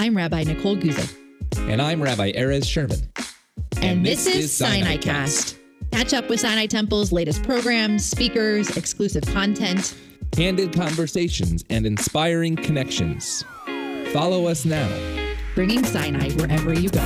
I'm 0.00 0.16
Rabbi 0.16 0.44
Nicole 0.44 0.76
Guzik. 0.76 1.12
And 1.68 1.82
I'm 1.82 2.00
Rabbi 2.00 2.30
Erez 2.30 2.64
Sherman. 2.70 3.00
And, 3.78 3.84
and 3.84 4.06
this, 4.06 4.26
this, 4.26 4.36
is 4.36 4.56
Sinai 4.56 4.96
Cast. 4.96 5.58
Catch 5.90 6.14
up 6.14 6.28
with 6.28 6.38
Sinai 6.38 6.66
Temple's 6.66 7.10
latest 7.10 7.42
programs, 7.42 8.04
speakers, 8.04 8.76
exclusive 8.76 9.24
content, 9.24 9.96
candid 10.30 10.72
conversations, 10.72 11.64
and 11.68 11.84
inspiring 11.84 12.54
connections. 12.54 13.44
Follow 14.12 14.46
us 14.46 14.64
now. 14.64 14.88
Bringing 15.56 15.82
Sinai 15.82 16.30
wherever 16.30 16.72
you 16.72 16.90
go. 16.90 17.00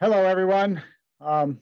Hello, 0.00 0.24
everyone. 0.24 0.82
Um, 1.20 1.60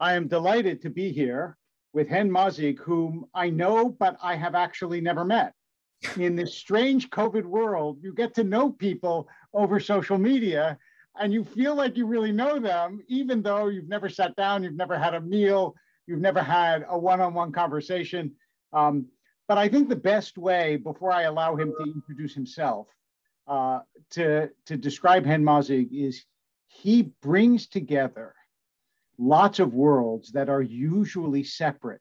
I 0.00 0.14
am 0.14 0.28
delighted 0.28 0.80
to 0.82 0.90
be 0.90 1.10
here 1.10 1.56
with 1.92 2.08
Hen 2.08 2.30
Mazzig, 2.30 2.78
whom 2.78 3.26
I 3.34 3.50
know, 3.50 3.88
but 3.88 4.16
I 4.22 4.36
have 4.36 4.54
actually 4.54 5.00
never 5.00 5.24
met. 5.24 5.52
In 6.16 6.36
this 6.36 6.54
strange 6.54 7.10
COVID 7.10 7.44
world, 7.44 7.98
you 8.00 8.14
get 8.14 8.34
to 8.34 8.44
know 8.44 8.70
people 8.70 9.28
over 9.52 9.80
social 9.80 10.18
media 10.18 10.78
and 11.20 11.32
you 11.32 11.44
feel 11.44 11.74
like 11.74 11.96
you 11.96 12.06
really 12.06 12.30
know 12.30 12.60
them, 12.60 13.02
even 13.08 13.42
though 13.42 13.66
you've 13.66 13.88
never 13.88 14.08
sat 14.08 14.36
down, 14.36 14.62
you've 14.62 14.76
never 14.76 14.96
had 14.96 15.14
a 15.14 15.20
meal, 15.20 15.74
you've 16.06 16.20
never 16.20 16.40
had 16.40 16.84
a 16.88 16.96
one 16.96 17.20
on 17.20 17.34
one 17.34 17.50
conversation. 17.50 18.32
Um, 18.72 19.06
but 19.48 19.58
I 19.58 19.68
think 19.68 19.88
the 19.88 19.96
best 19.96 20.38
way, 20.38 20.76
before 20.76 21.10
I 21.10 21.22
allow 21.22 21.56
him 21.56 21.72
to 21.76 21.90
introduce 21.90 22.34
himself, 22.34 22.86
uh, 23.48 23.80
to, 24.10 24.50
to 24.66 24.76
describe 24.76 25.26
Hen 25.26 25.42
Mazzig 25.42 25.88
is 25.90 26.24
he 26.68 27.10
brings 27.22 27.66
together 27.66 28.34
lots 29.18 29.58
of 29.58 29.74
worlds 29.74 30.32
that 30.32 30.48
are 30.48 30.62
usually 30.62 31.42
separate. 31.44 32.00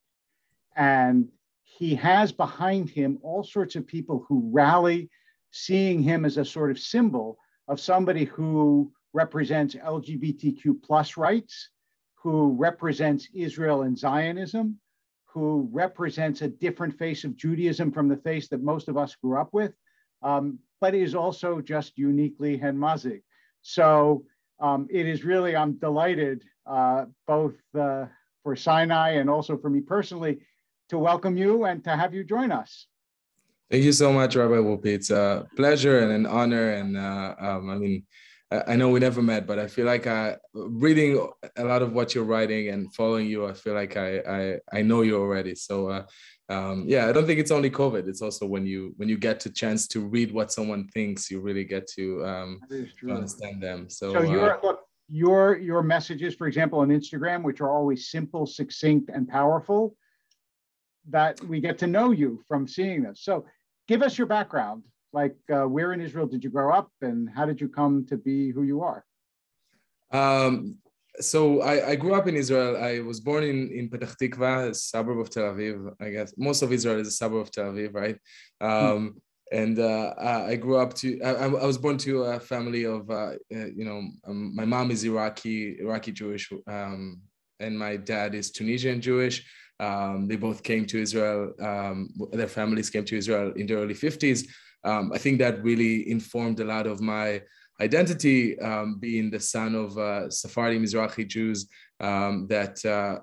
And 0.75 1.29
he 1.63 1.95
has 1.95 2.31
behind 2.31 2.89
him 2.89 3.19
all 3.23 3.43
sorts 3.43 3.75
of 3.75 3.87
people 3.87 4.25
who 4.27 4.49
rally, 4.51 5.09
seeing 5.51 6.01
him 6.01 6.25
as 6.25 6.37
a 6.37 6.45
sort 6.45 6.71
of 6.71 6.79
symbol 6.79 7.37
of 7.67 7.79
somebody 7.79 8.25
who 8.25 8.91
represents 9.13 9.75
LGBTQ 9.75 10.81
plus 10.83 11.17
rights, 11.17 11.69
who 12.15 12.55
represents 12.57 13.27
Israel 13.33 13.81
and 13.81 13.97
Zionism, 13.97 14.79
who 15.25 15.67
represents 15.71 16.41
a 16.41 16.47
different 16.47 16.97
face 16.97 17.23
of 17.23 17.35
Judaism 17.35 17.91
from 17.91 18.07
the 18.07 18.17
face 18.17 18.47
that 18.49 18.61
most 18.61 18.87
of 18.87 18.97
us 18.97 19.15
grew 19.15 19.37
up 19.37 19.53
with, 19.53 19.73
um, 20.21 20.59
but 20.81 20.95
is 20.95 21.15
also 21.15 21.61
just 21.61 21.97
uniquely 21.97 22.57
Hen 22.57 22.77
Mazzig. 22.77 23.21
So 23.61 24.23
um, 24.59 24.87
it 24.89 25.07
is 25.07 25.23
really, 25.23 25.55
I'm 25.55 25.73
delighted 25.73 26.43
uh, 26.65 27.05
both 27.25 27.55
uh, 27.77 28.05
for 28.43 28.55
Sinai 28.55 29.11
and 29.11 29.29
also 29.29 29.57
for 29.57 29.69
me 29.69 29.81
personally 29.81 30.39
to 30.89 30.97
welcome 30.97 31.37
you 31.37 31.65
and 31.65 31.83
to 31.83 31.95
have 31.95 32.13
you 32.13 32.23
join 32.23 32.51
us. 32.51 32.87
Thank 33.69 33.83
you 33.83 33.91
so 33.91 34.13
much, 34.13 34.35
Rabbi 34.35 34.55
Wolpe. 34.55 34.85
It's 34.85 35.09
a 35.09 35.45
pleasure 35.55 35.99
and 35.99 36.11
an 36.11 36.25
honor. 36.25 36.71
And 36.71 36.97
uh, 36.97 37.35
um, 37.37 37.69
I 37.69 37.75
mean, 37.75 38.03
I 38.49 38.77
know 38.77 38.89
we 38.89 39.01
never 39.01 39.21
met, 39.21 39.45
but 39.45 39.59
I 39.59 39.67
feel 39.67 39.85
like 39.85 40.07
I, 40.07 40.37
reading 40.53 41.27
a 41.57 41.65
lot 41.65 41.81
of 41.81 41.91
what 41.91 42.15
you're 42.15 42.23
writing 42.23 42.69
and 42.69 42.93
following 42.93 43.27
you, 43.27 43.45
I 43.45 43.51
feel 43.51 43.73
like 43.73 43.97
I 43.97 44.19
I, 44.19 44.59
I 44.71 44.81
know 44.83 45.01
you 45.01 45.19
already. 45.19 45.53
So 45.53 45.89
uh, 45.89 46.03
um, 46.49 46.85
yeah, 46.87 47.07
I 47.07 47.11
don't 47.11 47.25
think 47.25 47.39
it's 47.39 47.51
only 47.51 47.69
COVID. 47.69 48.07
It's 48.07 48.21
also 48.21 48.45
when 48.45 48.65
you 48.65 48.93
when 48.97 49.09
you 49.09 49.17
get 49.17 49.45
a 49.45 49.49
chance 49.49 49.87
to 49.89 49.99
read 49.99 50.31
what 50.31 50.51
someone 50.51 50.87
thinks, 50.87 51.29
you 51.29 51.41
really 51.41 51.65
get 51.65 51.87
to, 51.95 52.25
um, 52.25 52.61
to 52.69 53.11
understand 53.11 53.61
them. 53.61 53.89
So, 53.89 54.13
so 54.13 54.21
your 54.21 54.57
uh, 54.57 54.59
look, 54.63 54.79
your 55.09 55.57
your 55.57 55.83
messages, 55.83 56.35
for 56.35 56.47
example, 56.47 56.79
on 56.79 56.89
Instagram, 56.89 57.43
which 57.43 57.59
are 57.59 57.69
always 57.69 58.09
simple, 58.09 58.45
succinct, 58.45 59.09
and 59.13 59.27
powerful, 59.27 59.95
that 61.09 61.41
we 61.43 61.59
get 61.59 61.77
to 61.79 61.87
know 61.87 62.11
you 62.11 62.41
from 62.47 62.67
seeing 62.67 63.03
this. 63.03 63.23
So 63.23 63.45
give 63.87 64.01
us 64.01 64.17
your 64.17 64.27
background 64.27 64.83
like 65.13 65.35
uh, 65.51 65.63
where 65.63 65.93
in 65.93 66.01
Israel 66.01 66.27
did 66.27 66.43
you 66.43 66.49
grow 66.49 66.73
up 66.73 66.91
and 67.01 67.29
how 67.29 67.45
did 67.45 67.59
you 67.59 67.69
come 67.69 68.05
to 68.07 68.17
be 68.17 68.51
who 68.51 68.63
you 68.63 68.81
are? 68.83 69.05
Um, 70.11 70.77
so 71.19 71.61
I, 71.61 71.89
I, 71.89 71.95
grew 71.95 72.13
up 72.13 72.27
in 72.27 72.35
Israel. 72.35 72.77
I 72.77 72.99
was 72.99 73.19
born 73.19 73.43
in, 73.43 73.71
in 73.71 73.89
Petah 73.89 74.15
Tikva, 74.17 74.69
a 74.69 74.73
suburb 74.73 75.19
of 75.19 75.29
Tel 75.29 75.53
Aviv. 75.53 75.93
I 75.99 76.09
guess 76.09 76.33
most 76.37 76.61
of 76.61 76.71
Israel 76.71 76.99
is 76.99 77.07
a 77.07 77.11
suburb 77.11 77.41
of 77.41 77.51
Tel 77.51 77.71
Aviv, 77.71 77.93
right? 77.93 78.17
Um, 78.61 79.07
hmm. 79.07 79.17
And 79.49 79.79
uh, 79.79 80.13
I 80.19 80.57
grew 80.57 80.77
up 80.77 80.93
to, 80.95 81.21
I, 81.21 81.45
I, 81.45 81.47
was 81.47 81.77
born 81.77 81.97
to 81.99 82.23
a 82.23 82.39
family 82.39 82.85
of, 82.85 83.09
uh, 83.09 83.31
uh, 83.55 83.69
you 83.77 83.85
know, 83.85 84.01
um, 84.27 84.53
my 84.53 84.65
mom 84.65 84.91
is 84.91 85.05
Iraqi, 85.05 85.79
Iraqi 85.79 86.11
Jewish, 86.11 86.51
um, 86.67 87.21
and 87.61 87.79
my 87.79 87.95
dad 87.95 88.35
is 88.35 88.51
Tunisian 88.51 88.99
Jewish. 88.99 89.45
Um, 89.79 90.27
they 90.27 90.35
both 90.35 90.63
came 90.63 90.85
to 90.87 91.01
Israel, 91.01 91.53
um, 91.61 92.09
their 92.33 92.49
families 92.49 92.89
came 92.89 93.05
to 93.05 93.17
Israel 93.17 93.53
in 93.55 93.67
the 93.67 93.75
early 93.75 93.93
50s 93.93 94.47
um, 94.83 95.11
I 95.13 95.17
think 95.17 95.39
that 95.39 95.63
really 95.63 96.09
informed 96.09 96.59
a 96.59 96.65
lot 96.65 96.87
of 96.87 97.01
my 97.01 97.41
identity, 97.79 98.59
um, 98.59 98.97
being 98.99 99.29
the 99.29 99.39
son 99.39 99.75
of 99.75 99.97
uh, 99.97 100.29
Sephardi 100.29 100.79
Mizrahi 100.79 101.27
Jews 101.27 101.67
um, 101.99 102.47
that 102.47 102.83
uh, 102.85 103.19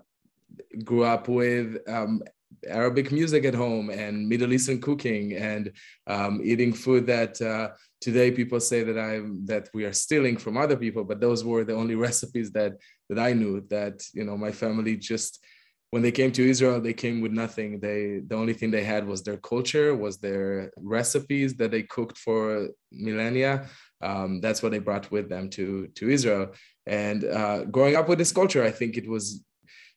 grew 0.84 1.04
up 1.04 1.28
with 1.28 1.78
um, 1.88 2.22
Arabic 2.68 3.12
music 3.12 3.44
at 3.44 3.54
home 3.54 3.90
and 3.90 4.28
Middle 4.28 4.52
Eastern 4.52 4.80
cooking 4.80 5.34
and 5.34 5.72
um, 6.06 6.40
eating 6.42 6.72
food 6.72 7.06
that 7.06 7.40
uh, 7.40 7.70
today 8.00 8.30
people 8.30 8.60
say 8.60 8.82
that 8.84 8.98
I'm 8.98 9.44
that 9.46 9.68
we 9.74 9.84
are 9.84 9.92
stealing 9.92 10.36
from 10.36 10.56
other 10.56 10.76
people, 10.76 11.04
but 11.04 11.20
those 11.20 11.44
were 11.44 11.64
the 11.64 11.74
only 11.74 11.94
recipes 12.08 12.50
that 12.52 12.72
that 13.08 13.18
I 13.18 13.32
knew. 13.32 13.66
That 13.70 14.02
you 14.12 14.24
know 14.24 14.36
my 14.36 14.52
family 14.52 14.96
just 14.96 15.44
when 15.90 16.02
they 16.02 16.12
came 16.12 16.32
to 16.32 16.48
Israel, 16.48 16.80
they 16.80 16.92
came 16.92 17.20
with 17.20 17.32
nothing. 17.32 17.80
They 17.80 18.20
the 18.26 18.36
only 18.36 18.54
thing 18.54 18.70
they 18.70 18.84
had 18.84 19.06
was 19.06 19.22
their 19.22 19.36
culture, 19.36 19.94
was 19.94 20.18
their 20.18 20.72
recipes 20.76 21.54
that 21.58 21.70
they 21.70 21.82
cooked 21.82 22.18
for 22.18 22.68
millennia. 22.90 23.68
Um, 24.02 24.40
that's 24.40 24.62
what 24.62 24.72
they 24.72 24.78
brought 24.78 25.10
with 25.10 25.28
them 25.28 25.48
to 25.50 25.88
to 25.94 26.10
Israel. 26.10 26.52
And 26.86 27.24
uh, 27.24 27.64
growing 27.64 27.96
up 27.96 28.08
with 28.08 28.18
this 28.18 28.32
culture, 28.32 28.62
I 28.62 28.70
think 28.70 28.96
it 28.96 29.08
was, 29.08 29.42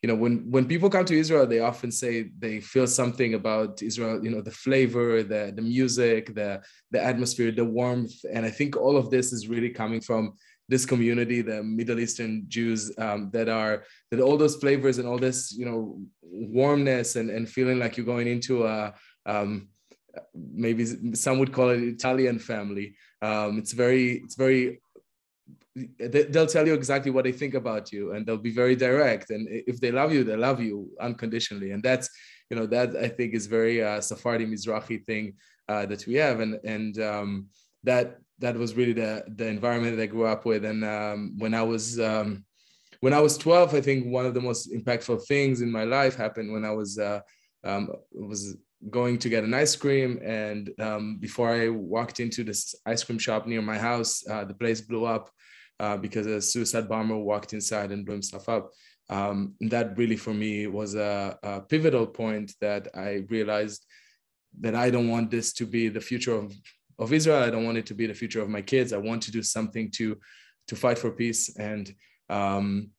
you 0.02 0.08
know, 0.08 0.16
when 0.16 0.50
when 0.50 0.66
people 0.66 0.90
come 0.90 1.06
to 1.06 1.20
Israel, 1.20 1.46
they 1.46 1.60
often 1.60 1.92
say 1.92 2.30
they 2.40 2.60
feel 2.60 2.88
something 2.88 3.34
about 3.34 3.82
Israel. 3.82 4.24
You 4.24 4.32
know, 4.32 4.42
the 4.42 4.52
flavor, 4.52 5.24
the 5.24 5.52
the 5.56 5.62
music, 5.62 6.34
the 6.36 6.62
the 6.92 7.04
atmosphere, 7.04 7.52
the 7.52 7.66
warmth, 7.66 8.16
and 8.32 8.46
I 8.46 8.50
think 8.52 8.78
all 8.78 8.96
of 8.98 9.10
this 9.10 9.34
is 9.34 9.48
really 9.48 9.70
coming 9.70 10.02
from 10.02 10.34
this 10.70 10.86
community, 10.86 11.42
the 11.42 11.64
Middle 11.64 12.00
Eastern 12.00 12.44
Jews, 12.48 12.92
um, 12.98 13.30
that 13.32 13.48
are 13.48 13.84
that 14.12 14.20
all 14.20 14.38
those 14.38 14.58
flavors 14.58 14.98
and 14.98 15.08
all 15.08 15.18
this, 15.18 15.54
you 15.54 15.66
know, 15.66 16.00
warmness 16.22 17.16
and, 17.16 17.30
and 17.30 17.48
feeling 17.50 17.80
like 17.80 17.96
you're 17.96 18.06
going 18.06 18.28
into 18.28 18.66
a 18.66 18.94
um, 19.26 19.70
maybe 20.34 20.86
some 21.16 21.40
would 21.40 21.54
call 21.54 21.70
it 21.70 21.82
Italian 21.82 22.40
family. 22.40 22.96
Um, 23.22 23.58
it's 23.58 23.74
very, 23.74 24.18
it's 24.24 24.36
very. 24.36 24.82
They'll 26.00 26.48
tell 26.48 26.66
you 26.66 26.74
exactly 26.74 27.12
what 27.12 27.26
they 27.26 27.32
think 27.32 27.54
about 27.54 27.92
you, 27.92 28.14
and 28.14 28.26
they'll 28.26 28.38
be 28.38 28.52
very 28.52 28.76
direct. 28.76 29.30
And 29.30 29.48
if 29.50 29.80
they 29.80 29.92
love 29.92 30.12
you, 30.12 30.24
they 30.24 30.36
love 30.36 30.60
you 30.60 30.90
unconditionally. 31.00 31.72
And 31.72 31.84
that's, 31.84 32.10
you 32.50 32.58
know, 32.58 32.66
that 32.68 32.96
I 32.96 33.08
think 33.08 33.36
is 33.36 33.46
very 33.46 33.84
uh, 33.84 34.02
Sephardi 34.02 34.48
Mizrahi 34.48 35.06
thing 35.06 35.34
uh, 35.70 35.86
that 35.86 36.08
we 36.08 36.16
have, 36.16 36.40
and 36.40 36.60
and 36.64 37.00
um, 37.00 37.48
that 37.84 38.18
that 38.40 38.56
was 38.56 38.76
really 38.76 38.94
the 38.94 39.24
the 39.28 39.48
environment 39.48 39.96
that 39.96 40.04
I 40.04 40.08
grew 40.08 40.26
up 40.26 40.46
with. 40.46 40.66
And 40.66 40.84
um, 40.84 41.36
when 41.38 41.54
I 41.54 41.64
was 41.64 42.00
um, 42.00 42.44
when 43.02 43.14
I 43.14 43.20
was 43.20 43.38
12, 43.38 43.74
I 43.76 43.82
think 43.82 44.08
one 44.08 44.26
of 44.26 44.34
the 44.34 44.42
most 44.42 44.72
impactful 44.72 45.26
things 45.28 45.62
in 45.62 45.72
my 45.72 45.84
life 45.84 46.16
happened 46.16 46.52
when 46.52 46.66
I 46.66 46.72
was 46.72 46.98
uh, 46.98 47.20
um, 47.64 47.90
was 48.12 48.58
going 48.90 49.18
to 49.20 49.30
get 49.30 49.44
an 49.44 49.54
ice 49.54 49.76
cream. 49.76 50.20
And 50.24 50.70
um, 50.80 51.18
before 51.20 51.50
I 51.50 51.70
walked 51.70 52.20
into 52.20 52.44
this 52.44 52.76
ice 52.86 53.04
cream 53.04 53.20
shop 53.20 53.48
near 53.48 53.62
my 53.62 53.78
house, 53.78 54.24
uh, 54.30 54.46
the 54.46 54.54
place 54.54 54.82
blew 54.82 55.06
up 55.06 55.30
uh, 55.80 55.98
because 55.98 56.28
a 56.28 56.42
suicide 56.42 56.88
bomber 56.88 57.18
walked 57.18 57.54
inside 57.54 57.92
and 57.92 58.06
blew 58.06 58.16
himself 58.16 58.50
up. 58.50 58.72
Um, 59.10 59.56
that 59.62 59.98
really, 59.98 60.18
for 60.18 60.34
me, 60.34 60.68
was 60.68 60.96
a, 60.96 61.38
a 61.44 61.62
pivotal 61.62 62.08
point 62.08 62.54
that 62.60 62.90
I 62.94 63.26
realized 63.30 63.86
that 64.60 64.76
I 64.76 64.90
don't 64.90 65.10
want 65.10 65.32
this 65.32 65.54
to 65.54 65.66
be 65.66 65.88
the 65.88 66.02
future 66.02 66.36
of 66.36 66.54
of 67.00 67.14
Israel. 67.14 67.44
I 67.44 67.52
don't 67.52 67.66
want 67.66 67.78
it 67.78 67.86
to 67.88 67.94
be 67.94 68.08
the 68.08 68.14
future 68.14 68.42
of 68.42 68.50
my 68.50 68.62
kids. 68.62 68.92
I 68.92 68.98
want 68.98 69.22
to 69.24 69.32
do 69.32 69.44
something 69.44 69.92
to 69.92 70.18
to 70.68 70.76
fight 70.76 70.98
for 70.98 71.12
peace. 71.12 71.56
And 71.58 71.94
um, 72.30 72.90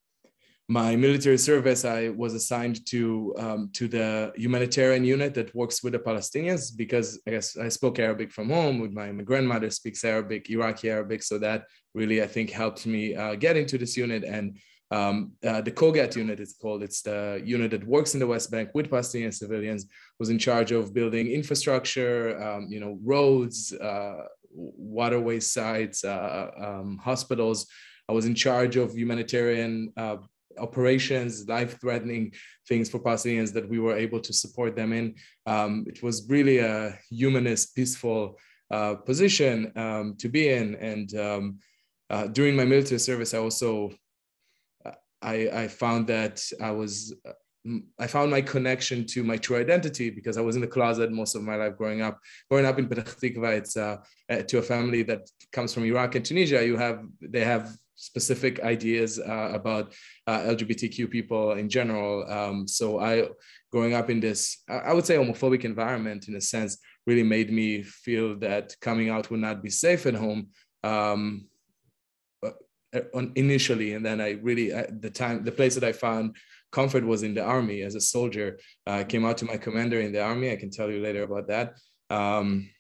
my 0.71 0.95
military 0.97 1.39
service, 1.39 1.87
I 1.87 2.11
was 2.11 2.35
assigned 2.35 2.85
to 2.87 3.35
um, 3.39 3.71
to 3.73 3.89
the 3.89 4.33
humanitarian 4.37 5.03
unit 5.03 5.33
that 5.35 5.55
works 5.55 5.83
with 5.83 5.95
the 5.95 5.99
Palestinians 5.99 6.77
because 6.77 7.19
I 7.27 7.31
guess 7.31 7.57
I 7.57 7.71
spoke 7.71 7.99
Arabic 7.99 8.31
from 8.31 8.51
home. 8.51 8.79
With 8.79 8.93
my, 8.93 9.11
my 9.11 9.23
grandmother 9.23 9.71
speaks 9.71 10.05
Arabic, 10.05 10.51
Iraqi 10.51 10.91
Arabic, 10.91 11.23
so 11.23 11.39
that 11.39 11.65
really 11.95 12.23
I 12.23 12.27
think 12.27 12.51
helped 12.51 12.85
me 12.87 13.15
uh, 13.15 13.35
get 13.35 13.57
into 13.57 13.79
this 13.79 13.97
unit 13.97 14.25
and 14.25 14.59
um, 14.91 15.33
uh, 15.47 15.61
the 15.61 15.71
COGAT 15.71 16.17
unit, 16.17 16.41
it's 16.41 16.55
called, 16.55 16.83
it's 16.83 17.03
the 17.03 17.43
unit 17.45 17.71
that 17.73 17.87
works 17.87 18.15
in 18.15 18.21
the 18.21 18.27
West 18.27 18.51
Bank 18.51 18.71
with 18.75 18.89
Palestinian 18.91 19.33
civilians, 19.33 19.87
was 20.19 20.31
in 20.31 20.39
charge 20.39 20.73
of 20.73 20.95
building 20.95 21.31
infrastructure, 21.31 22.43
um, 22.43 22.69
you 22.71 22.81
know, 22.81 22.99
roads, 23.03 23.73
uh, 23.73 24.25
waterway 24.51 25.41
sites, 25.41 26.05
uh, 26.05 26.51
um, 26.59 26.99
hospitals. 27.03 27.67
I 28.09 28.13
was 28.13 28.25
in 28.25 28.35
charge 28.35 28.77
of 28.77 28.97
humanitarian 28.97 29.93
uh, 29.97 30.17
operations, 30.59 31.49
life-threatening 31.49 32.33
things 32.69 32.91
for 32.91 32.99
Palestinians 32.99 33.53
that 33.53 33.69
we 33.69 33.79
were 33.79 33.97
able 33.97 34.21
to 34.21 34.33
support 34.33 34.77
them 34.77 34.93
in. 34.93 35.15
Um, 35.47 35.85
it 35.89 36.03
was 36.03 36.29
really 36.29 36.59
a 36.59 36.99
humanist, 37.11 37.75
peaceful 37.75 38.39
uh, 38.71 38.95
position 38.97 39.73
um, 39.77 40.15
to 40.19 40.29
be 40.29 40.51
in. 40.51 40.75
And 40.77 41.15
um, 41.19 41.59
uh, 42.11 42.27
during 42.27 42.55
my 42.57 42.65
military 42.65 42.99
service, 42.99 43.35
I 43.35 43.39
also 43.39 43.91
uh, 44.85 44.93
I, 45.23 45.49
I 45.63 45.69
found 45.69 46.07
that 46.09 46.43
I 46.61 46.71
was 46.71 47.15
I 47.99 48.07
found 48.07 48.31
my 48.31 48.41
connection 48.41 49.05
to 49.07 49.23
my 49.23 49.37
true 49.37 49.57
identity 49.57 50.11
because 50.11 50.39
I 50.39 50.41
was 50.41 50.55
in 50.55 50.63
the 50.63 50.69
closet 50.69 51.11
most 51.11 51.35
of 51.35 51.43
my 51.43 51.57
life 51.57 51.77
growing 51.77 52.03
up. 52.03 52.19
Growing 52.51 52.67
up 52.67 52.79
in 52.79 52.89
Petah 52.89 53.05
Tikva, 53.05 53.59
it's 53.59 53.77
uh, 53.77 53.97
to 54.29 54.59
a 54.59 54.63
family 54.63 55.03
that 55.03 55.29
comes 55.53 55.75
from 55.75 55.85
Iraq 55.85 56.15
and 56.15 56.25
Tunisia. 56.25 56.65
You 56.65 56.77
have 56.77 57.05
they 57.21 57.45
have 57.45 57.77
specific 57.99 58.61
ideas 58.61 59.19
uh, 59.19 59.51
about 59.53 59.93
uh, 60.27 60.39
LGBTQ 60.41 61.11
people 61.11 61.53
in 61.53 61.69
general. 61.69 62.31
Um, 62.31 62.69
so 62.69 63.01
I, 63.01 63.29
growing 63.73 63.93
up 63.93 64.09
in 64.09 64.21
this, 64.21 64.63
I 64.69 64.93
would 64.93 65.05
say 65.05 65.17
homophobic 65.17 65.65
environment 65.65 66.29
in 66.29 66.37
a 66.37 66.41
sense, 66.41 66.79
really 67.07 67.25
made 67.25 67.51
me 67.53 67.83
feel 67.83 68.39
that 68.39 68.77
coming 68.81 69.11
out 69.11 69.31
would 69.31 69.41
not 69.41 69.63
be 69.63 69.71
safe 69.71 70.07
at 70.07 70.15
home. 70.15 70.49
Um, 70.85 71.49
uh, 72.45 72.53
initially, 73.35 73.95
and 73.95 74.07
then 74.07 74.21
I 74.21 74.39
really 74.43 74.73
at 74.73 75.03
the 75.03 75.11
time, 75.11 75.45
the 75.45 75.53
place 75.53 75.75
that 75.75 75.85
I 75.85 75.93
found 75.93 76.37
comfort 76.71 77.05
was 77.05 77.23
in 77.23 77.35
the 77.35 77.43
army 77.43 77.83
as 77.83 77.95
a 77.95 78.01
soldier. 78.01 78.59
I 78.87 79.05
came 79.05 79.25
out 79.27 79.39
to 79.39 79.45
my 79.45 79.57
commander 79.57 80.01
in 80.01 80.13
the 80.13 80.23
army. 80.23 80.53
I 80.53 80.57
can 80.57 80.71
tell 80.71 80.91
you 80.91 81.01
later 81.01 81.23
about 81.25 81.49
that. 81.49 81.75
Um, 82.11 82.71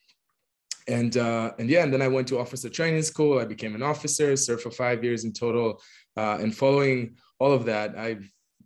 and 0.89 1.17
uh, 1.17 1.53
and 1.59 1.69
yeah, 1.69 1.83
and 1.83 1.93
then 1.93 2.03
I 2.03 2.09
went 2.09 2.27
to 2.29 2.39
officer 2.39 2.69
training 2.69 3.03
school. 3.03 3.39
I 3.39 3.45
became 3.45 3.75
an 3.75 3.83
officer, 3.83 4.35
served 4.37 4.63
for 4.63 4.71
five 4.71 5.05
years 5.05 5.25
in 5.25 5.33
total. 5.33 5.81
Uh, 6.17 6.39
and 6.41 6.55
following 6.55 7.17
all 7.39 7.53
of 7.53 7.65
that, 7.67 7.97
I 7.99 8.19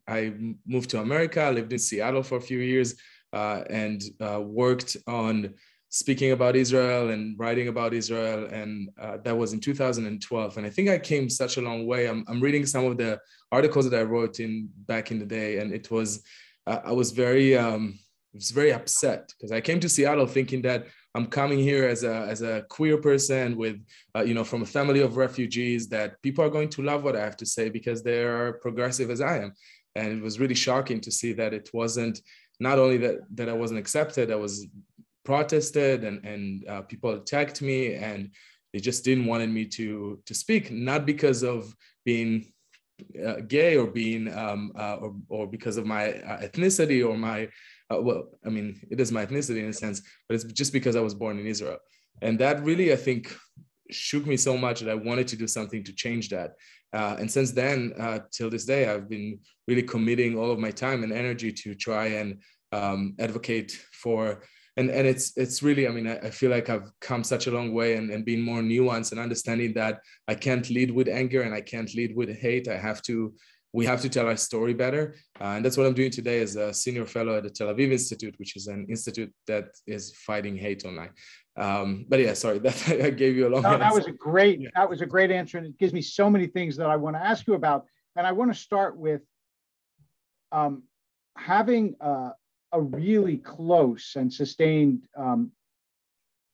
I 0.06 0.32
moved 0.66 0.90
to 0.90 1.00
America. 1.00 1.42
I 1.42 1.50
lived 1.50 1.72
in 1.72 1.78
Seattle 1.78 2.22
for 2.22 2.36
a 2.36 2.40
few 2.40 2.58
years 2.58 2.94
uh, 3.32 3.62
and 3.68 4.02
uh, 4.20 4.40
worked 4.40 4.96
on 5.06 5.54
speaking 5.88 6.32
about 6.32 6.56
Israel 6.56 7.10
and 7.10 7.38
writing 7.38 7.68
about 7.68 7.92
Israel. 7.92 8.46
And 8.46 8.88
uh, 8.98 9.18
that 9.24 9.36
was 9.36 9.52
in 9.52 9.60
2012. 9.60 10.56
And 10.56 10.66
I 10.66 10.70
think 10.70 10.88
I 10.88 10.98
came 10.98 11.28
such 11.28 11.58
a 11.58 11.60
long 11.60 11.86
way. 11.86 12.08
I'm, 12.08 12.24
I'm 12.28 12.40
reading 12.40 12.64
some 12.64 12.86
of 12.86 12.96
the 12.96 13.20
articles 13.52 13.90
that 13.90 14.00
I 14.00 14.02
wrote 14.02 14.40
in 14.40 14.70
back 14.86 15.10
in 15.10 15.18
the 15.18 15.26
day, 15.26 15.58
and 15.58 15.72
it 15.72 15.90
was 15.90 16.22
uh, 16.66 16.80
I 16.84 16.92
was 16.92 17.10
very 17.10 17.56
um, 17.56 17.98
I 18.34 18.36
was 18.36 18.50
very 18.50 18.72
upset 18.72 19.32
because 19.36 19.52
I 19.52 19.60
came 19.60 19.80
to 19.80 19.88
Seattle 19.88 20.26
thinking 20.26 20.62
that 20.62 20.86
I'm 21.14 21.26
coming 21.26 21.58
here 21.58 21.86
as 21.86 22.04
a 22.04 22.26
as 22.28 22.40
a 22.42 22.62
queer 22.70 22.96
person 22.96 23.56
with 23.56 23.76
uh, 24.16 24.22
you 24.22 24.34
know 24.34 24.44
from 24.44 24.62
a 24.62 24.66
family 24.66 25.00
of 25.00 25.16
refugees 25.16 25.88
that 25.88 26.20
people 26.22 26.44
are 26.44 26.50
going 26.50 26.70
to 26.70 26.82
love 26.82 27.04
what 27.04 27.16
I 27.16 27.20
have 27.20 27.36
to 27.38 27.46
say 27.46 27.68
because 27.68 28.02
they 28.02 28.22
are 28.24 28.54
progressive 28.54 29.10
as 29.10 29.20
I 29.20 29.38
am, 29.38 29.52
and 29.94 30.18
it 30.18 30.22
was 30.22 30.40
really 30.40 30.54
shocking 30.54 31.00
to 31.02 31.10
see 31.10 31.32
that 31.34 31.52
it 31.52 31.68
wasn't 31.72 32.20
not 32.60 32.78
only 32.78 32.96
that 32.98 33.16
that 33.34 33.48
I 33.48 33.52
wasn't 33.52 33.80
accepted, 33.80 34.30
I 34.30 34.36
was 34.36 34.66
protested 35.24 36.04
and 36.04 36.24
and 36.24 36.68
uh, 36.68 36.82
people 36.82 37.10
attacked 37.10 37.60
me 37.62 37.94
and 37.94 38.30
they 38.72 38.80
just 38.80 39.04
didn't 39.04 39.26
wanted 39.26 39.50
me 39.50 39.66
to 39.66 40.18
to 40.24 40.34
speak 40.34 40.70
not 40.70 41.04
because 41.04 41.42
of 41.42 41.74
being 42.04 42.52
uh, 43.24 43.40
gay 43.46 43.76
or 43.76 43.86
being 43.86 44.32
um, 44.32 44.72
uh, 44.78 44.96
or, 44.96 45.14
or 45.28 45.46
because 45.46 45.76
of 45.76 45.86
my 45.86 46.12
uh, 46.12 46.40
ethnicity 46.40 47.06
or 47.06 47.16
my 47.16 47.48
uh, 47.92 48.00
well, 48.00 48.24
I 48.44 48.48
mean, 48.48 48.80
it 48.90 49.00
is 49.00 49.12
my 49.12 49.26
ethnicity 49.26 49.60
in 49.60 49.68
a 49.68 49.72
sense, 49.72 50.02
but 50.28 50.34
it's 50.34 50.44
just 50.44 50.72
because 50.72 50.96
I 50.96 51.00
was 51.00 51.14
born 51.14 51.38
in 51.38 51.46
Israel. 51.46 51.78
And 52.20 52.38
that 52.38 52.62
really, 52.64 52.92
I 52.92 52.96
think, 52.96 53.34
shook 53.90 54.26
me 54.26 54.36
so 54.36 54.56
much 54.56 54.80
that 54.80 54.90
I 54.90 54.94
wanted 54.94 55.28
to 55.28 55.36
do 55.36 55.46
something 55.46 55.84
to 55.84 55.92
change 55.92 56.28
that. 56.30 56.52
Uh, 56.92 57.16
and 57.18 57.30
since 57.30 57.52
then, 57.52 57.92
uh, 57.98 58.20
till 58.30 58.50
this 58.50 58.64
day, 58.64 58.88
I've 58.88 59.08
been 59.08 59.38
really 59.66 59.82
committing 59.82 60.38
all 60.38 60.50
of 60.50 60.58
my 60.58 60.70
time 60.70 61.02
and 61.02 61.12
energy 61.12 61.52
to 61.52 61.74
try 61.74 62.06
and 62.06 62.40
um, 62.72 63.14
advocate 63.18 63.72
for. 63.92 64.42
And, 64.78 64.88
and 64.88 65.06
it's 65.06 65.36
it's 65.36 65.62
really 65.62 65.86
I 65.86 65.90
mean 65.90 66.06
I, 66.06 66.16
I, 66.16 66.30
feel 66.30 66.50
like 66.50 66.70
I've 66.70 66.90
come 67.02 67.24
such 67.24 67.46
a 67.46 67.50
long 67.50 67.74
way 67.74 67.96
and, 67.96 68.08
and 68.10 68.24
being 68.24 68.40
more 68.40 68.62
nuanced 68.62 69.10
and 69.10 69.20
understanding 69.20 69.74
that 69.74 70.00
I 70.28 70.34
can't 70.34 70.70
lead 70.70 70.90
with 70.90 71.08
anger 71.08 71.42
and 71.42 71.52
I 71.52 71.60
can't 71.60 71.94
lead 71.94 72.16
with 72.16 72.34
hate 72.34 72.68
I 72.68 72.78
have 72.78 73.02
to 73.02 73.34
we 73.72 73.86
have 73.86 74.02
to 74.02 74.08
tell 74.08 74.26
our 74.26 74.36
story 74.36 74.74
better. 74.74 75.14
Uh, 75.40 75.54
and 75.56 75.64
that's 75.64 75.76
what 75.76 75.86
I'm 75.86 75.94
doing 75.94 76.10
today 76.10 76.40
as 76.40 76.56
a 76.56 76.74
senior 76.74 77.06
fellow 77.06 77.36
at 77.36 77.42
the 77.42 77.50
Tel 77.50 77.68
Aviv 77.68 77.90
Institute, 77.90 78.34
which 78.38 78.54
is 78.56 78.66
an 78.66 78.86
institute 78.88 79.32
that 79.46 79.68
is 79.86 80.14
fighting 80.14 80.56
hate 80.56 80.84
online. 80.84 81.10
Um, 81.56 82.04
but 82.08 82.20
yeah, 82.20 82.34
sorry, 82.34 82.58
that 82.66 82.86
I 82.88 83.10
gave 83.10 83.36
you 83.36 83.48
a 83.48 83.50
long. 83.50 83.62
No, 83.62 83.78
that 83.78 83.94
was 83.94 84.06
a 84.06 84.12
great. 84.12 84.60
Yeah. 84.60 84.68
That 84.74 84.88
was 84.88 85.00
a 85.00 85.06
great 85.06 85.30
answer, 85.30 85.58
and 85.58 85.66
it 85.66 85.78
gives 85.78 85.92
me 85.92 86.02
so 86.02 86.28
many 86.30 86.46
things 86.46 86.76
that 86.76 86.88
I 86.88 86.96
want 86.96 87.16
to 87.16 87.24
ask 87.24 87.46
you 87.46 87.54
about. 87.54 87.86
And 88.16 88.26
I 88.26 88.32
want 88.32 88.52
to 88.52 88.58
start 88.58 88.96
with 88.96 89.22
um, 90.50 90.82
having 91.36 91.96
a, 92.00 92.32
a, 92.72 92.80
really 92.80 93.38
close 93.38 94.12
and 94.16 94.30
sustained 94.30 95.06
um, 95.16 95.50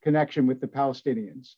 connection 0.05 0.47
with 0.47 0.61
the 0.61 0.69
Palestinians. 0.69 1.55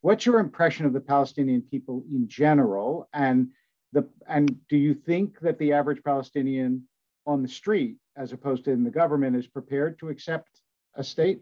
What's 0.00 0.26
your 0.26 0.40
impression 0.40 0.84
of 0.84 0.92
the 0.92 1.00
Palestinian 1.00 1.62
people 1.62 2.04
in 2.10 2.26
general, 2.26 3.08
and 3.12 3.50
the 3.92 4.08
and 4.28 4.56
do 4.68 4.76
you 4.76 4.94
think 4.94 5.40
that 5.40 5.58
the 5.58 5.72
average 5.72 6.02
Palestinian 6.02 6.86
on 7.26 7.42
the 7.42 7.48
street, 7.48 7.96
as 8.16 8.32
opposed 8.32 8.64
to 8.64 8.70
in 8.70 8.84
the 8.84 8.90
government, 8.90 9.36
is 9.36 9.46
prepared 9.46 9.98
to 10.00 10.08
accept 10.08 10.60
a 10.94 11.04
state 11.04 11.40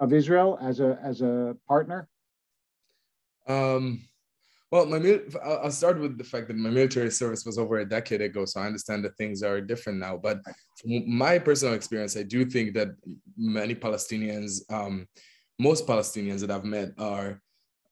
of 0.00 0.12
Israel 0.12 0.58
as 0.60 0.80
a 0.80 0.98
as 1.02 1.20
a 1.22 1.56
partner? 1.66 2.08
Um, 3.46 4.02
well, 4.70 4.84
my 4.84 5.20
I'll 5.42 5.70
start 5.70 5.98
with 5.98 6.18
the 6.18 6.24
fact 6.24 6.48
that 6.48 6.56
my 6.56 6.68
military 6.68 7.10
service 7.10 7.46
was 7.46 7.56
over 7.56 7.78
a 7.78 7.88
decade 7.88 8.20
ago, 8.20 8.44
so 8.44 8.60
I 8.60 8.66
understand 8.66 9.02
that 9.04 9.16
things 9.16 9.42
are 9.42 9.62
different 9.62 9.98
now. 9.98 10.18
But 10.18 10.40
from 10.78 11.10
my 11.10 11.38
personal 11.38 11.74
experience, 11.74 12.16
I 12.16 12.22
do 12.22 12.44
think 12.44 12.74
that 12.74 12.88
many 13.36 13.74
Palestinians, 13.74 14.60
um, 14.70 15.08
most 15.58 15.86
Palestinians 15.86 16.40
that 16.40 16.50
I've 16.50 16.66
met, 16.66 16.90
are 16.98 17.40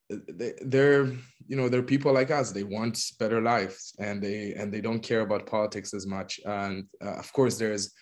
they're 0.08 1.06
you 1.48 1.56
know 1.56 1.68
they're 1.68 1.82
people 1.82 2.12
like 2.12 2.30
us. 2.30 2.52
They 2.52 2.64
want 2.64 2.98
better 3.18 3.40
lives 3.40 3.94
and 3.98 4.22
they 4.22 4.54
and 4.54 4.72
they 4.72 4.80
don't 4.80 5.00
care 5.02 5.20
about 5.20 5.46
politics 5.46 5.94
as 5.94 6.06
much. 6.06 6.40
And 6.44 6.84
uh, 7.04 7.14
of 7.14 7.32
course 7.32 7.58
there's 7.58 7.92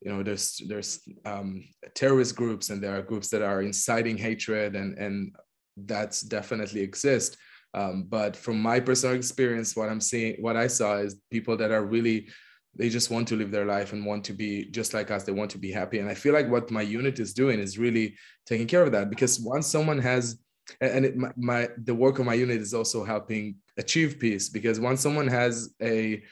you 0.00 0.12
know 0.12 0.22
there's 0.22 0.60
there's 0.66 1.00
um, 1.24 1.64
terrorist 1.94 2.36
groups 2.36 2.70
and 2.70 2.82
there 2.82 2.96
are 2.96 3.02
groups 3.02 3.28
that 3.28 3.42
are 3.42 3.62
inciting 3.62 4.16
hatred 4.16 4.76
and 4.76 4.98
and 4.98 5.34
that's 5.76 6.20
definitely 6.20 6.80
exist. 6.80 7.36
Um, 7.74 8.04
but 8.08 8.36
from 8.36 8.60
my 8.60 8.78
personal 8.78 9.16
experience 9.16 9.74
what 9.74 9.88
i'm 9.88 10.00
seeing 10.00 10.40
what 10.40 10.56
i 10.56 10.68
saw 10.68 10.98
is 10.98 11.16
people 11.28 11.56
that 11.56 11.72
are 11.72 11.84
really 11.84 12.28
they 12.76 12.88
just 12.88 13.10
want 13.10 13.26
to 13.28 13.36
live 13.36 13.50
their 13.50 13.64
life 13.64 13.92
and 13.92 14.06
want 14.06 14.24
to 14.24 14.32
be 14.32 14.66
just 14.70 14.94
like 14.94 15.10
us. 15.10 15.22
They 15.22 15.32
want 15.32 15.50
to 15.52 15.58
be 15.58 15.70
happy. 15.70 15.98
And 15.98 16.08
i 16.08 16.14
feel 16.14 16.32
like 16.32 16.48
what 16.48 16.70
my 16.70 16.82
unit 16.82 17.18
is 17.18 17.32
doing 17.32 17.58
is 17.60 17.78
really 17.78 18.16
taking 18.46 18.66
care 18.66 18.82
of 18.82 18.92
that 18.92 19.10
because 19.10 19.40
once 19.40 19.66
someone 19.66 19.98
has 19.98 20.38
and 20.80 21.04
it, 21.04 21.16
my, 21.16 21.32
my, 21.36 21.68
the 21.84 21.94
work 21.94 22.18
of 22.18 22.26
my 22.26 22.34
unit 22.34 22.60
is 22.60 22.74
also 22.74 23.04
helping 23.04 23.56
achieve 23.76 24.18
peace 24.18 24.48
because 24.48 24.80
once 24.80 25.00
someone 25.00 25.28
has 25.28 25.74
a 25.82 26.22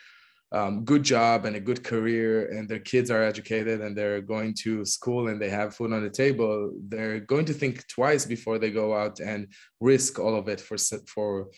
um, 0.52 0.84
good 0.84 1.02
job 1.02 1.46
and 1.46 1.56
a 1.56 1.60
good 1.60 1.82
career 1.82 2.50
and 2.50 2.68
their 2.68 2.78
kids 2.78 3.10
are 3.10 3.22
educated 3.22 3.80
and 3.80 3.96
they're 3.96 4.20
going 4.20 4.54
to 4.54 4.84
school 4.84 5.28
and 5.28 5.40
they 5.40 5.48
have 5.48 5.74
food 5.74 5.92
on 5.92 6.02
the 6.02 6.10
table 6.10 6.72
they're 6.88 7.20
going 7.20 7.46
to 7.46 7.54
think 7.54 7.86
twice 7.88 8.26
before 8.26 8.58
they 8.58 8.70
go 8.70 8.94
out 8.94 9.18
and 9.20 9.48
risk 9.80 10.18
all 10.18 10.36
of 10.36 10.48
it 10.48 10.60
for 10.60 10.76
for 11.06 11.48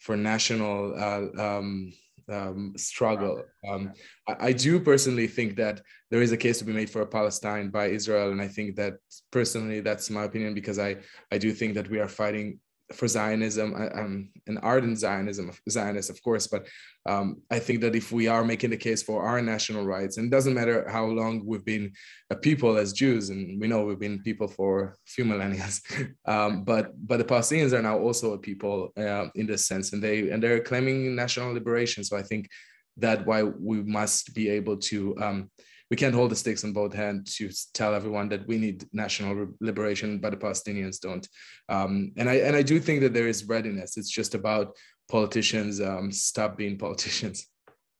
for 0.00 0.16
national 0.16 0.94
uh, 0.98 1.58
um, 1.58 1.92
um, 2.30 2.72
struggle. 2.76 3.42
Um, 3.68 3.92
I, 4.28 4.48
I, 4.48 4.52
do 4.52 4.80
personally 4.80 5.26
think 5.26 5.56
that 5.56 5.80
there 6.10 6.22
is 6.22 6.32
a 6.32 6.36
case 6.36 6.58
to 6.58 6.64
be 6.64 6.72
made 6.72 6.90
for 6.90 7.02
a 7.02 7.06
Palestine 7.06 7.70
by 7.70 7.86
Israel, 7.88 8.30
and 8.30 8.40
I 8.40 8.48
think 8.48 8.76
that 8.76 8.94
personally 9.30 9.80
that's 9.80 10.10
my 10.10 10.24
opinion 10.24 10.54
because 10.54 10.78
I 10.78 10.96
I 11.32 11.38
do 11.38 11.52
think 11.52 11.74
that 11.74 11.90
we 11.90 11.98
are 11.98 12.08
fighting 12.08 12.58
for 12.92 13.06
Zionism. 13.08 13.74
I, 13.74 14.00
am 14.00 14.30
an 14.46 14.58
ardent 14.58 14.98
Zionism, 14.98 15.50
Zionist, 15.68 16.10
of 16.10 16.22
course, 16.22 16.46
but 16.46 16.66
um, 17.06 17.42
I 17.50 17.58
think 17.58 17.80
that 17.80 17.94
if 17.94 18.12
we 18.12 18.26
are 18.26 18.44
making 18.44 18.70
the 18.70 18.76
case 18.76 19.02
for 19.02 19.22
our 19.22 19.40
national 19.40 19.84
rights, 19.84 20.16
and 20.16 20.26
it 20.26 20.30
doesn't 20.30 20.54
matter 20.54 20.88
how 20.88 21.06
long 21.06 21.42
we've 21.44 21.64
been 21.64 21.92
a 22.30 22.36
people 22.36 22.76
as 22.76 22.92
Jews, 22.92 23.30
and 23.30 23.60
we 23.60 23.68
know 23.68 23.84
we've 23.84 23.98
been 23.98 24.22
people 24.22 24.48
for 24.48 24.82
a 24.82 24.94
few 25.06 25.24
millennia, 25.24 25.66
um, 26.26 26.64
but 26.64 26.92
but 27.06 27.18
the 27.18 27.24
Palestinians 27.24 27.72
are 27.72 27.82
now 27.82 27.98
also 27.98 28.32
a 28.34 28.38
people 28.38 28.92
uh, 28.96 29.26
in 29.34 29.46
this 29.46 29.66
sense, 29.66 29.92
and 29.92 30.02
they 30.02 30.30
and 30.30 30.42
they're 30.42 30.60
claiming 30.60 31.14
national 31.14 31.52
liberation. 31.52 32.04
So 32.04 32.16
I 32.16 32.22
think 32.22 32.48
that 32.96 33.26
why 33.26 33.42
we 33.42 33.82
must 33.82 34.34
be 34.34 34.48
able 34.50 34.76
to 34.76 35.16
um, 35.18 35.50
we 35.90 35.96
can't 35.96 36.14
hold 36.14 36.30
the 36.30 36.36
sticks 36.36 36.62
in 36.62 36.72
both 36.72 36.94
hands 36.94 37.36
to 37.36 37.50
tell 37.74 37.94
everyone 37.94 38.28
that 38.28 38.46
we 38.46 38.58
need 38.58 38.86
national 38.92 39.48
liberation, 39.60 40.18
but 40.18 40.30
the 40.30 40.36
Palestinians 40.36 41.00
don't. 41.00 41.26
Um, 41.68 42.12
and 42.16 42.30
I 42.30 42.34
and 42.34 42.54
I 42.54 42.62
do 42.62 42.78
think 42.78 43.00
that 43.00 43.12
there 43.12 43.26
is 43.26 43.44
readiness. 43.44 43.96
It's 43.96 44.10
just 44.10 44.34
about 44.34 44.76
politicians 45.08 45.80
um, 45.80 46.12
stop 46.12 46.56
being 46.56 46.78
politicians. 46.78 47.48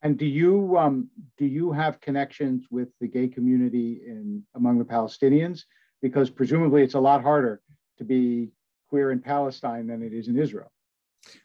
And 0.03 0.17
do 0.17 0.25
you 0.25 0.79
um, 0.79 1.11
do 1.37 1.47
you 1.47 1.73
have 1.73 2.01
connections 2.01 2.67
with 2.71 2.89
the 3.01 3.09
gay 3.09 3.29
community 3.29 4.01
in 4.07 4.45
among 4.55 4.79
the 4.79 4.85
Palestinians? 4.85 5.65
Because 6.01 6.31
presumably 6.31 6.83
it's 6.83 6.95
a 6.95 7.01
lot 7.01 7.23
harder 7.23 7.61
to 7.99 8.05
be 8.05 8.51
queer 8.89 9.11
in 9.11 9.21
Palestine 9.21 9.87
than 9.89 10.03
it 10.03 10.13
is 10.13 10.29
in 10.29 10.39
Israel. 10.39 10.71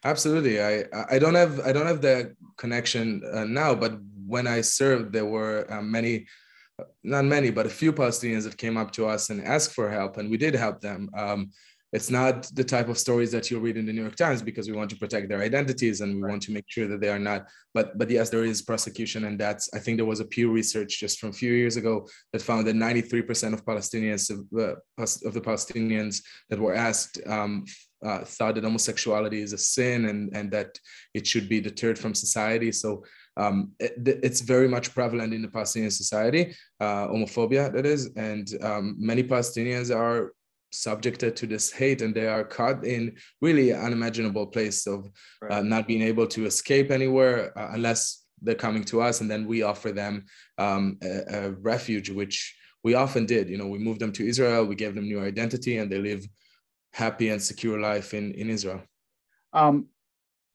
Absolutely. 0.04 0.62
I 0.62 0.84
I 1.10 1.18
don't 1.18 1.34
have 1.34 1.60
I 1.60 1.72
don't 1.72 1.86
have 1.86 2.00
the 2.00 2.34
connection 2.56 3.22
uh, 3.32 3.44
now, 3.44 3.74
but 3.74 3.98
when 4.26 4.46
I 4.46 4.60
served, 4.60 5.12
there 5.12 5.26
were 5.26 5.66
uh, 5.72 5.82
many, 5.82 6.26
not 7.02 7.24
many, 7.24 7.50
but 7.50 7.66
a 7.66 7.70
few 7.70 7.92
Palestinians 7.92 8.44
that 8.44 8.56
came 8.58 8.76
up 8.76 8.90
to 8.92 9.06
us 9.06 9.30
and 9.30 9.44
asked 9.44 9.72
for 9.74 9.90
help, 9.90 10.16
and 10.16 10.30
we 10.30 10.36
did 10.36 10.54
help 10.54 10.80
them. 10.80 11.08
Um, 11.16 11.50
it's 11.92 12.10
not 12.10 12.50
the 12.54 12.64
type 12.64 12.88
of 12.88 12.98
stories 12.98 13.30
that 13.30 13.48
you'll 13.48 13.60
read 13.60 13.76
in 13.76 13.86
the 13.86 13.92
New 13.92 14.02
York 14.02 14.16
Times 14.16 14.42
because 14.42 14.68
we 14.68 14.76
want 14.76 14.90
to 14.90 14.96
protect 14.96 15.28
their 15.28 15.40
identities 15.40 16.00
and 16.00 16.16
we 16.16 16.22
right. 16.22 16.30
want 16.30 16.42
to 16.42 16.52
make 16.52 16.64
sure 16.68 16.88
that 16.88 17.00
they 17.00 17.08
are 17.08 17.18
not. 17.18 17.46
But 17.72 17.96
but 17.96 18.10
yes, 18.10 18.28
there 18.28 18.44
is 18.44 18.60
prosecution, 18.60 19.24
and 19.24 19.38
that's 19.38 19.70
I 19.72 19.78
think 19.78 19.96
there 19.96 20.04
was 20.04 20.20
a 20.20 20.24
Pew 20.24 20.50
Research 20.50 20.98
just 20.98 21.18
from 21.20 21.30
a 21.30 21.32
few 21.32 21.52
years 21.52 21.76
ago 21.76 22.06
that 22.32 22.42
found 22.42 22.66
that 22.66 22.74
93% 22.74 23.52
of 23.52 23.64
Palestinians 23.64 24.30
of, 24.30 24.40
uh, 24.58 24.74
of 25.26 25.32
the 25.32 25.40
Palestinians 25.40 26.22
that 26.50 26.58
were 26.58 26.74
asked 26.74 27.20
um, 27.26 27.64
uh, 28.06 28.20
thought 28.24 28.54
that 28.54 28.64
homosexuality 28.64 29.40
is 29.40 29.52
a 29.52 29.58
sin 29.58 30.06
and 30.10 30.20
and 30.36 30.50
that 30.52 30.78
it 31.14 31.26
should 31.26 31.48
be 31.48 31.60
deterred 31.60 31.98
from 31.98 32.14
society. 32.14 32.70
So 32.72 33.04
um, 33.36 33.72
it, 33.78 33.94
it's 34.26 34.40
very 34.40 34.68
much 34.68 34.94
prevalent 34.94 35.34
in 35.34 35.42
the 35.42 35.48
Palestinian 35.48 35.90
society, 35.90 36.42
uh, 36.80 37.08
homophobia 37.08 37.72
that 37.74 37.84
is, 37.84 38.10
and 38.16 38.46
um, 38.62 38.96
many 38.98 39.22
Palestinians 39.22 39.94
are 39.94 40.32
subjected 40.72 41.36
to 41.36 41.46
this 41.46 41.72
hate 41.72 42.02
and 42.02 42.14
they 42.14 42.26
are 42.26 42.44
caught 42.44 42.84
in 42.84 43.16
really 43.40 43.72
unimaginable 43.72 44.46
place 44.46 44.86
of 44.86 45.06
uh, 45.06 45.08
right. 45.42 45.52
uh, 45.52 45.62
not 45.62 45.86
being 45.86 46.02
able 46.02 46.26
to 46.26 46.46
escape 46.46 46.90
anywhere 46.90 47.56
uh, 47.58 47.70
unless 47.72 48.24
they're 48.42 48.54
coming 48.54 48.84
to 48.84 49.00
us 49.00 49.20
and 49.20 49.30
then 49.30 49.46
we 49.46 49.62
offer 49.62 49.92
them 49.92 50.24
um, 50.58 50.98
a, 51.02 51.22
a, 51.36 51.50
refuge 51.52 52.10
which 52.10 52.54
we 52.84 52.94
often 52.94 53.24
did 53.24 53.48
you 53.48 53.56
know 53.56 53.66
we 53.66 53.78
moved 53.78 54.00
them 54.00 54.12
to 54.12 54.26
israel 54.26 54.64
we 54.64 54.74
gave 54.74 54.94
them 54.94 55.08
new 55.08 55.20
identity 55.22 55.78
and 55.78 55.90
they 55.90 55.98
live 55.98 56.26
happy 57.02 57.28
and 57.28 57.42
secure 57.42 57.78
life 57.78 58.14
in, 58.14 58.32
in 58.32 58.50
israel 58.50 58.82
um, 59.52 59.86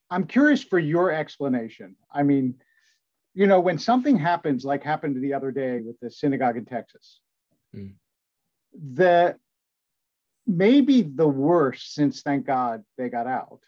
i'm 0.09 0.25
curious 0.25 0.63
for 0.63 0.79
your 0.79 1.11
explanation 1.11 1.95
i 2.13 2.23
mean 2.23 2.55
you 3.33 3.47
know 3.47 3.59
when 3.59 3.77
something 3.77 4.17
happens 4.17 4.65
like 4.65 4.83
happened 4.83 5.21
the 5.21 5.33
other 5.33 5.51
day 5.51 5.81
with 5.81 5.97
the 6.01 6.09
synagogue 6.09 6.57
in 6.57 6.65
texas 6.65 7.19
mm. 7.75 7.93
the 8.93 9.35
maybe 10.47 11.01
the 11.01 11.27
worst 11.27 11.93
since 11.93 12.21
thank 12.21 12.45
God 12.45 12.83
they 12.97 13.09
got 13.09 13.27
out. 13.27 13.59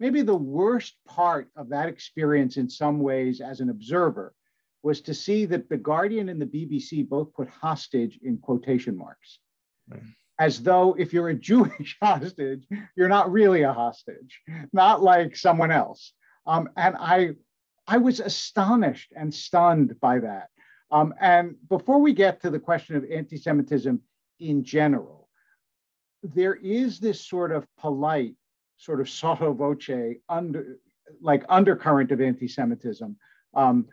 Maybe 0.00 0.22
the 0.22 0.36
worst 0.36 0.96
part 1.06 1.48
of 1.56 1.70
that 1.70 1.88
experience 1.88 2.56
in 2.56 2.68
some 2.68 3.00
ways 3.00 3.40
as 3.40 3.60
an 3.60 3.70
observer 3.70 4.34
was 4.82 5.00
to 5.02 5.14
see 5.14 5.44
that 5.46 5.68
the 5.68 5.76
Guardian 5.76 6.28
and 6.28 6.40
the 6.40 6.46
BBC 6.46 7.08
both 7.08 7.32
put 7.32 7.48
hostage 7.48 8.18
in 8.22 8.38
quotation 8.38 8.96
marks. 8.96 9.40
Right. 9.88 10.02
As 10.38 10.62
though 10.62 10.94
if 10.98 11.12
you're 11.12 11.30
a 11.30 11.34
Jewish 11.34 11.96
hostage, 12.02 12.66
you're 12.96 13.08
not 13.08 13.32
really 13.32 13.62
a 13.62 13.72
hostage, 13.72 14.40
not 14.72 15.02
like 15.02 15.36
someone 15.36 15.70
else. 15.70 16.12
Um, 16.46 16.68
and 16.76 16.96
I, 16.98 17.30
I 17.86 17.98
was 17.98 18.20
astonished 18.20 19.12
and 19.16 19.34
stunned 19.34 19.98
by 20.00 20.20
that. 20.20 20.48
Um, 20.90 21.12
and 21.20 21.56
before 21.68 21.98
we 21.98 22.14
get 22.14 22.40
to 22.42 22.50
the 22.50 22.58
question 22.58 22.96
of 22.96 23.04
anti 23.10 23.36
Semitism 23.36 24.00
in 24.40 24.64
general, 24.64 25.28
there 26.22 26.54
is 26.54 26.98
this 26.98 27.20
sort 27.20 27.52
of 27.52 27.66
polite, 27.78 28.34
sort 28.76 29.00
of 29.00 29.08
sotto 29.08 29.52
voce, 29.52 30.16
under, 30.28 30.78
like 31.20 31.44
undercurrent 31.48 32.12
of 32.12 32.20
anti-Semitism 32.20 33.16
um, 33.54 33.86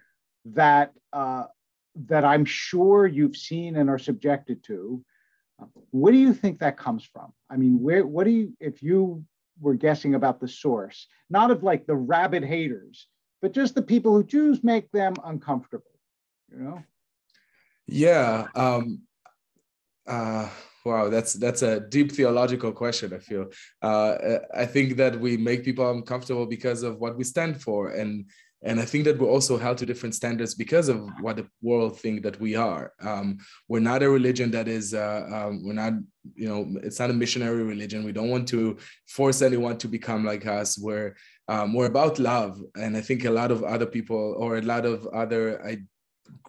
that 0.46 0.92
uh, 1.14 1.44
that 2.08 2.26
I'm 2.26 2.44
sure 2.44 3.08
you've 3.08 3.38
seen 3.38 3.78
and 3.78 3.90
are 3.90 4.00
subjected 4.00 4.64
to. 4.66 5.04
What 5.92 6.12
do 6.12 6.18
you 6.18 6.34
think 6.34 6.60
that 6.60 6.78
comes 6.78 7.04
from? 7.04 7.34
I 7.50 7.58
mean, 7.58 7.82
where 7.82 8.06
what 8.06 8.26
do 8.26 8.32
you 8.32 8.54
if 8.60 8.84
you 8.84 9.24
were 9.60 9.76
guessing 9.76 10.16
about 10.16 10.40
the 10.40 10.48
source, 10.48 11.08
not 11.30 11.52
of 11.52 11.64
like 11.64 11.86
the 11.86 11.96
rabid 11.96 12.44
haters, 12.44 13.08
but 13.42 13.54
just 13.54 13.76
the 13.76 13.82
people 13.82 14.14
who 14.14 14.24
Jews 14.24 14.64
make 14.64 14.92
them 14.92 15.14
uncomfortable, 15.24 16.00
you 16.52 16.60
know? 16.60 16.84
Yeah. 17.88 18.48
Um, 18.56 19.04
uh, 20.08 20.50
Wow, 20.86 21.10
that's 21.10 21.34
that's 21.34 21.64
a 21.64 21.80
deep 21.80 22.12
theological 22.12 22.72
question. 22.72 23.12
I 23.12 23.18
feel. 23.18 23.48
Uh, 23.82 24.38
I 24.54 24.68
think 24.68 24.98
that 24.98 25.20
we 25.20 25.36
make 25.36 25.66
people 25.66 25.90
uncomfortable 25.90 26.46
because 26.46 26.84
of 26.84 27.00
what 27.00 27.18
we 27.18 27.24
stand 27.24 27.60
for, 27.60 27.90
and 27.90 28.30
and 28.64 28.80
I 28.80 28.86
think 28.86 29.04
that 29.06 29.20
we're 29.20 29.30
also 29.30 29.58
held 29.58 29.78
to 29.80 29.86
different 29.86 30.16
standards 30.16 30.56
because 30.56 30.90
of 30.90 31.08
what 31.22 31.36
the 31.36 31.48
world 31.62 32.00
think 32.00 32.24
that 32.24 32.40
we 32.40 32.56
are. 32.56 32.94
Um, 33.00 33.38
we're 33.68 33.80
not 33.80 34.02
a 34.02 34.10
religion 34.10 34.52
that 34.52 34.68
is. 34.68 34.94
Uh, 34.94 35.28
um, 35.32 35.64
we're 35.64 35.74
not. 35.74 35.94
You 36.34 36.50
know, 36.50 36.80
it's 36.82 37.00
not 37.00 37.12
a 37.12 37.14
missionary 37.14 37.64
religion. 37.64 38.04
We 38.04 38.12
don't 38.12 38.32
want 38.32 38.48
to 38.50 38.78
force 39.08 39.44
anyone 39.44 39.78
to 39.78 39.88
become 39.88 40.26
like 40.26 40.48
us. 40.48 40.80
We're 40.80 41.16
um, 41.48 41.74
we're 41.74 41.86
about 41.86 42.18
love, 42.18 42.60
and 42.76 42.98
I 42.98 43.02
think 43.02 43.26
a 43.26 43.30
lot 43.30 43.52
of 43.52 43.64
other 43.64 43.86
people 43.86 44.36
or 44.38 44.58
a 44.58 44.62
lot 44.62 44.86
of 44.86 45.06
other 45.08 45.64
I, 45.64 45.78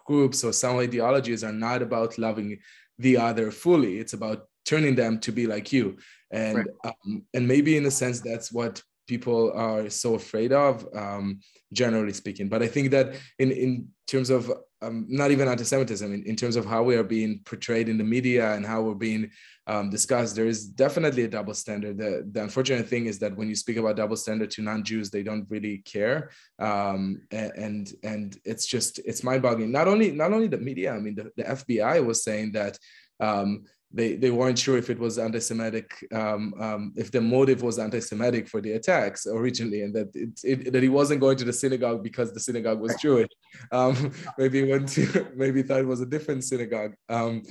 groups 0.06 0.42
or 0.42 0.52
some 0.52 0.78
ideologies 0.78 1.44
are 1.44 1.52
not 1.52 1.82
about 1.82 2.16
loving 2.16 2.58
the 2.98 3.18
other 3.18 3.50
fully. 3.50 3.98
It's 3.98 4.14
about 4.14 4.48
turning 4.64 4.94
them 4.94 5.18
to 5.20 5.32
be 5.32 5.46
like 5.46 5.72
you. 5.72 5.98
And 6.30 6.58
right. 6.58 6.66
um, 6.84 7.24
and 7.34 7.46
maybe 7.46 7.76
in 7.76 7.86
a 7.86 7.90
sense 7.90 8.20
that's 8.20 8.50
what 8.52 8.82
people 9.06 9.52
are 9.52 9.88
so 9.90 10.14
afraid 10.14 10.52
of, 10.52 10.86
um, 10.94 11.40
generally 11.72 12.12
speaking. 12.12 12.48
But 12.48 12.62
I 12.62 12.68
think 12.68 12.90
that 12.90 13.14
in 13.38 13.50
in 13.50 13.88
terms 14.06 14.30
of 14.30 14.52
um, 14.82 15.06
not 15.08 15.30
even 15.30 15.48
anti-Semitism, 15.48 16.12
in, 16.12 16.22
in 16.24 16.36
terms 16.36 16.54
of 16.54 16.66
how 16.66 16.82
we 16.82 16.96
are 16.96 17.02
being 17.02 17.40
portrayed 17.44 17.88
in 17.88 17.96
the 17.96 18.04
media 18.04 18.54
and 18.54 18.64
how 18.64 18.82
we're 18.82 18.94
being 18.94 19.30
um, 19.66 19.88
discussed, 19.90 20.36
there 20.36 20.46
is 20.46 20.66
definitely 20.66 21.24
a 21.24 21.28
double 21.28 21.54
standard. 21.54 21.96
The, 21.98 22.28
the 22.30 22.42
unfortunate 22.42 22.86
thing 22.86 23.06
is 23.06 23.18
that 23.20 23.34
when 23.36 23.48
you 23.48 23.54
speak 23.54 23.78
about 23.78 23.96
double 23.96 24.16
standard 24.16 24.50
to 24.52 24.62
non-Jews, 24.62 25.10
they 25.10 25.22
don't 25.22 25.46
really 25.50 25.78
care, 25.78 26.30
um, 26.58 27.22
and 27.30 27.92
and 28.02 28.38
it's 28.44 28.66
just 28.66 29.00
it's 29.04 29.24
mind-boggling. 29.24 29.72
Not 29.72 29.88
only 29.88 30.12
not 30.12 30.32
only 30.32 30.48
the 30.48 30.58
media, 30.58 30.92
I 30.92 30.98
mean 30.98 31.14
the, 31.14 31.30
the 31.36 31.44
FBI 31.44 32.04
was 32.04 32.22
saying 32.22 32.52
that 32.52 32.78
um, 33.18 33.64
they, 33.92 34.16
they 34.16 34.30
weren't 34.30 34.58
sure 34.58 34.76
if 34.76 34.90
it 34.90 34.98
was 34.98 35.18
anti-Semitic, 35.18 36.06
um, 36.12 36.54
um, 36.60 36.92
if 36.96 37.10
the 37.10 37.20
motive 37.20 37.62
was 37.62 37.78
anti-Semitic 37.78 38.48
for 38.48 38.60
the 38.60 38.72
attacks 38.72 39.26
originally, 39.26 39.82
and 39.82 39.94
that 39.94 40.14
it, 40.14 40.40
it, 40.44 40.72
that 40.72 40.82
he 40.82 40.88
wasn't 40.88 41.20
going 41.20 41.36
to 41.36 41.44
the 41.44 41.52
synagogue 41.52 42.02
because 42.02 42.32
the 42.32 42.40
synagogue 42.40 42.80
was 42.80 42.94
Jewish. 43.00 43.28
Um, 43.72 44.12
maybe 44.38 44.70
went 44.70 44.88
to, 44.90 45.28
maybe 45.36 45.62
thought 45.62 45.80
it 45.80 45.86
was 45.86 46.00
a 46.00 46.06
different 46.06 46.44
synagogue. 46.44 46.94
Um, 47.08 47.42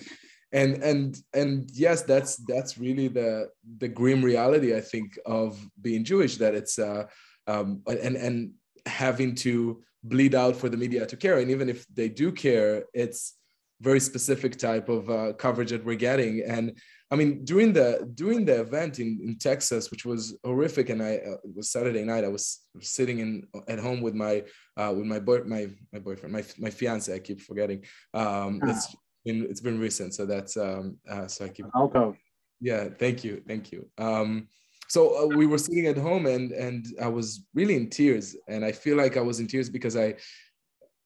and 0.52 0.84
and 0.84 1.18
and 1.34 1.70
yes, 1.74 2.04
that's 2.04 2.38
that's 2.48 2.78
really 2.78 3.08
the 3.08 3.50
the 3.78 3.88
grim 3.88 4.24
reality 4.24 4.76
I 4.76 4.82
think 4.82 5.18
of 5.26 5.60
being 5.82 6.04
Jewish. 6.04 6.38
That 6.38 6.54
it's 6.54 6.78
uh, 6.80 7.06
um, 7.48 7.82
and 7.88 8.16
and 8.16 8.52
having 8.86 9.36
to 9.36 9.82
bleed 10.04 10.36
out 10.36 10.56
for 10.56 10.70
the 10.70 10.78
media 10.78 11.06
to 11.08 11.18
care, 11.18 11.40
and 11.40 11.50
even 11.50 11.68
if 11.70 11.86
they 11.88 12.10
do 12.10 12.32
care, 12.32 12.84
it's 12.94 13.36
very 13.82 14.00
specific 14.00 14.58
type 14.58 14.90
of 14.90 15.10
uh, 15.10 15.34
coverage 15.34 15.72
that 15.72 15.84
we're 15.84 15.96
getting. 15.96 16.44
And 16.48 16.78
I 17.12 17.16
mean, 17.16 17.46
during 17.46 17.74
the 17.74 18.10
during 18.16 18.46
the 18.46 18.62
event 18.62 19.00
in, 19.00 19.20
in 19.24 19.38
Texas, 19.38 19.92
which 19.92 20.06
was 20.06 20.38
horrific, 20.44 20.90
and 20.90 21.02
I 21.02 21.18
uh, 21.18 21.38
it 21.44 21.56
was 21.56 21.70
Saturday 21.70 22.04
night. 22.04 22.24
I 22.24 22.30
was 22.30 22.62
sitting 22.82 23.20
in 23.20 23.48
at 23.68 23.80
home 23.80 24.02
with 24.02 24.16
my 24.16 24.44
uh, 24.78 24.94
with 24.96 25.06
my 25.06 25.20
boy 25.20 25.42
my 25.46 25.70
my 25.94 26.00
boyfriend 26.00 26.34
my 26.34 26.44
my 26.58 26.70
fiance. 26.70 27.14
I 27.14 27.20
keep 27.20 27.42
forgetting. 27.42 27.84
Um, 28.14 28.62
ah. 28.64 28.72
It's 28.72 28.96
been 29.24 29.46
it's 29.50 29.62
been 29.62 29.80
recent, 29.80 30.14
so 30.14 30.26
that's 30.26 30.58
um, 30.58 30.98
uh, 31.10 31.28
so 31.28 31.46
I 31.46 31.50
keep. 31.50 31.66
Okay. 31.76 32.18
Yeah, 32.62 32.90
thank 32.98 33.24
you, 33.24 33.44
thank 33.48 33.72
you. 33.72 33.88
Um, 33.98 34.48
so 34.88 35.24
uh, 35.24 35.28
we 35.36 35.46
were 35.46 35.58
sitting 35.58 35.88
at 35.88 35.98
home, 35.98 36.26
and 36.26 36.52
and 36.52 36.86
I 37.02 37.08
was 37.08 37.46
really 37.54 37.76
in 37.76 37.90
tears, 37.90 38.36
and 38.48 38.64
I 38.64 38.72
feel 38.72 38.98
like 38.98 39.18
I 39.18 39.22
was 39.22 39.40
in 39.40 39.48
tears 39.48 39.70
because 39.70 39.96
I 39.96 40.16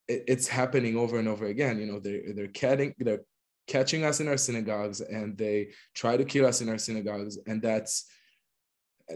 it's 0.10 0.48
happening 0.48 0.98
over 0.98 1.20
and 1.20 1.28
over 1.28 1.46
again. 1.46 1.80
You 1.80 1.86
know, 1.86 2.00
they're 2.00 2.34
they're 2.34 2.48
catching 2.48 2.94
they're 2.98 3.22
catching 3.68 4.04
us 4.04 4.20
in 4.20 4.28
our 4.28 4.38
synagogues 4.38 5.00
and 5.02 5.38
they 5.38 5.70
try 5.94 6.18
to 6.18 6.26
kill 6.26 6.46
us 6.46 6.62
in 6.62 6.70
our 6.70 6.80
synagogues, 6.80 7.38
and 7.48 7.62
that's 7.62 8.06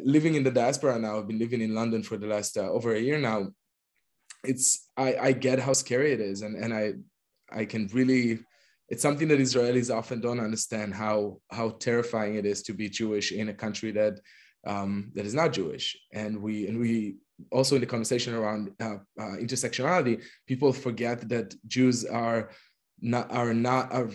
living 0.04 0.36
in 0.36 0.44
the 0.44 0.52
diaspora 0.52 1.00
now. 1.00 1.18
I've 1.18 1.28
been 1.28 1.40
living 1.40 1.62
in 1.62 1.74
London 1.74 2.04
for 2.04 2.18
the 2.18 2.28
last 2.28 2.58
uh, 2.58 2.70
over 2.70 2.94
a 2.94 3.00
year 3.00 3.20
now. 3.20 3.48
It's 4.44 4.90
I 4.96 5.16
I 5.16 5.32
get 5.32 5.60
how 5.60 5.74
scary 5.74 6.14
it 6.14 6.22
is, 6.22 6.42
and 6.44 6.56
and 6.56 6.74
I 6.74 6.94
I 7.52 7.66
can 7.66 7.90
really 7.94 8.40
it's 8.90 9.02
something 9.02 9.28
that 9.30 9.40
Israelis 9.40 9.94
often 9.94 10.22
don't 10.22 10.40
understand 10.40 10.94
how 10.94 11.40
how 11.50 11.70
terrifying 11.72 12.36
it 12.36 12.46
is 12.46 12.62
to 12.64 12.74
be 12.74 12.90
Jewish 12.90 13.32
in 13.32 13.50
a 13.50 13.54
country 13.54 13.92
that 13.92 14.20
um, 14.66 15.12
that 15.16 15.26
is 15.26 15.34
not 15.34 15.54
Jewish, 15.54 15.98
and 16.14 16.42
we 16.42 16.68
and 16.68 16.80
we 16.80 17.18
also 17.52 17.76
in 17.76 17.82
the 17.82 17.88
conversation 17.88 18.34
around 18.34 18.72
uh, 18.80 18.98
uh, 19.20 19.36
intersectionality, 19.38 20.22
people 20.48 20.72
forget 20.72 21.28
that 21.30 21.56
Jews 21.68 22.06
are 22.06 22.52
not 23.02 23.32
are 23.32 23.54
not 23.54 23.92
are, 23.92 24.10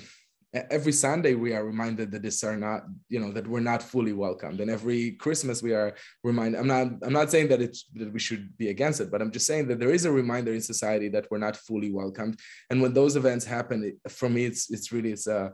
every 0.71 0.93
Sunday 0.93 1.35
we 1.35 1.52
are 1.52 1.64
reminded 1.64 2.11
that 2.12 2.23
this 2.23 2.43
are 2.43 2.57
not 2.57 2.85
you 3.09 3.21
know 3.21 3.33
that 3.33 3.47
we're 3.47 3.61
not 3.61 3.83
fully 3.83 4.12
welcomed, 4.12 4.61
and 4.61 4.71
every 4.71 5.12
Christmas 5.12 5.62
we 5.62 5.75
are 5.75 5.95
reminded. 6.25 6.59
I'm 6.59 6.67
not 6.67 6.87
I'm 7.02 7.12
not 7.12 7.31
saying 7.31 7.49
that 7.49 7.61
it's 7.61 7.85
that 7.95 8.12
we 8.12 8.19
should 8.19 8.57
be 8.57 8.69
against 8.69 9.00
it, 9.00 9.11
but 9.11 9.21
I'm 9.21 9.33
just 9.33 9.47
saying 9.47 9.69
that 9.69 9.78
there 9.78 9.93
is 9.93 10.05
a 10.05 10.12
reminder 10.12 10.55
in 10.55 10.61
society 10.61 11.09
that 11.11 11.26
we're 11.31 11.38
not 11.38 11.57
fully 11.57 11.90
welcomed, 11.93 12.40
and 12.71 12.81
when 12.81 12.95
those 12.95 13.17
events 13.17 13.45
happen, 13.45 13.85
it, 13.85 14.11
for 14.11 14.28
me 14.28 14.45
it's 14.47 14.71
it's 14.71 14.93
really 14.93 15.12
it's 15.12 15.26
a 15.26 15.52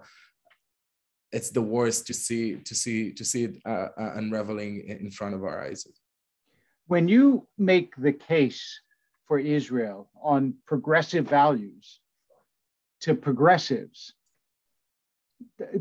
it's 1.35 1.51
the 1.51 1.67
worst 1.77 2.07
to 2.07 2.15
see 2.15 2.57
to 2.69 2.75
see 2.75 3.13
to 3.13 3.25
see 3.25 3.45
it 3.45 3.55
uh, 3.67 3.89
uh, 4.03 4.13
unraveling 4.15 4.85
in 4.87 5.11
front 5.11 5.35
of 5.35 5.43
our 5.43 5.59
eyes. 5.67 5.87
when 6.87 7.09
you 7.09 7.47
make 7.59 7.91
the 7.97 8.13
case 8.13 8.81
for 9.27 9.39
Israel 9.39 10.11
on 10.23 10.55
progressive 10.67 11.27
values 11.27 12.01
to 13.01 13.15
progressives, 13.15 14.15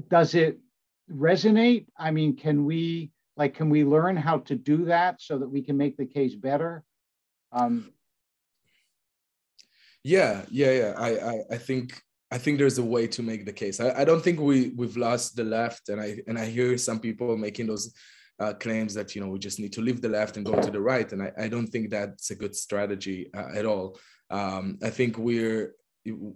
does 0.09 0.33
it 0.33 0.59
resonate? 1.11 1.85
I 1.97 2.09
mean, 2.11 2.35
can 2.35 2.65
we 2.65 3.11
like 3.37 3.53
can 3.55 3.69
we 3.69 3.83
learn 3.83 4.15
how 4.15 4.37
to 4.49 4.55
do 4.55 4.85
that 4.85 5.21
so 5.21 5.37
that 5.37 5.49
we 5.55 5.61
can 5.61 5.77
make 5.77 5.97
the 5.97 6.05
case 6.17 6.35
better? 6.35 6.83
Um, 7.51 7.93
yeah, 10.03 10.43
yeah, 10.49 10.71
yeah. 10.71 10.93
I, 10.97 11.09
I, 11.31 11.35
I 11.51 11.57
think 11.57 12.01
I 12.33 12.39
think 12.39 12.57
there's 12.57 12.79
a 12.79 12.83
way 12.95 13.05
to 13.15 13.21
make 13.21 13.45
the 13.45 13.53
case. 13.53 13.79
I, 13.79 14.01
I 14.01 14.03
don't 14.05 14.23
think 14.23 14.39
we 14.39 14.73
we've 14.79 14.97
lost 14.97 15.35
the 15.35 15.43
left, 15.43 15.89
and 15.89 16.01
I 16.01 16.17
and 16.27 16.35
I 16.43 16.45
hear 16.45 16.75
some 16.79 16.99
people 16.99 17.37
making 17.37 17.67
those 17.67 17.93
uh, 18.39 18.53
claims 18.53 18.95
that 18.95 19.13
you 19.13 19.21
know 19.21 19.29
we 19.33 19.37
just 19.37 19.59
need 19.59 19.73
to 19.73 19.81
leave 19.81 20.01
the 20.01 20.09
left 20.17 20.35
and 20.35 20.45
go 20.45 20.59
to 20.59 20.71
the 20.71 20.81
right, 20.81 21.09
and 21.13 21.21
I, 21.21 21.31
I 21.45 21.47
don't 21.47 21.67
think 21.67 21.91
that's 21.91 22.31
a 22.31 22.35
good 22.43 22.55
strategy 22.55 23.29
uh, 23.37 23.49
at 23.59 23.67
all. 23.67 23.99
Um, 24.31 24.79
I 24.81 24.89
think 24.89 25.19
we're 25.19 25.75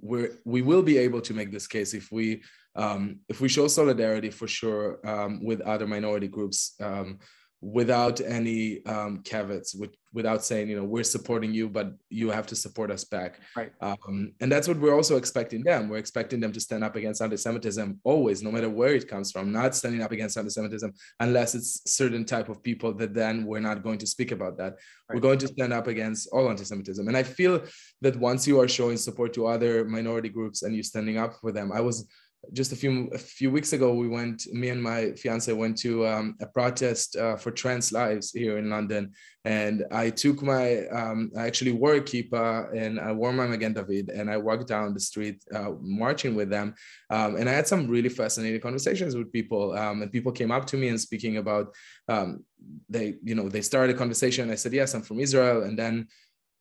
we're 0.09 0.33
we 0.45 0.61
will 0.61 0.83
be 0.83 0.99
able 0.99 1.21
to 1.21 1.33
make 1.33 1.51
this 1.51 1.65
case 1.65 1.95
if 1.95 2.11
we 2.11 2.43
um, 2.75 3.01
if 3.27 3.41
we 3.41 3.49
show 3.49 3.67
solidarity 3.67 4.29
for 4.29 4.47
sure 4.47 4.99
um, 5.03 5.43
with 5.43 5.61
other 5.61 5.87
minority 5.87 6.27
groups 6.27 6.75
um, 6.79 7.17
without 7.59 8.21
any 8.21 8.85
um, 8.85 9.23
caveats, 9.23 9.73
with, 9.73 9.89
without 10.13 10.45
saying, 10.45 10.69
you 10.69 10.75
know, 10.75 10.83
we're 10.83 11.03
supporting 11.03 11.53
you, 11.53 11.67
but 11.67 11.91
you 12.09 12.29
have 12.29 12.45
to 12.45 12.55
support 12.55 12.91
us 12.91 13.03
back. 13.03 13.39
Right. 13.55 13.71
Um, 13.81 14.33
and 14.39 14.51
that's 14.51 14.67
what 14.67 14.77
we're 14.77 14.93
also 14.93 15.17
expecting 15.17 15.63
them. 15.63 15.89
We're 15.89 15.97
expecting 15.97 16.39
them 16.39 16.51
to 16.51 16.59
stand 16.59 16.83
up 16.83 16.95
against 16.95 17.19
anti-Semitism 17.19 17.99
always, 18.03 18.43
no 18.43 18.51
matter 18.51 18.69
where 18.69 18.93
it 18.93 19.07
comes 19.07 19.31
from, 19.31 19.51
not 19.51 19.75
standing 19.75 20.03
up 20.03 20.11
against 20.11 20.37
anti-Semitism 20.37 20.93
unless 21.19 21.55
it's 21.55 21.81
certain 21.91 22.25
type 22.25 22.49
of 22.49 22.61
people 22.61 22.93
that 22.93 23.15
then 23.15 23.43
we're 23.45 23.59
not 23.59 23.81
going 23.81 23.97
to 23.99 24.07
speak 24.07 24.31
about 24.31 24.57
that. 24.57 24.73
Right. 25.09 25.15
We're 25.15 25.21
going 25.21 25.39
to 25.39 25.47
stand 25.47 25.73
up 25.73 25.87
against 25.87 26.29
all 26.31 26.49
anti-Semitism. 26.49 27.07
And 27.07 27.17
I 27.17 27.23
feel 27.23 27.63
that 28.01 28.15
once 28.17 28.45
you 28.45 28.59
are 28.59 28.67
showing 28.67 28.97
support 28.97 29.33
to 29.33 29.47
other 29.47 29.83
minority 29.83 30.29
groups 30.29 30.61
and 30.61 30.75
you're 30.75 30.83
standing 30.83 31.17
up 31.17 31.33
for 31.41 31.51
them, 31.51 31.71
I 31.71 31.81
was 31.81 32.07
just 32.53 32.71
a 32.71 32.75
few 32.75 33.07
a 33.13 33.17
few 33.17 33.51
weeks 33.51 33.73
ago, 33.73 33.93
we 33.93 34.07
went. 34.07 34.47
Me 34.53 34.69
and 34.69 34.81
my 34.81 35.11
fiance 35.11 35.51
went 35.51 35.77
to 35.79 36.07
um, 36.07 36.35
a 36.41 36.47
protest 36.47 37.15
uh, 37.15 37.35
for 37.35 37.51
trans 37.51 37.91
lives 37.91 38.31
here 38.31 38.57
in 38.57 38.69
London, 38.69 39.11
and 39.45 39.85
I 39.91 40.09
took 40.09 40.41
my 40.41 40.87
um, 40.87 41.31
I 41.37 41.47
actually 41.47 41.71
wore 41.71 41.95
a 41.95 42.01
kippah 42.01 42.75
and 42.75 42.99
I 42.99 43.11
wore 43.11 43.33
my 43.33 43.47
Magen 43.47 43.73
David, 43.73 44.09
and 44.09 44.29
I 44.29 44.37
walked 44.37 44.67
down 44.67 44.93
the 44.93 44.99
street 44.99 45.43
uh, 45.53 45.71
marching 45.81 46.35
with 46.35 46.49
them, 46.49 46.75
um, 47.09 47.35
and 47.35 47.49
I 47.49 47.53
had 47.53 47.67
some 47.67 47.87
really 47.87 48.09
fascinating 48.09 48.61
conversations 48.61 49.15
with 49.15 49.31
people, 49.31 49.73
um, 49.73 50.01
and 50.01 50.11
people 50.11 50.31
came 50.31 50.51
up 50.51 50.65
to 50.67 50.77
me 50.77 50.89
and 50.89 50.99
speaking 50.99 51.37
about 51.37 51.73
um, 52.07 52.43
they 52.89 53.15
you 53.23 53.35
know 53.35 53.49
they 53.49 53.61
started 53.61 53.95
a 53.95 53.99
conversation. 53.99 54.51
I 54.51 54.55
said 54.55 54.73
yes, 54.73 54.93
I'm 54.93 55.01
from 55.01 55.19
Israel, 55.19 55.63
and 55.63 55.77
then 55.77 56.07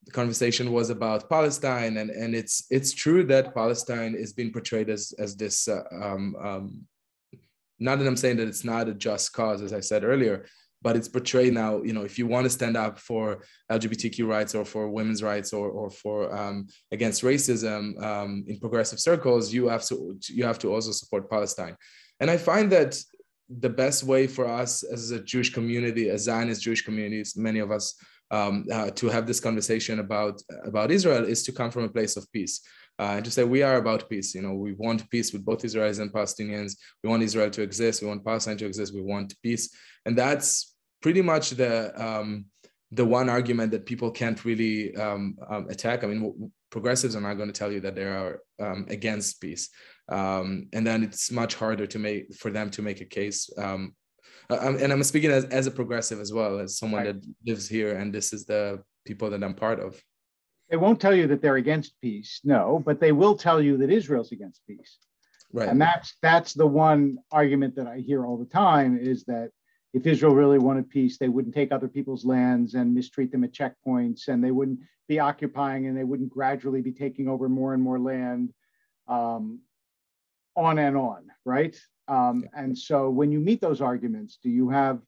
the 0.07 0.13
conversation 0.13 0.71
was 0.71 0.89
about 0.89 1.29
Palestine, 1.29 1.97
and, 1.97 2.09
and 2.09 2.33
it's 2.33 2.65
it's 2.69 2.93
true 2.93 3.25
that 3.25 3.53
Palestine 3.53 4.15
is 4.15 4.31
being 4.31 4.51
portrayed 4.53 4.89
as 4.89 5.13
as 5.19 5.35
this. 5.35 5.67
Uh, 5.67 5.83
um, 6.01 6.35
um, 6.41 6.87
not 7.77 7.99
that 7.99 8.07
I'm 8.07 8.15
saying 8.15 8.37
that 8.37 8.47
it's 8.47 8.63
not 8.63 8.87
a 8.87 8.93
just 8.93 9.33
cause, 9.33 9.61
as 9.61 9.73
I 9.73 9.81
said 9.81 10.03
earlier, 10.05 10.45
but 10.81 10.95
it's 10.95 11.09
portrayed 11.09 11.53
now. 11.53 11.83
You 11.83 11.91
know, 11.91 12.05
if 12.05 12.17
you 12.17 12.25
want 12.25 12.45
to 12.45 12.49
stand 12.49 12.77
up 12.77 12.97
for 12.99 13.43
LGBTQ 13.69 14.25
rights 14.25 14.55
or 14.55 14.63
for 14.63 14.89
women's 14.89 15.21
rights 15.21 15.51
or 15.51 15.67
or 15.69 15.89
for 15.89 16.33
um, 16.33 16.67
against 16.93 17.21
racism 17.23 18.01
um, 18.01 18.45
in 18.47 18.57
progressive 18.59 19.01
circles, 19.01 19.53
you 19.53 19.67
have 19.67 19.83
to 19.87 20.17
you 20.29 20.45
have 20.45 20.59
to 20.59 20.73
also 20.73 20.91
support 20.91 21.29
Palestine. 21.29 21.75
And 22.21 22.31
I 22.31 22.37
find 22.37 22.71
that 22.71 22.97
the 23.49 23.69
best 23.69 24.03
way 24.05 24.25
for 24.25 24.47
us 24.47 24.83
as 24.83 25.11
a 25.11 25.19
Jewish 25.19 25.53
community, 25.53 26.09
as 26.09 26.23
Zionist 26.23 26.61
Jewish 26.61 26.83
communities, 26.83 27.35
many 27.35 27.59
of 27.59 27.71
us 27.71 27.93
um, 28.31 28.65
uh, 28.71 28.89
to 28.91 29.07
have 29.07 29.25
this 29.25 29.39
conversation 29.39 29.99
about 29.99 30.41
about 30.65 30.91
Israel 30.91 31.23
is 31.25 31.43
to 31.43 31.51
come 31.51 31.71
from 31.71 31.83
a 31.83 31.89
place 31.89 32.17
of 32.17 32.31
peace. 32.31 32.61
Uh, 32.99 33.13
and 33.17 33.25
to 33.25 33.29
say 33.29 33.43
we 33.43 33.61
are 33.61 33.77
about 33.77 34.09
peace. 34.09 34.33
You 34.33 34.41
know, 34.41 34.53
we 34.53 34.73
want 34.73 35.07
peace 35.11 35.31
with 35.31 35.45
both 35.45 35.61
Israelis 35.61 35.99
and 35.99 36.11
Palestinians. 36.11 36.77
We 37.03 37.09
want 37.09 37.21
Israel 37.21 37.51
to 37.51 37.61
exist. 37.61 38.01
We 38.01 38.07
want 38.07 38.25
Palestine 38.25 38.57
to 38.57 38.65
exist. 38.65 38.93
We 38.93 39.01
want 39.01 39.35
peace, 39.43 39.69
and 40.05 40.17
that's 40.17 40.75
pretty 41.01 41.21
much 41.21 41.51
the 41.51 41.93
um, 42.03 42.45
the 42.91 43.05
one 43.05 43.29
argument 43.29 43.71
that 43.71 43.85
people 43.85 44.09
can't 44.09 44.43
really 44.45 44.95
um, 44.95 45.37
um, 45.47 45.67
attack. 45.69 46.03
I 46.03 46.07
mean, 46.07 46.51
progressives 46.71 47.15
are 47.15 47.21
not 47.21 47.35
going 47.35 47.49
to 47.49 47.59
tell 47.59 47.71
you 47.71 47.81
that 47.81 47.95
they 47.95 48.05
are 48.05 48.39
um, 48.59 48.87
against 48.89 49.41
peace, 49.41 49.69
um, 50.09 50.67
and 50.73 50.85
then 50.85 51.03
it's 51.03 51.31
much 51.31 51.53
harder 51.53 51.85
to 51.85 51.99
make 51.99 52.33
for 52.35 52.49
them 52.49 52.71
to 52.71 52.81
make 52.81 53.01
a 53.01 53.05
case 53.05 53.47
uh, 54.49 54.77
and 54.79 54.91
I'm 54.91 55.03
speaking 55.03 55.31
as, 55.31 55.45
as 55.45 55.67
a 55.67 55.71
progressive 55.71 56.19
as 56.19 56.31
well, 56.31 56.59
as 56.59 56.77
someone 56.77 57.03
right. 57.03 57.21
that 57.21 57.33
lives 57.45 57.67
here, 57.67 57.97
and 57.97 58.13
this 58.13 58.33
is 58.33 58.45
the 58.45 58.81
people 59.05 59.29
that 59.29 59.43
I'm 59.43 59.53
part 59.53 59.79
of. 59.79 60.01
They 60.69 60.77
won't 60.77 60.99
tell 60.99 61.15
you 61.15 61.27
that 61.27 61.41
they're 61.41 61.55
against 61.55 61.99
peace, 62.01 62.41
no, 62.43 62.81
but 62.85 62.99
they 62.99 63.11
will 63.11 63.35
tell 63.35 63.61
you 63.61 63.77
that 63.77 63.89
Israel's 63.89 64.31
against 64.31 64.61
peace. 64.67 64.97
Right. 65.53 65.69
And 65.69 65.79
that's 65.79 66.15
that's 66.21 66.53
the 66.53 66.67
one 66.67 67.19
argument 67.31 67.75
that 67.77 67.87
I 67.87 67.99
hear 67.99 68.25
all 68.25 68.37
the 68.37 68.45
time 68.45 68.99
is 69.01 69.23
that 69.25 69.51
if 69.93 70.05
Israel 70.05 70.35
really 70.35 70.59
wanted 70.59 70.89
peace, 70.89 71.17
they 71.17 71.29
wouldn't 71.29 71.55
take 71.55 71.71
other 71.71 71.87
people's 71.87 72.25
lands 72.25 72.73
and 72.73 72.93
mistreat 72.93 73.31
them 73.31 73.45
at 73.45 73.53
checkpoints, 73.53 74.27
and 74.27 74.43
they 74.43 74.51
wouldn't 74.51 74.79
be 75.07 75.19
occupying, 75.19 75.87
and 75.87 75.97
they 75.97 76.03
wouldn't 76.03 76.29
gradually 76.29 76.81
be 76.81 76.91
taking 76.91 77.27
over 77.29 77.47
more 77.47 77.73
and 77.73 77.81
more 77.81 77.99
land, 77.99 78.53
um, 79.07 79.59
on 80.55 80.77
and 80.77 80.97
on, 80.97 81.27
right? 81.45 81.79
Um, 82.07 82.45
and 82.55 82.77
so 82.77 83.09
when 83.09 83.31
you 83.31 83.39
meet 83.39 83.61
those 83.61 83.81
arguments, 83.81 84.39
do 84.41 84.49
you 84.49 84.69
have 84.69 84.99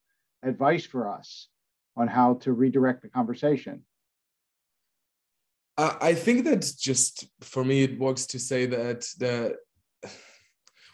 advice 0.44 0.86
for 0.86 1.10
us 1.10 1.48
on 1.96 2.08
how 2.08 2.36
to 2.36 2.54
redirect 2.54 3.02
the 3.02 3.10
conversation? 3.10 3.84
I 5.78 6.14
think 6.14 6.44
that 6.44 6.70
just 6.78 7.26
for 7.40 7.64
me, 7.64 7.84
it 7.84 7.98
works 7.98 8.26
to 8.28 8.40
say 8.40 8.66
that 8.66 9.08
the 9.18 9.56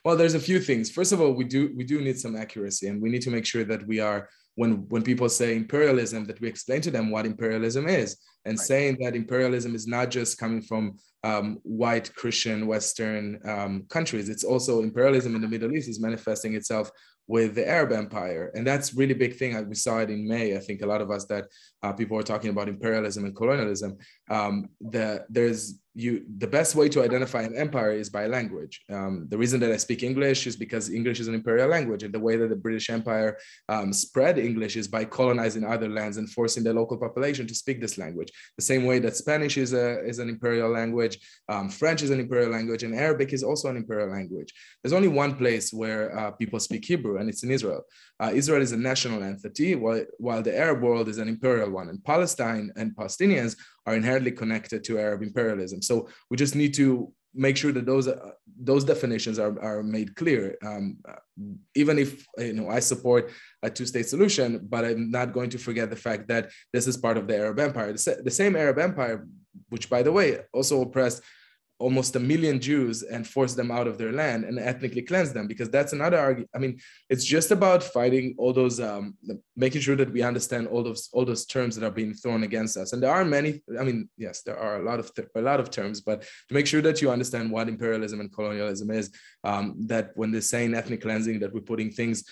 well, 0.06 0.16
there's 0.16 0.36
a 0.36 0.40
few 0.40 0.60
things. 0.60 0.92
First 0.92 1.12
of 1.12 1.20
all, 1.20 1.32
we 1.32 1.44
do 1.44 1.74
we 1.76 1.84
do 1.84 2.02
need 2.02 2.20
some 2.20 2.36
accuracy, 2.36 2.88
and 2.88 3.02
we 3.02 3.10
need 3.10 3.24
to 3.24 3.32
make 3.32 3.48
sure 3.48 3.64
that 3.64 3.88
we 3.88 4.00
are 4.00 4.30
when 4.56 4.88
when 4.90 5.04
people 5.04 5.30
say 5.30 5.56
imperialism, 5.56 6.26
that 6.26 6.42
we 6.42 6.48
explain 6.48 6.82
to 6.82 6.92
them 6.92 7.12
what 7.12 7.26
imperialism 7.26 7.88
is, 7.88 8.18
and 8.46 8.58
right. 8.58 8.68
saying 8.68 8.98
that 9.02 9.16
imperialism 9.16 9.76
is 9.76 9.88
not 9.88 10.10
just 10.10 10.38
coming 10.38 10.62
from 10.62 10.98
um, 11.24 11.60
white 11.64 12.14
Christian 12.16 12.68
Western 12.68 13.40
um, 13.46 13.86
countries. 13.90 14.30
It's 14.30 14.44
also 14.44 14.82
imperialism 14.82 15.36
in 15.36 15.42
the 15.42 15.48
Middle 15.48 15.76
East 15.76 15.90
is 15.90 16.00
manifesting 16.00 16.56
itself 16.56 16.90
with 17.28 17.56
the 17.56 17.68
Arab 17.68 17.92
Empire, 17.92 18.52
and 18.56 18.66
that's 18.66 18.94
really 18.94 19.14
big 19.14 19.36
thing. 19.36 19.52
We 19.68 19.76
saw 19.76 20.00
it 20.00 20.10
in 20.10 20.28
May. 20.28 20.56
I 20.56 20.60
think 20.60 20.82
a 20.82 20.88
lot 20.88 21.02
of 21.02 21.12
us 21.12 21.26
that 21.26 21.46
uh, 21.84 21.94
people 21.94 22.18
are 22.18 22.24
talking 22.24 22.52
about 22.52 22.70
imperialism 22.70 23.26
and 23.26 23.36
colonialism. 23.36 23.98
Um, 24.30 24.70
the 24.80 25.26
there's 25.30 25.80
you 25.96 26.26
the 26.38 26.48
best 26.48 26.76
way 26.76 26.90
to 26.90 27.02
identify 27.02 27.42
an 27.44 27.56
empire 27.56 27.94
is 27.94 28.10
by 28.10 28.28
language. 28.28 28.82
Um, 28.92 29.28
the 29.30 29.38
reason 29.38 29.62
that 29.62 29.72
I 29.72 29.78
speak 29.78 30.04
English 30.04 30.46
is 30.46 30.58
because 30.58 30.90
English 30.90 31.22
is 31.22 31.30
an 31.30 31.34
imperial 31.34 31.70
language, 31.70 32.04
and 32.04 32.14
the 32.14 32.20
way 32.20 32.36
that 32.36 32.50
the 32.50 32.56
British 32.56 32.90
Empire 32.90 33.38
um, 33.70 33.94
spread 33.94 34.38
English 34.38 34.76
is 34.76 34.90
by 34.90 35.06
colonizing 35.06 35.64
other 35.64 35.88
lands 35.88 36.18
and 36.18 36.30
forcing 36.30 36.66
the 36.66 36.74
local 36.74 36.98
population 36.98 37.48
to 37.48 37.56
speak 37.56 37.80
this 37.80 37.98
language. 37.98 38.30
The 38.58 38.64
same 38.64 38.84
way 38.84 39.00
that 39.00 39.16
Spanish 39.16 39.58
is 39.58 39.72
a 39.74 40.06
is 40.06 40.20
an 40.20 40.28
imperial 40.28 40.70
language, 40.70 41.18
um, 41.48 41.70
French 41.70 42.02
is 42.04 42.10
an 42.10 42.20
imperial 42.20 42.52
language, 42.52 42.84
and 42.84 42.94
Arabic 42.94 43.32
is 43.32 43.44
also 43.44 43.70
an 43.70 43.78
imperial 43.78 44.10
language. 44.10 44.54
There's 44.84 44.98
only 45.00 45.08
one 45.08 45.36
place 45.36 45.72
where 45.72 46.18
uh, 46.20 46.32
people 46.32 46.60
speak 46.60 46.84
Hebrew, 46.84 47.20
and 47.20 47.30
it's 47.30 47.44
in 47.44 47.52
Israel. 47.52 47.84
Uh, 48.20 48.32
Israel 48.34 48.62
is 48.62 48.74
a 48.74 48.78
national 48.78 49.24
entity, 49.24 49.76
while 49.76 50.04
while 50.18 50.42
the 50.42 50.58
Arab 50.58 50.82
world 50.82 51.08
is 51.08 51.20
an 51.20 51.30
imperial 51.30 51.72
one, 51.72 51.88
and 51.88 52.04
Palestine 52.04 52.74
and 52.76 52.94
Palestinians 52.96 53.56
are 53.88 53.96
inherently 53.96 54.32
connected 54.32 54.84
to 54.84 54.98
Arab 54.98 55.22
imperialism. 55.22 55.82
So 55.88 56.10
we 56.30 56.38
just 56.38 56.56
need 56.56 56.74
to 56.76 57.14
make 57.36 57.58
sure 57.58 57.72
that 57.72 57.86
those 57.86 58.08
uh, 58.08 58.32
those 58.60 58.84
definitions 58.84 59.38
are, 59.40 59.60
are 59.62 59.84
made 59.84 60.16
clear. 60.16 60.58
Um, 60.66 60.98
even 61.76 62.00
if 62.00 62.26
you 62.38 62.54
know 62.54 62.70
I 62.70 62.80
support 62.80 63.32
a 63.62 63.70
two-state 63.70 64.08
solution, 64.08 64.66
but 64.70 64.86
I'm 64.86 65.12
not 65.12 65.34
going 65.34 65.50
to 65.52 65.58
forget 65.58 65.90
the 65.90 65.96
fact 65.96 66.28
that 66.30 66.52
this 66.72 66.88
is 66.88 66.98
part 66.98 67.18
of 67.18 67.28
the 67.28 67.38
Arab 67.38 67.60
Empire. 67.60 67.92
The, 67.92 68.22
the 68.24 68.32
same 68.32 68.56
Arab 68.56 68.80
Empire, 68.80 69.28
which 69.70 69.90
by 69.90 70.02
the 70.02 70.12
way 70.12 70.40
also 70.54 70.82
oppressed 70.82 71.22
almost 71.78 72.16
a 72.16 72.20
million 72.20 72.60
Jews 72.60 73.04
and 73.04 73.28
force 73.28 73.54
them 73.54 73.70
out 73.70 73.88
of 73.88 73.98
their 73.98 74.14
land 74.14 74.46
and 74.46 74.58
ethnically 74.58 75.02
cleanse 75.02 75.34
them 75.34 75.48
because 75.48 75.70
that's 75.70 75.94
another 75.94 76.18
argument. 76.18 76.50
I 76.56 76.60
mean, 76.60 76.80
it's 77.10 77.26
just 77.26 77.52
about 77.52 77.84
fighting 77.84 78.34
all 78.38 78.54
those, 78.54 78.80
um, 78.80 79.16
making 79.56 79.82
sure 79.82 79.96
that 79.98 80.12
we 80.12 80.22
understand 80.22 80.68
all 80.68 80.84
those 80.84 81.10
all 81.12 81.26
those 81.26 81.46
terms 81.46 81.76
that 81.76 81.86
are 81.86 81.92
being 81.92 82.14
thrown 82.14 82.44
against 82.44 82.78
us. 82.78 82.94
And 82.94 83.04
there 83.04 83.12
are 83.12 83.26
many. 83.26 83.62
I 83.80 83.84
mean, 83.84 84.10
yes, 84.18 84.42
there 84.42 84.58
are 84.58 84.82
a 84.82 84.84
lot 84.84 85.00
of 85.00 85.12
a 85.36 85.42
lot 85.42 85.60
of 85.60 85.70
terms, 85.70 86.02
but 86.02 86.22
to 86.22 86.54
make 86.54 86.68
sure 86.68 86.82
that 86.82 87.02
you 87.02 87.12
understand 87.12 87.52
what 87.52 87.68
imperialism 87.68 88.22
and 88.22 88.34
colonialism 88.34 88.90
is, 88.92 89.12
um, 89.44 89.76
that 89.88 90.12
when 90.16 90.32
they're 90.32 90.42
saying 90.42 90.74
ethnic 90.74 91.02
cleansing, 91.02 91.40
that 91.40 91.54
we're 91.54 91.62
putting 91.62 91.92
things 91.92 92.24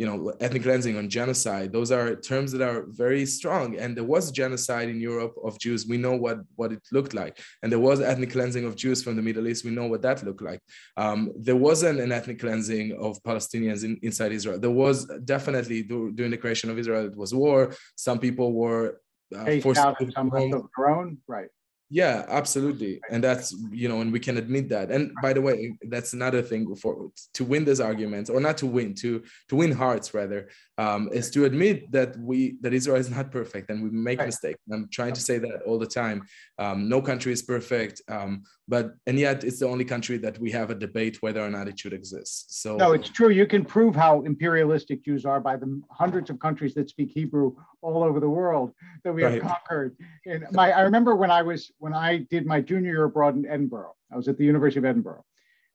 you 0.00 0.06
know, 0.06 0.32
ethnic 0.40 0.62
cleansing, 0.62 0.96
on 0.96 1.10
genocide. 1.10 1.74
Those 1.74 1.92
are 1.92 2.16
terms 2.16 2.52
that 2.52 2.62
are 2.62 2.86
very 2.88 3.26
strong. 3.26 3.76
And 3.76 3.94
there 3.94 4.08
was 4.14 4.32
genocide 4.32 4.88
in 4.88 4.98
Europe 4.98 5.34
of 5.44 5.58
Jews. 5.58 5.86
We 5.86 5.98
know 5.98 6.16
what, 6.16 6.38
what 6.56 6.72
it 6.72 6.80
looked 6.90 7.12
like. 7.12 7.38
And 7.62 7.70
there 7.70 7.84
was 7.88 8.00
ethnic 8.00 8.30
cleansing 8.30 8.64
of 8.64 8.76
Jews 8.76 9.02
from 9.02 9.14
the 9.14 9.20
Middle 9.20 9.46
East. 9.46 9.62
We 9.62 9.72
know 9.72 9.88
what 9.88 10.00
that 10.00 10.24
looked 10.24 10.40
like. 10.40 10.60
Um, 10.96 11.30
there 11.36 11.60
wasn't 11.68 12.00
an 12.00 12.12
ethnic 12.12 12.40
cleansing 12.40 12.96
of 12.98 13.22
Palestinians 13.24 13.84
in, 13.84 13.98
inside 14.00 14.32
Israel. 14.32 14.58
There 14.58 14.70
was 14.70 15.04
definitely 15.34 15.82
during 15.82 16.30
the 16.30 16.38
creation 16.38 16.70
of 16.70 16.78
Israel, 16.78 17.04
it 17.04 17.14
was 17.14 17.34
war. 17.34 17.74
Some 17.94 18.18
people 18.20 18.54
were 18.54 19.02
uh, 19.36 19.60
forced 19.60 19.82
out 19.82 20.00
of 20.00 20.10
some 20.14 20.32
of 20.32 20.50
their 20.50 20.88
own, 20.88 21.18
right? 21.28 21.50
Yeah, 21.92 22.24
absolutely. 22.28 23.00
And 23.10 23.22
that's, 23.22 23.52
you 23.72 23.88
know, 23.88 24.00
and 24.00 24.12
we 24.12 24.20
can 24.20 24.36
admit 24.38 24.68
that. 24.68 24.92
And 24.92 25.10
by 25.20 25.32
the 25.32 25.40
way, 25.42 25.74
that's 25.88 26.12
another 26.12 26.40
thing 26.40 26.72
for 26.76 27.10
to 27.34 27.44
win 27.44 27.64
this 27.64 27.80
argument, 27.80 28.30
or 28.30 28.40
not 28.40 28.58
to 28.58 28.66
win, 28.66 28.94
to 28.96 29.24
to 29.48 29.56
win 29.56 29.72
hearts 29.72 30.14
rather, 30.14 30.48
um, 30.80 31.10
is 31.12 31.30
to 31.30 31.44
admit 31.44 31.92
that 31.92 32.16
we 32.18 32.56
that 32.62 32.72
Israel 32.72 32.96
is 32.96 33.10
not 33.10 33.30
perfect 33.30 33.68
and 33.70 33.82
we 33.84 33.90
make 33.90 34.18
right. 34.18 34.30
mistakes. 34.32 34.58
I'm 34.72 34.88
trying 34.90 35.12
to 35.12 35.20
say 35.20 35.36
that 35.38 35.58
all 35.66 35.78
the 35.78 35.92
time. 36.02 36.18
Um, 36.58 36.88
no 36.88 37.02
country 37.02 37.32
is 37.32 37.42
perfect. 37.42 38.00
Um, 38.08 38.44
but 38.66 38.94
and 39.06 39.18
yet 39.18 39.44
it's 39.44 39.58
the 39.58 39.68
only 39.68 39.84
country 39.84 40.16
that 40.24 40.38
we 40.38 40.50
have 40.52 40.70
a 40.70 40.74
debate 40.74 41.18
whether 41.20 41.42
or 41.46 41.50
not 41.50 41.68
it 41.68 41.78
should 41.78 41.92
exist. 41.92 42.62
So 42.62 42.76
no, 42.76 42.92
it's 42.92 43.10
true. 43.10 43.28
You 43.28 43.46
can 43.46 43.62
prove 43.62 43.94
how 43.94 44.22
imperialistic 44.22 45.04
Jews 45.04 45.26
are 45.26 45.40
by 45.40 45.56
the 45.56 45.68
hundreds 45.90 46.30
of 46.30 46.38
countries 46.38 46.72
that 46.74 46.88
speak 46.88 47.10
Hebrew 47.10 47.56
all 47.82 48.02
over 48.02 48.18
the 48.18 48.30
world 48.30 48.72
that 49.04 49.12
we 49.12 49.22
right. 49.22 49.34
have 49.34 49.42
conquered. 49.42 49.96
And 50.24 50.46
my, 50.52 50.72
I 50.72 50.80
remember 50.80 51.14
when 51.14 51.30
I 51.30 51.42
was 51.42 51.70
when 51.76 51.92
I 51.92 52.26
did 52.30 52.46
my 52.46 52.62
junior 52.62 52.92
year 52.92 53.04
abroad 53.04 53.36
in 53.36 53.44
Edinburgh. 53.44 53.94
I 54.10 54.16
was 54.16 54.28
at 54.28 54.38
the 54.38 54.44
University 54.44 54.78
of 54.78 54.86
Edinburgh, 54.86 55.24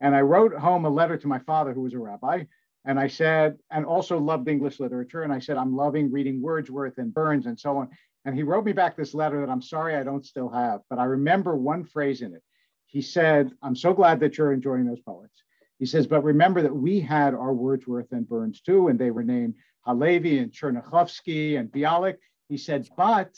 and 0.02 0.15
I 0.15 0.22
wrote 0.22 0.54
home 0.56 0.84
a 0.86 0.89
letter 0.89 1.15
to 1.15 1.28
my 1.28 1.39
father, 1.39 1.74
who 1.74 1.84
was 1.84 1.94
a 1.94 2.00
rabbi, 2.00 2.46
and 2.86 3.00
I 3.00 3.08
said, 3.08 3.58
and 3.71 3.86
also 3.86 4.17
loved 4.17 4.48
English 4.48 4.80
literature, 4.80 5.24
and 5.24 5.34
I 5.34 5.39
said, 5.39 5.58
I'm 5.58 5.76
loving 5.76 6.12
reading 6.12 6.41
Wordsworth 6.41 6.98
and 6.98 7.13
Burns 7.13 7.48
and 7.48 7.60
so 7.60 7.78
on. 7.78 7.89
And 8.26 8.36
he 8.36 8.43
wrote 8.43 8.65
me 8.65 8.74
back 8.74 8.95
this 8.95 9.13
letter 9.13 9.39
that 9.41 9.52
I'm 9.52 9.62
sorry 9.62 9.95
I 9.95 10.04
don't 10.04 10.26
still 10.26 10.50
have, 10.50 10.82
but 10.89 11.00
I 11.00 11.06
remember 11.06 11.56
one 11.56 11.84
phrase 11.84 12.21
in 12.21 12.34
it. 12.34 12.43
He 12.86 13.02
said, 13.02 13.52
I'm 13.62 13.76
so 13.76 13.93
glad 13.93 14.19
that 14.19 14.38
you're 14.38 14.54
enjoying 14.54 14.86
those 14.86 15.02
poets. 15.02 15.43
He 15.80 15.86
says, 15.86 16.08
but 16.08 16.24
remember 16.24 16.62
that 16.62 16.76
we 16.76 17.00
had 17.00 17.34
our 17.34 17.54
Wordsworth 17.54 18.12
and 18.12 18.28
Burns 18.28 18.62
too, 18.62 18.88
and 18.88 18.98
they 18.98 19.12
were 19.12 19.24
named 19.24 19.56
Halevi 19.82 20.38
and 20.39 20.52
Tchernichovsky 20.52 21.60
and 21.60 21.71
Bialik. 21.71 22.17
He 22.48 22.58
said, 22.58 22.88
but 22.95 23.34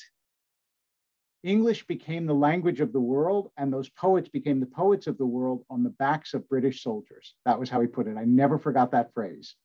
English 1.43 1.85
became 1.85 2.25
the 2.25 2.33
language 2.33 2.81
of 2.81 2.91
the 2.91 2.99
world, 2.99 3.51
and 3.57 3.71
those 3.71 3.89
poets 3.89 4.27
became 4.29 4.59
the 4.59 4.65
poets 4.65 5.07
of 5.07 5.17
the 5.17 5.25
world 5.25 5.63
on 5.69 5.83
the 5.83 5.89
backs 5.91 6.33
of 6.33 6.47
British 6.49 6.83
soldiers. 6.83 7.35
That 7.45 7.59
was 7.59 7.69
how 7.69 7.79
he 7.81 7.87
put 7.87 8.07
it. 8.07 8.17
I 8.17 8.25
never 8.25 8.57
forgot 8.57 8.91
that 8.91 9.13
phrase. 9.13 9.55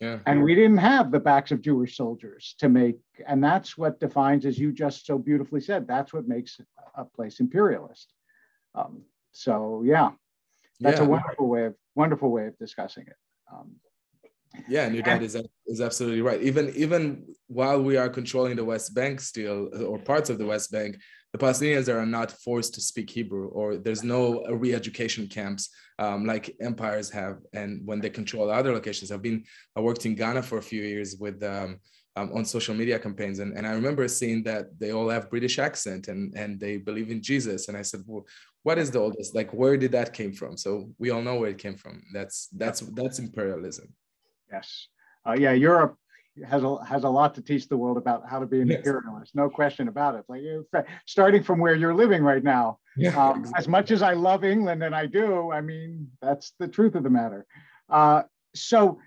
Yeah. 0.00 0.18
And 0.26 0.42
we 0.42 0.54
didn't 0.54 0.78
have 0.78 1.10
the 1.10 1.20
backs 1.20 1.52
of 1.52 1.62
Jewish 1.62 1.96
soldiers 1.96 2.56
to 2.58 2.68
make, 2.68 2.98
and 3.26 3.42
that's 3.42 3.78
what 3.78 4.00
defines, 4.00 4.44
as 4.44 4.58
you 4.58 4.72
just 4.72 5.06
so 5.06 5.18
beautifully 5.18 5.60
said, 5.60 5.86
that's 5.86 6.12
what 6.12 6.26
makes 6.26 6.60
a 6.96 7.04
place 7.04 7.40
imperialist. 7.40 8.12
Um, 8.74 9.02
so 9.32 9.82
yeah, 9.84 10.10
that's 10.80 10.98
yeah. 10.98 11.06
a 11.06 11.08
wonderful 11.08 11.48
way 11.48 11.66
of 11.66 11.74
wonderful 11.94 12.30
way 12.30 12.48
of 12.48 12.58
discussing 12.58 13.06
it. 13.06 13.16
Um, 13.52 13.76
yeah, 14.68 14.86
and 14.86 14.94
your 14.94 15.02
dad 15.02 15.22
is 15.22 15.36
is 15.66 15.80
absolutely 15.80 16.22
right. 16.22 16.40
Even 16.42 16.72
even 16.74 17.24
while 17.46 17.80
we 17.82 17.96
are 17.96 18.08
controlling 18.08 18.56
the 18.56 18.64
West 18.64 18.94
Bank 18.94 19.20
still, 19.20 19.68
or 19.84 19.98
parts 19.98 20.30
of 20.30 20.38
the 20.38 20.46
West 20.46 20.70
Bank, 20.70 20.96
the 21.32 21.38
Palestinians 21.38 21.88
are 21.88 22.06
not 22.06 22.30
forced 22.30 22.74
to 22.74 22.80
speak 22.80 23.10
Hebrew, 23.10 23.48
or 23.48 23.76
there's 23.76 24.04
no 24.04 24.44
re-education 24.44 25.26
camps 25.26 25.70
um, 25.98 26.24
like 26.24 26.54
empires 26.60 27.10
have. 27.10 27.38
And 27.52 27.84
when 27.84 28.00
they 28.00 28.10
control 28.10 28.50
other 28.50 28.72
locations, 28.72 29.10
I've 29.10 29.22
been 29.22 29.44
I 29.76 29.80
worked 29.80 30.06
in 30.06 30.14
Ghana 30.14 30.42
for 30.42 30.58
a 30.58 30.62
few 30.62 30.82
years 30.82 31.16
with 31.18 31.42
um, 31.42 31.80
um, 32.16 32.30
on 32.32 32.44
social 32.44 32.74
media 32.74 32.98
campaigns, 32.98 33.40
and, 33.40 33.56
and 33.56 33.66
I 33.66 33.72
remember 33.72 34.06
seeing 34.06 34.44
that 34.44 34.78
they 34.78 34.92
all 34.92 35.08
have 35.08 35.30
British 35.30 35.58
accent 35.58 36.08
and 36.08 36.32
and 36.36 36.60
they 36.60 36.76
believe 36.76 37.10
in 37.10 37.20
Jesus. 37.22 37.68
And 37.68 37.76
I 37.76 37.82
said, 37.82 38.02
well, 38.06 38.24
what 38.62 38.78
is 38.78 38.90
the 38.90 39.00
oldest? 39.00 39.34
Like, 39.34 39.52
where 39.52 39.76
did 39.76 39.92
that 39.92 40.12
came 40.12 40.32
from? 40.32 40.56
So 40.56 40.90
we 40.98 41.10
all 41.10 41.22
know 41.22 41.36
where 41.36 41.50
it 41.50 41.58
came 41.58 41.76
from. 41.76 42.02
That's 42.12 42.48
that's 42.52 42.80
that's 42.80 43.18
imperialism. 43.18 43.92
Yes. 44.52 44.88
Uh, 45.26 45.36
yeah, 45.38 45.52
Europe 45.52 45.96
has 46.48 46.64
a 46.64 46.84
has 46.84 47.04
a 47.04 47.08
lot 47.08 47.34
to 47.34 47.42
teach 47.42 47.68
the 47.68 47.76
world 47.76 47.96
about 47.96 48.28
how 48.28 48.40
to 48.40 48.46
be 48.46 48.60
an 48.60 48.68
yes. 48.68 48.78
imperialist. 48.78 49.34
No 49.34 49.48
question 49.48 49.88
about 49.88 50.16
it. 50.16 50.24
Like 50.28 50.42
starting 51.06 51.42
from 51.42 51.58
where 51.58 51.74
you're 51.74 51.94
living 51.94 52.22
right 52.22 52.42
now. 52.42 52.78
Yeah, 52.96 53.10
um, 53.10 53.40
exactly. 53.40 53.58
As 53.58 53.68
much 53.68 53.90
as 53.90 54.02
I 54.02 54.14
love 54.14 54.44
England, 54.44 54.82
and 54.82 54.94
I 54.94 55.06
do, 55.06 55.50
I 55.52 55.60
mean 55.60 56.08
that's 56.20 56.52
the 56.58 56.68
truth 56.68 56.94
of 56.94 57.02
the 57.02 57.10
matter. 57.10 57.46
Uh, 57.88 58.22
so 58.54 58.98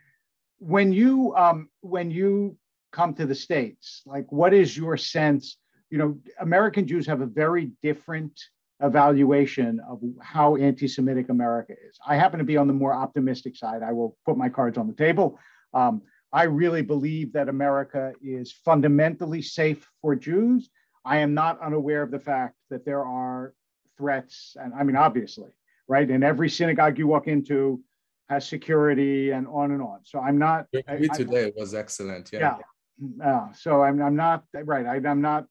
when 0.59 0.91
you 0.93 1.35
um, 1.35 1.69
when 1.81 2.11
you 2.11 2.57
come 2.91 3.13
to 3.15 3.25
the 3.25 3.35
states, 3.35 4.01
like 4.05 4.31
what 4.31 4.53
is 4.53 4.75
your 4.75 4.97
sense? 4.97 5.57
You 5.89 5.97
know, 5.97 6.17
American 6.39 6.87
Jews 6.87 7.07
have 7.07 7.21
a 7.21 7.25
very 7.25 7.71
different 7.83 8.39
evaluation 8.81 9.79
of 9.89 10.01
how 10.21 10.55
anti-Semitic 10.55 11.29
America 11.29 11.73
is. 11.73 11.97
I 12.05 12.15
happen 12.15 12.37
to 12.39 12.45
be 12.45 12.57
on 12.57 12.67
the 12.67 12.73
more 12.73 12.93
optimistic 12.93 13.55
side. 13.55 13.81
I 13.83 13.91
will 13.91 14.17
put 14.25 14.37
my 14.37 14.49
cards 14.49 14.77
on 14.77 14.87
the 14.87 14.93
table. 14.93 15.39
Um, 15.73 16.01
I 16.31 16.43
really 16.43 16.81
believe 16.81 17.33
that 17.33 17.49
America 17.49 18.13
is 18.21 18.51
fundamentally 18.51 19.41
safe 19.41 19.89
for 20.01 20.15
Jews. 20.15 20.69
I 21.05 21.17
am 21.17 21.33
not 21.33 21.59
unaware 21.61 22.03
of 22.03 22.11
the 22.11 22.19
fact 22.19 22.55
that 22.69 22.85
there 22.85 23.03
are 23.03 23.53
threats, 23.97 24.55
and 24.59 24.73
I 24.73 24.83
mean, 24.83 24.95
obviously, 24.95 25.49
right? 25.87 26.07
And 26.09 26.23
every 26.23 26.49
synagogue 26.49 26.97
you 26.97 27.07
walk 27.07 27.27
into 27.27 27.81
has 28.29 28.47
security 28.47 29.31
and 29.31 29.47
on 29.47 29.71
and 29.71 29.81
on. 29.81 30.01
So 30.03 30.19
I'm 30.19 30.37
not. 30.37 30.67
Me 30.73 31.07
today 31.15 31.53
was 31.55 31.73
excellent. 31.73 32.29
Yeah. 32.33 32.57
Yeah. 32.59 33.25
Uh, 33.25 33.53
so 33.53 33.81
I'm, 33.83 34.01
I'm 34.01 34.15
not 34.15 34.43
right. 34.65 34.85
I, 34.85 34.95
I'm 35.09 35.21
not. 35.21 35.45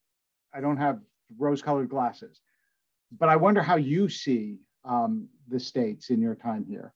I 0.54 0.60
don't 0.60 0.76
have 0.76 1.00
rose-colored 1.38 1.88
glasses 1.88 2.40
but 3.10 3.28
I 3.28 3.36
wonder 3.36 3.62
how 3.62 3.76
you 3.76 4.08
see 4.08 4.58
um, 4.84 5.28
the 5.48 5.60
states 5.60 6.10
in 6.10 6.20
your 6.20 6.34
time 6.34 6.64
here. 6.68 6.92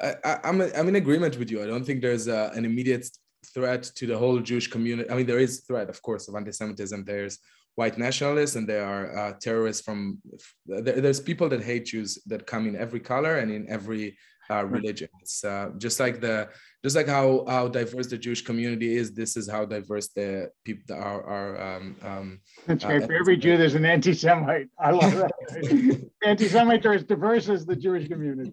I, 0.00 0.14
am 0.44 0.60
I'm, 0.60 0.70
I'm 0.76 0.88
in 0.88 0.96
agreement 0.96 1.38
with 1.38 1.50
you. 1.50 1.62
I 1.62 1.66
don't 1.66 1.84
think 1.84 2.00
there's 2.00 2.28
a, 2.28 2.52
an 2.54 2.64
immediate 2.64 3.08
threat 3.52 3.82
to 3.96 4.06
the 4.06 4.16
whole 4.16 4.38
Jewish 4.38 4.68
community. 4.68 5.10
I 5.10 5.14
mean, 5.16 5.26
there 5.26 5.38
is 5.38 5.60
threat, 5.60 5.88
of 5.88 6.00
course, 6.02 6.28
of 6.28 6.36
anti-Semitism. 6.36 7.04
There's 7.04 7.38
white 7.74 7.98
nationalists 7.98 8.56
and 8.56 8.68
there 8.68 8.84
are 8.84 9.18
uh, 9.18 9.32
terrorists 9.40 9.82
from. 9.82 10.18
There, 10.66 11.00
there's 11.00 11.20
people 11.20 11.48
that 11.48 11.62
hate 11.62 11.86
Jews 11.86 12.18
that 12.26 12.46
come 12.46 12.66
in 12.68 12.76
every 12.76 13.00
color 13.00 13.38
and 13.38 13.50
in 13.50 13.68
every 13.68 14.16
uh, 14.50 14.64
religion. 14.64 15.08
It's 15.20 15.44
uh, 15.44 15.70
just 15.78 16.00
like 16.00 16.20
the 16.20 16.48
just 16.82 16.96
like 16.96 17.08
how 17.08 17.44
how 17.48 17.68
diverse 17.68 18.06
the 18.06 18.18
Jewish 18.18 18.42
community 18.42 18.96
is. 18.96 19.12
This 19.12 19.36
is 19.36 19.48
how 19.48 19.64
diverse 19.64 20.08
the 20.08 20.50
people 20.64 20.96
are. 20.96 21.22
are 21.24 21.76
um, 21.76 21.96
um, 22.02 22.40
That's 22.66 22.84
uh, 22.84 22.88
right. 22.88 23.04
For 23.04 23.14
every 23.14 23.36
Jew, 23.36 23.56
there's 23.56 23.74
an 23.74 23.84
anti-Semite. 23.84 24.68
I 24.78 24.90
love 24.90 25.14
that. 25.16 26.10
Anti-Semites 26.24 26.86
are 26.86 26.94
as 26.94 27.04
diverse 27.04 27.48
as 27.48 27.66
the 27.66 27.76
Jewish 27.76 28.08
community. 28.08 28.52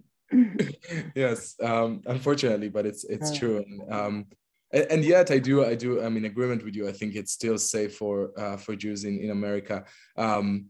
yes, 1.15 1.55
um, 1.61 2.01
unfortunately, 2.07 2.69
but 2.69 2.85
it's 2.85 3.03
it's 3.05 3.37
true. 3.37 3.57
And, 3.57 3.93
um, 3.93 4.25
and, 4.71 4.85
and, 4.91 5.05
yet, 5.05 5.29
I 5.29 5.37
do 5.37 5.63
I 5.63 5.75
do 5.75 6.01
I'm 6.01 6.17
in 6.17 6.25
agreement 6.25 6.65
with 6.65 6.75
you. 6.75 6.89
I 6.89 6.91
think 6.91 7.15
it's 7.15 7.31
still 7.31 7.57
safe 7.57 7.95
for 7.95 8.31
uh, 8.37 8.57
for 8.57 8.75
Jews 8.75 9.03
in 9.05 9.19
in 9.19 9.29
America. 9.29 9.85
Um, 10.17 10.65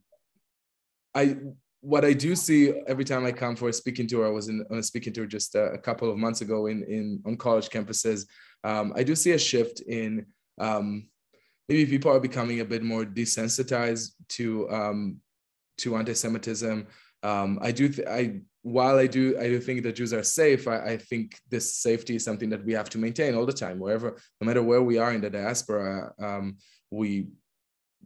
I 1.15 1.37
what 1.85 2.03
I 2.03 2.13
do 2.13 2.35
see 2.35 2.73
every 2.87 3.05
time 3.05 3.25
I 3.25 3.31
come 3.31 3.55
for 3.55 3.69
a 3.69 3.73
speaking 3.73 4.07
tour, 4.07 4.25
I 4.25 4.31
was 4.31 4.49
in, 4.49 4.65
on 4.71 4.79
a 4.79 4.83
speaking 4.83 5.13
tour 5.13 5.27
just 5.27 5.53
a, 5.53 5.65
a 5.65 5.77
couple 5.77 6.09
of 6.09 6.17
months 6.17 6.41
ago 6.41 6.65
in, 6.65 6.83
in 6.83 7.21
on 7.27 7.37
college 7.37 7.69
campuses. 7.69 8.25
Um, 8.63 8.91
I 8.95 9.03
do 9.03 9.15
see 9.15 9.33
a 9.33 9.37
shift 9.37 9.81
in 9.81 10.25
um, 10.59 11.07
maybe 11.69 11.85
people 11.85 12.11
are 12.11 12.19
becoming 12.19 12.61
a 12.61 12.65
bit 12.65 12.81
more 12.81 13.05
desensitized 13.05 14.13
to 14.29 14.67
um, 14.71 15.17
to 15.77 15.95
anti-Semitism. 15.95 16.87
Um, 17.21 17.59
I 17.61 17.71
do 17.71 17.89
th- 17.89 18.07
I 18.07 18.39
while 18.63 18.97
I 18.97 19.05
do 19.05 19.37
I 19.39 19.47
do 19.47 19.59
think 19.59 19.83
that 19.83 19.95
Jews 19.95 20.11
are 20.11 20.23
safe. 20.23 20.67
I, 20.67 20.77
I, 20.93 20.97
think 20.97 21.37
this 21.51 21.75
safety 21.75 22.15
is 22.15 22.25
something 22.25 22.49
that 22.49 22.65
we 22.65 22.73
have 22.73 22.89
to 22.91 22.97
maintain 22.97 23.35
all 23.35 23.45
the 23.45 23.53
time, 23.53 23.77
wherever, 23.77 24.17
no 24.41 24.47
matter 24.47 24.63
where 24.63 24.81
we 24.81 24.97
are 24.97 25.13
in 25.13 25.21
the 25.21 25.29
diaspora. 25.29 26.13
Um, 26.19 26.57
we 26.89 27.27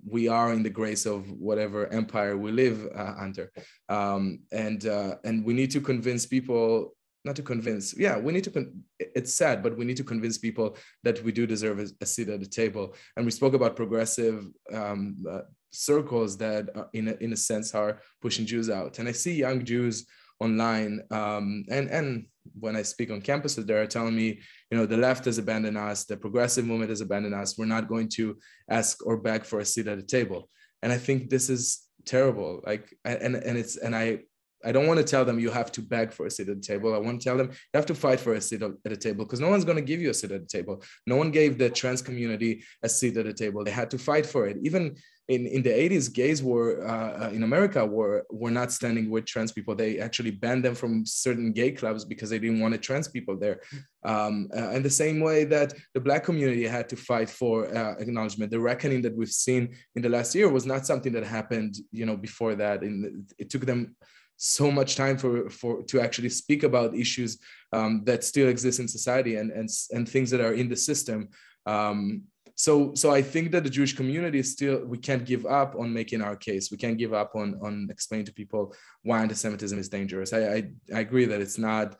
we 0.06 0.28
are 0.28 0.54
in 0.54 0.64
the 0.64 0.70
grace 0.70 1.06
of 1.06 1.30
whatever 1.32 1.88
empire 1.88 2.38
we 2.38 2.52
live 2.52 2.88
uh, 2.96 3.14
under. 3.20 3.52
Um, 3.90 4.40
and 4.52 4.86
uh, 4.86 5.16
and 5.24 5.46
we 5.46 5.54
need 5.54 5.72
to 5.72 5.82
convince 5.82 6.26
people 6.26 6.96
not 7.26 7.36
to 7.36 7.44
convince 7.44 7.94
yeah 7.98 8.18
we 8.18 8.32
need 8.32 8.46
to 8.46 8.50
con- 8.50 8.82
it's 8.98 9.34
sad 9.34 9.62
but 9.62 9.78
we 9.78 9.84
need 9.84 9.98
to 9.98 10.06
convince 10.06 10.38
people 10.38 10.78
that 11.04 11.22
we 11.22 11.34
do 11.34 11.46
deserve 11.46 11.78
a, 11.80 11.88
a 12.02 12.06
seat 12.06 12.30
at 12.30 12.40
the 12.40 12.46
table. 12.46 12.96
And 13.16 13.26
we 13.26 13.32
spoke 13.32 13.54
about 13.54 13.76
progressive 13.76 14.48
um, 14.74 15.18
uh, 15.30 15.42
circles 15.72 16.38
that 16.38 16.70
uh, 16.76 16.86
in 16.94 17.10
a, 17.10 17.14
in 17.20 17.34
a 17.34 17.38
sense 17.38 17.76
are 17.76 18.00
pushing 18.22 18.46
jews 18.46 18.70
out. 18.70 19.00
And 19.00 19.08
i 19.08 19.12
see 19.12 19.34
young 19.34 19.64
jews 19.64 20.06
online 20.40 21.02
um, 21.12 21.66
and 21.70 21.90
and 21.90 22.26
when 22.60 22.76
i 22.76 22.82
speak 22.82 23.12
on 23.12 23.22
campuses 23.22 23.66
they're 23.66 23.86
telling 23.86 24.16
me 24.16 24.40
you 24.72 24.78
know 24.78 24.86
the 24.86 24.98
left 24.98 25.26
has 25.26 25.38
abandoned 25.38 25.78
us 25.78 26.06
the 26.06 26.18
progressive 26.18 26.66
movement 26.66 26.90
has 26.90 27.02
abandoned 27.02 27.36
us. 27.36 27.58
We're 27.58 27.66
not 27.66 27.88
going 27.88 28.10
to 28.10 28.38
ask 28.70 29.06
or 29.06 29.18
beg 29.18 29.46
for 29.46 29.60
a 29.60 29.66
seat 29.66 29.88
at 29.88 29.98
the 29.98 30.06
table. 30.06 30.50
And 30.82 30.92
i 30.92 30.98
think 30.98 31.30
this 31.30 31.50
is 31.50 31.84
terrible. 32.06 32.62
Like 32.66 32.96
and 33.06 33.36
and 33.36 33.58
it's 33.58 33.78
and 33.78 33.96
i 33.96 34.20
I 34.64 34.72
don't 34.72 34.88
want 34.88 35.00
to 35.00 35.04
tell 35.04 35.26
them 35.26 35.40
you 35.40 35.52
have 35.52 35.72
to 35.74 35.82
beg 35.82 36.12
for 36.12 36.26
a 36.26 36.32
seat 36.32 36.50
at 36.50 36.62
the 36.62 36.68
table. 36.68 36.94
I 36.94 36.98
want 36.98 37.22
to 37.22 37.24
tell 37.24 37.38
them 37.38 37.50
you 37.50 37.76
have 37.76 37.86
to 37.88 37.96
fight 37.96 38.20
for 38.20 38.34
a 38.34 38.42
seat 38.42 38.62
at 38.62 38.72
the 38.84 38.98
table 38.98 39.26
because 39.26 39.40
no 39.40 39.50
one's 39.50 39.66
going 39.66 39.78
to 39.78 39.82
give 39.82 40.02
you 40.02 40.10
a 40.10 40.14
seat 40.14 40.32
at 40.32 40.42
the 40.42 40.48
table. 40.48 40.84
No 41.08 41.16
one 41.16 41.32
gave 41.32 41.58
the 41.58 41.70
trans 41.70 42.02
community 42.02 42.64
a 42.84 42.90
seat 42.90 43.18
at 43.18 43.26
the 43.26 43.34
table. 43.34 43.64
They 43.64 43.72
had 43.72 43.92
to 43.92 43.98
fight 43.98 44.26
for 44.26 44.48
it. 44.48 44.58
Even 44.62 44.96
in, 45.30 45.46
in 45.46 45.62
the 45.62 45.70
80s, 45.70 46.12
gays 46.12 46.42
were 46.42 46.86
uh, 46.86 47.26
uh, 47.26 47.30
in 47.30 47.44
America 47.44 47.86
were 47.86 48.26
were 48.32 48.50
not 48.50 48.72
standing 48.72 49.12
with 49.12 49.26
trans 49.26 49.52
people. 49.52 49.76
They 49.76 50.00
actually 50.00 50.32
banned 50.32 50.66
them 50.66 50.74
from 50.74 51.06
certain 51.06 51.54
gay 51.54 51.72
clubs 51.72 52.04
because 52.04 52.32
they 52.32 52.40
didn't 52.40 52.60
want 52.60 52.74
to 52.74 52.80
trans 52.80 53.08
people 53.08 53.38
there. 53.38 53.62
Um, 54.04 54.50
uh, 54.56 54.70
and 54.70 54.84
the 54.84 54.90
same 54.90 55.20
way 55.20 55.44
that 55.46 55.74
the 55.94 56.00
black 56.00 56.24
community 56.24 56.68
had 56.68 56.90
to 56.90 56.96
fight 56.96 57.30
for 57.30 57.68
uh, 57.78 57.96
acknowledgement, 58.00 58.50
the 58.50 58.60
reckoning 58.60 59.04
that 59.04 59.16
we've 59.16 59.30
seen 59.30 59.76
in 59.96 60.02
the 60.02 60.10
last 60.10 60.34
year 60.34 60.50
was 60.50 60.66
not 60.66 60.88
something 60.88 61.14
that 61.14 61.24
happened, 61.24 61.76
you 61.92 62.08
know, 62.08 62.18
before 62.18 62.56
that. 62.56 62.82
And 62.82 63.32
it 63.38 63.52
took 63.52 63.68
them 63.68 63.96
so 64.42 64.72
much 64.72 64.96
time 64.96 65.18
for 65.18 65.50
for 65.50 65.84
to 65.84 66.00
actually 66.00 66.30
speak 66.30 66.64
about 66.64 66.96
issues 66.96 67.40
um, 67.74 68.04
that 68.06 68.24
still 68.24 68.48
exist 68.48 68.80
in 68.80 68.88
society 68.88 69.36
and 69.36 69.52
and 69.52 69.70
and 69.92 70.08
things 70.08 70.32
that 70.32 70.40
are 70.40 70.54
in 70.54 70.70
the 70.70 70.76
system. 70.78 71.28
Um, 71.66 72.24
so 72.56 72.94
so 72.96 73.12
I 73.12 73.22
think 73.22 73.52
that 73.52 73.66
the 73.66 73.70
Jewish 73.70 73.94
community 73.94 74.40
is 74.40 74.54
still 74.54 74.86
we 74.86 74.98
can't 74.98 75.26
give 75.26 75.46
up 75.46 75.76
on 75.76 75.94
making 75.94 76.22
our 76.22 76.38
case. 76.38 76.72
We 76.72 76.78
can't 76.78 76.98
give 76.98 77.14
up 77.14 77.36
on 77.36 77.60
on 77.62 77.90
explaining 77.92 78.28
to 78.28 78.34
people 78.34 78.74
why 79.04 79.22
anti-Semitism 79.22 79.78
is 79.78 79.90
dangerous. 79.90 80.32
I 80.32 80.40
I, 80.40 80.58
I 80.96 81.00
agree 81.02 81.26
that 81.26 81.42
it's 81.42 81.58
not 81.58 81.98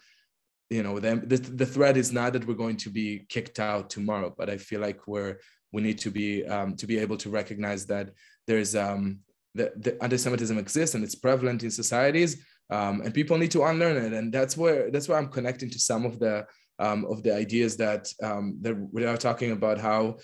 you 0.70 0.82
know 0.82 0.98
the, 0.98 1.18
the 1.18 1.38
the 1.38 1.66
threat 1.66 1.98
is 1.98 2.14
not 2.14 2.32
that 2.34 2.48
we're 2.48 2.64
going 2.66 2.78
to 2.78 2.90
be 2.90 3.26
kicked 3.28 3.60
out 3.60 3.90
tomorrow, 3.90 4.34
but 4.38 4.50
I 4.50 4.58
feel 4.58 4.80
like 4.80 5.08
we're 5.08 5.40
we 5.74 5.82
need 5.82 6.00
to 6.00 6.10
be 6.10 6.46
um, 6.46 6.78
to 6.78 6.88
be 6.88 7.00
able 7.00 7.18
to 7.18 7.30
recognize 7.30 7.86
that 7.88 8.12
there's 8.48 8.78
um, 8.78 9.20
that 9.56 9.82
the 9.82 10.02
anti-Semitism 10.04 10.58
exists 10.58 10.96
and 10.96 11.04
it's 11.04 11.16
prevalent 11.16 11.64
in 11.64 11.72
societies, 11.72 12.44
um, 12.70 13.02
and 13.02 13.14
people 13.14 13.38
need 13.38 13.52
to 13.52 13.64
unlearn 13.64 13.98
it. 13.98 14.14
And 14.14 14.32
that's 14.32 14.56
where 14.56 14.92
that's 14.92 15.08
where 15.10 15.18
I'm 15.18 15.30
connecting 15.30 15.70
to 15.72 15.80
some 15.80 16.06
of 16.06 16.20
the 16.20 16.46
um, 16.80 17.06
of 17.06 17.24
the 17.24 17.36
ideas 17.36 17.78
that 17.78 18.12
um, 18.24 18.58
that 18.62 18.76
we 18.92 19.06
are 19.06 19.18
talking 19.18 19.52
about 19.52 19.80
how 19.80 20.18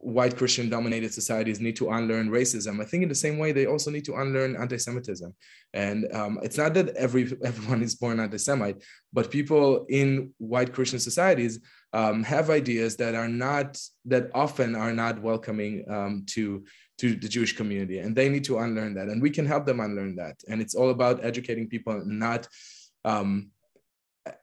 white 0.00 0.34
Christian 0.34 0.70
dominated 0.70 1.12
societies 1.12 1.60
need 1.60 1.76
to 1.76 1.90
unlearn 1.90 2.30
racism. 2.30 2.80
I 2.80 2.86
think 2.86 3.02
in 3.02 3.08
the 3.10 3.14
same 3.14 3.36
way 3.36 3.52
they 3.52 3.66
also 3.66 3.90
need 3.90 4.06
to 4.06 4.14
unlearn 4.14 4.56
anti-Semitism. 4.56 5.34
And 5.74 6.10
um, 6.14 6.38
it's 6.42 6.56
not 6.56 6.72
that 6.74 6.96
every 6.96 7.36
everyone 7.44 7.82
is 7.82 7.94
born 7.94 8.18
anti-Semite, 8.18 8.82
but 9.12 9.30
people 9.30 9.86
in 9.88 10.32
white 10.38 10.72
Christian 10.72 11.00
societies 11.00 11.60
um, 11.92 12.22
have 12.22 12.50
ideas 12.50 12.96
that 12.96 13.14
are 13.14 13.28
not 13.28 13.78
that 14.06 14.30
often 14.34 14.74
are 14.74 14.92
not 14.92 15.20
welcoming 15.20 15.84
um, 15.90 16.24
to 16.28 16.64
to 17.00 17.14
the 17.14 17.28
Jewish 17.28 17.56
community, 17.56 17.98
and 17.98 18.14
they 18.14 18.28
need 18.28 18.44
to 18.44 18.58
unlearn 18.58 18.94
that, 18.94 19.08
and 19.08 19.22
we 19.22 19.30
can 19.30 19.46
help 19.46 19.64
them 19.66 19.80
unlearn 19.80 20.16
that. 20.16 20.36
And 20.48 20.60
it's 20.60 20.74
all 20.74 20.90
about 20.90 21.24
educating 21.24 21.66
people, 21.68 22.02
not 22.04 22.46
um, 23.04 23.50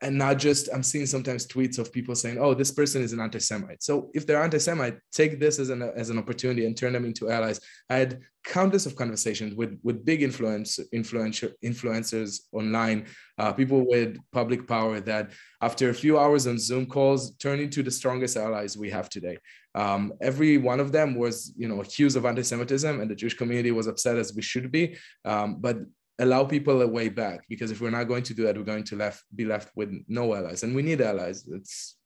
and 0.02 0.18
not 0.18 0.38
just 0.38 0.68
i'm 0.74 0.82
seeing 0.82 1.06
sometimes 1.06 1.46
tweets 1.46 1.78
of 1.78 1.92
people 1.92 2.14
saying 2.14 2.38
oh 2.40 2.52
this 2.52 2.70
person 2.70 3.02
is 3.02 3.12
an 3.12 3.20
anti-semite. 3.20 3.82
So 3.82 4.10
if 4.14 4.26
they're 4.26 4.42
anti-semite 4.42 4.98
take 5.12 5.38
this 5.38 5.58
as 5.58 5.70
an 5.70 5.82
as 5.82 6.10
an 6.10 6.18
opportunity 6.18 6.66
and 6.66 6.76
turn 6.76 6.92
them 6.92 7.04
into 7.04 7.30
allies. 7.30 7.60
I 7.88 7.96
had 7.96 8.20
countless 8.44 8.86
of 8.86 8.96
conversations 8.96 9.54
with 9.54 9.78
with 9.82 10.04
big 10.04 10.22
influence 10.22 10.78
influential 10.92 11.50
influencers 11.64 12.40
online 12.52 13.06
uh, 13.38 13.52
people 13.52 13.86
with 13.86 14.16
public 14.32 14.66
power 14.66 15.00
that 15.00 15.32
after 15.62 15.90
a 15.90 15.94
few 15.94 16.18
hours 16.18 16.46
on 16.46 16.58
zoom 16.58 16.86
calls 16.86 17.36
turn 17.36 17.60
into 17.60 17.82
the 17.82 17.90
strongest 17.90 18.36
allies 18.36 18.76
we 18.76 18.90
have 18.90 19.08
today. 19.08 19.36
Um, 19.74 20.12
every 20.20 20.58
one 20.58 20.80
of 20.80 20.90
them 20.92 21.14
was 21.14 21.52
you 21.56 21.68
know 21.68 21.80
accused 21.80 22.16
of 22.16 22.26
anti-semitism 22.26 23.00
and 23.00 23.10
the 23.10 23.14
jewish 23.14 23.34
community 23.34 23.70
was 23.70 23.86
upset 23.86 24.16
as 24.16 24.34
we 24.34 24.42
should 24.42 24.72
be. 24.72 24.96
Um, 25.24 25.56
but 25.60 25.78
allow 26.18 26.44
people 26.44 26.82
a 26.82 26.86
way 26.86 27.08
back 27.08 27.46
because 27.48 27.70
if 27.70 27.80
we're 27.80 27.90
not 27.90 28.04
going 28.04 28.22
to 28.24 28.34
do 28.34 28.42
that 28.44 28.56
we're 28.56 28.64
going 28.64 28.84
to 28.84 28.96
left 28.96 29.24
be 29.34 29.44
left 29.44 29.70
with 29.76 29.92
no 30.08 30.34
allies 30.34 30.62
and 30.62 30.74
we 30.74 30.82
need 30.82 31.00
allies. 31.00 31.46
It's 31.48 31.96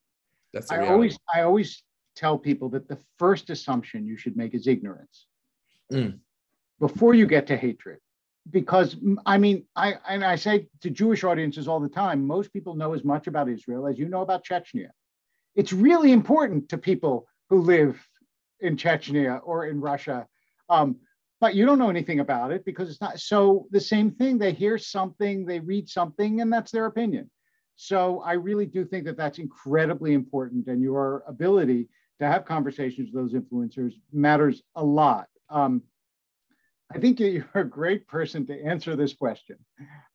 that's 0.52 0.70
i 0.70 0.86
always 0.86 1.18
i 1.34 1.42
always 1.42 1.82
tell 2.14 2.38
people 2.38 2.68
that 2.68 2.88
the 2.88 2.98
first 3.18 3.48
assumption 3.48 4.06
you 4.06 4.16
should 4.16 4.36
make 4.36 4.54
is 4.54 4.66
ignorance. 4.66 5.26
Mm. 5.92 6.18
before 6.80 7.12
you 7.12 7.26
get 7.26 7.46
to 7.48 7.56
hatred 7.56 7.98
because 8.50 8.96
i 9.26 9.36
mean 9.36 9.64
i 9.76 9.94
and 10.08 10.24
i 10.24 10.36
say 10.36 10.66
to 10.80 10.88
jewish 10.88 11.22
audiences 11.22 11.68
all 11.68 11.80
the 11.80 11.88
time 11.88 12.26
most 12.26 12.50
people 12.50 12.74
know 12.74 12.94
as 12.94 13.04
much 13.04 13.26
about 13.26 13.46
israel 13.48 13.86
as 13.86 13.98
you 13.98 14.08
know 14.08 14.22
about 14.22 14.44
chechnya. 14.44 14.88
It's 15.54 15.72
really 15.72 16.12
important 16.12 16.70
to 16.70 16.78
people 16.78 17.26
who 17.50 17.60
live 17.60 17.94
in 18.60 18.76
chechnya 18.76 19.40
or 19.44 19.66
in 19.66 19.80
russia 19.80 20.26
um, 20.70 20.96
but 21.42 21.56
you 21.56 21.66
don't 21.66 21.80
know 21.80 21.90
anything 21.90 22.20
about 22.20 22.52
it 22.52 22.64
because 22.64 22.88
it's 22.88 23.00
not. 23.00 23.18
So 23.18 23.66
the 23.72 23.80
same 23.80 24.12
thing, 24.12 24.38
they 24.38 24.52
hear 24.52 24.78
something, 24.78 25.44
they 25.44 25.58
read 25.58 25.88
something, 25.88 26.40
and 26.40 26.52
that's 26.52 26.70
their 26.70 26.86
opinion. 26.86 27.28
So 27.74 28.20
I 28.20 28.34
really 28.34 28.64
do 28.64 28.84
think 28.84 29.06
that 29.06 29.16
that's 29.16 29.40
incredibly 29.40 30.12
important, 30.12 30.68
and 30.68 30.80
your 30.80 31.24
ability 31.26 31.88
to 32.20 32.28
have 32.28 32.44
conversations 32.44 33.10
with 33.12 33.20
those 33.20 33.42
influencers 33.42 33.94
matters 34.12 34.62
a 34.76 34.84
lot. 34.84 35.26
Um, 35.50 35.82
I 36.94 36.98
think 36.98 37.18
you're 37.20 37.44
a 37.54 37.64
great 37.64 38.06
person 38.06 38.46
to 38.46 38.64
answer 38.64 38.94
this 38.94 39.12
question. 39.12 39.56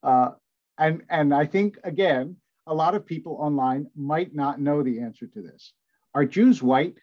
Uh, 0.02 0.30
and, 0.78 1.02
and 1.10 1.34
I 1.34 1.46
think, 1.46 1.78
again, 1.84 2.38
a 2.68 2.74
lot 2.74 2.96
of 2.96 3.06
people 3.06 3.34
online 3.34 3.88
might 3.98 4.34
not 4.34 4.62
know 4.62 4.82
the 4.82 5.02
answer 5.02 5.28
to 5.28 5.42
this. 5.42 5.74
Are 6.16 6.24
Jews 6.24 6.64
white? 6.64 6.96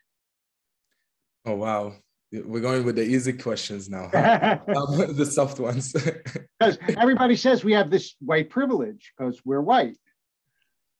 Oh, 1.44 1.56
wow. 1.56 1.92
We're 2.42 2.60
going 2.60 2.84
with 2.84 2.96
the 2.96 3.04
easy 3.04 3.32
questions 3.32 3.88
now, 3.88 4.10
huh? 4.12 4.58
um, 4.76 5.16
the 5.16 5.26
soft 5.26 5.60
ones. 5.60 5.94
Because 6.60 6.78
everybody 6.96 7.36
says 7.36 7.64
we 7.64 7.72
have 7.72 7.90
this 7.90 8.14
white 8.20 8.48
privilege 8.48 9.12
because 9.18 9.42
we're 9.44 9.60
white. 9.60 9.98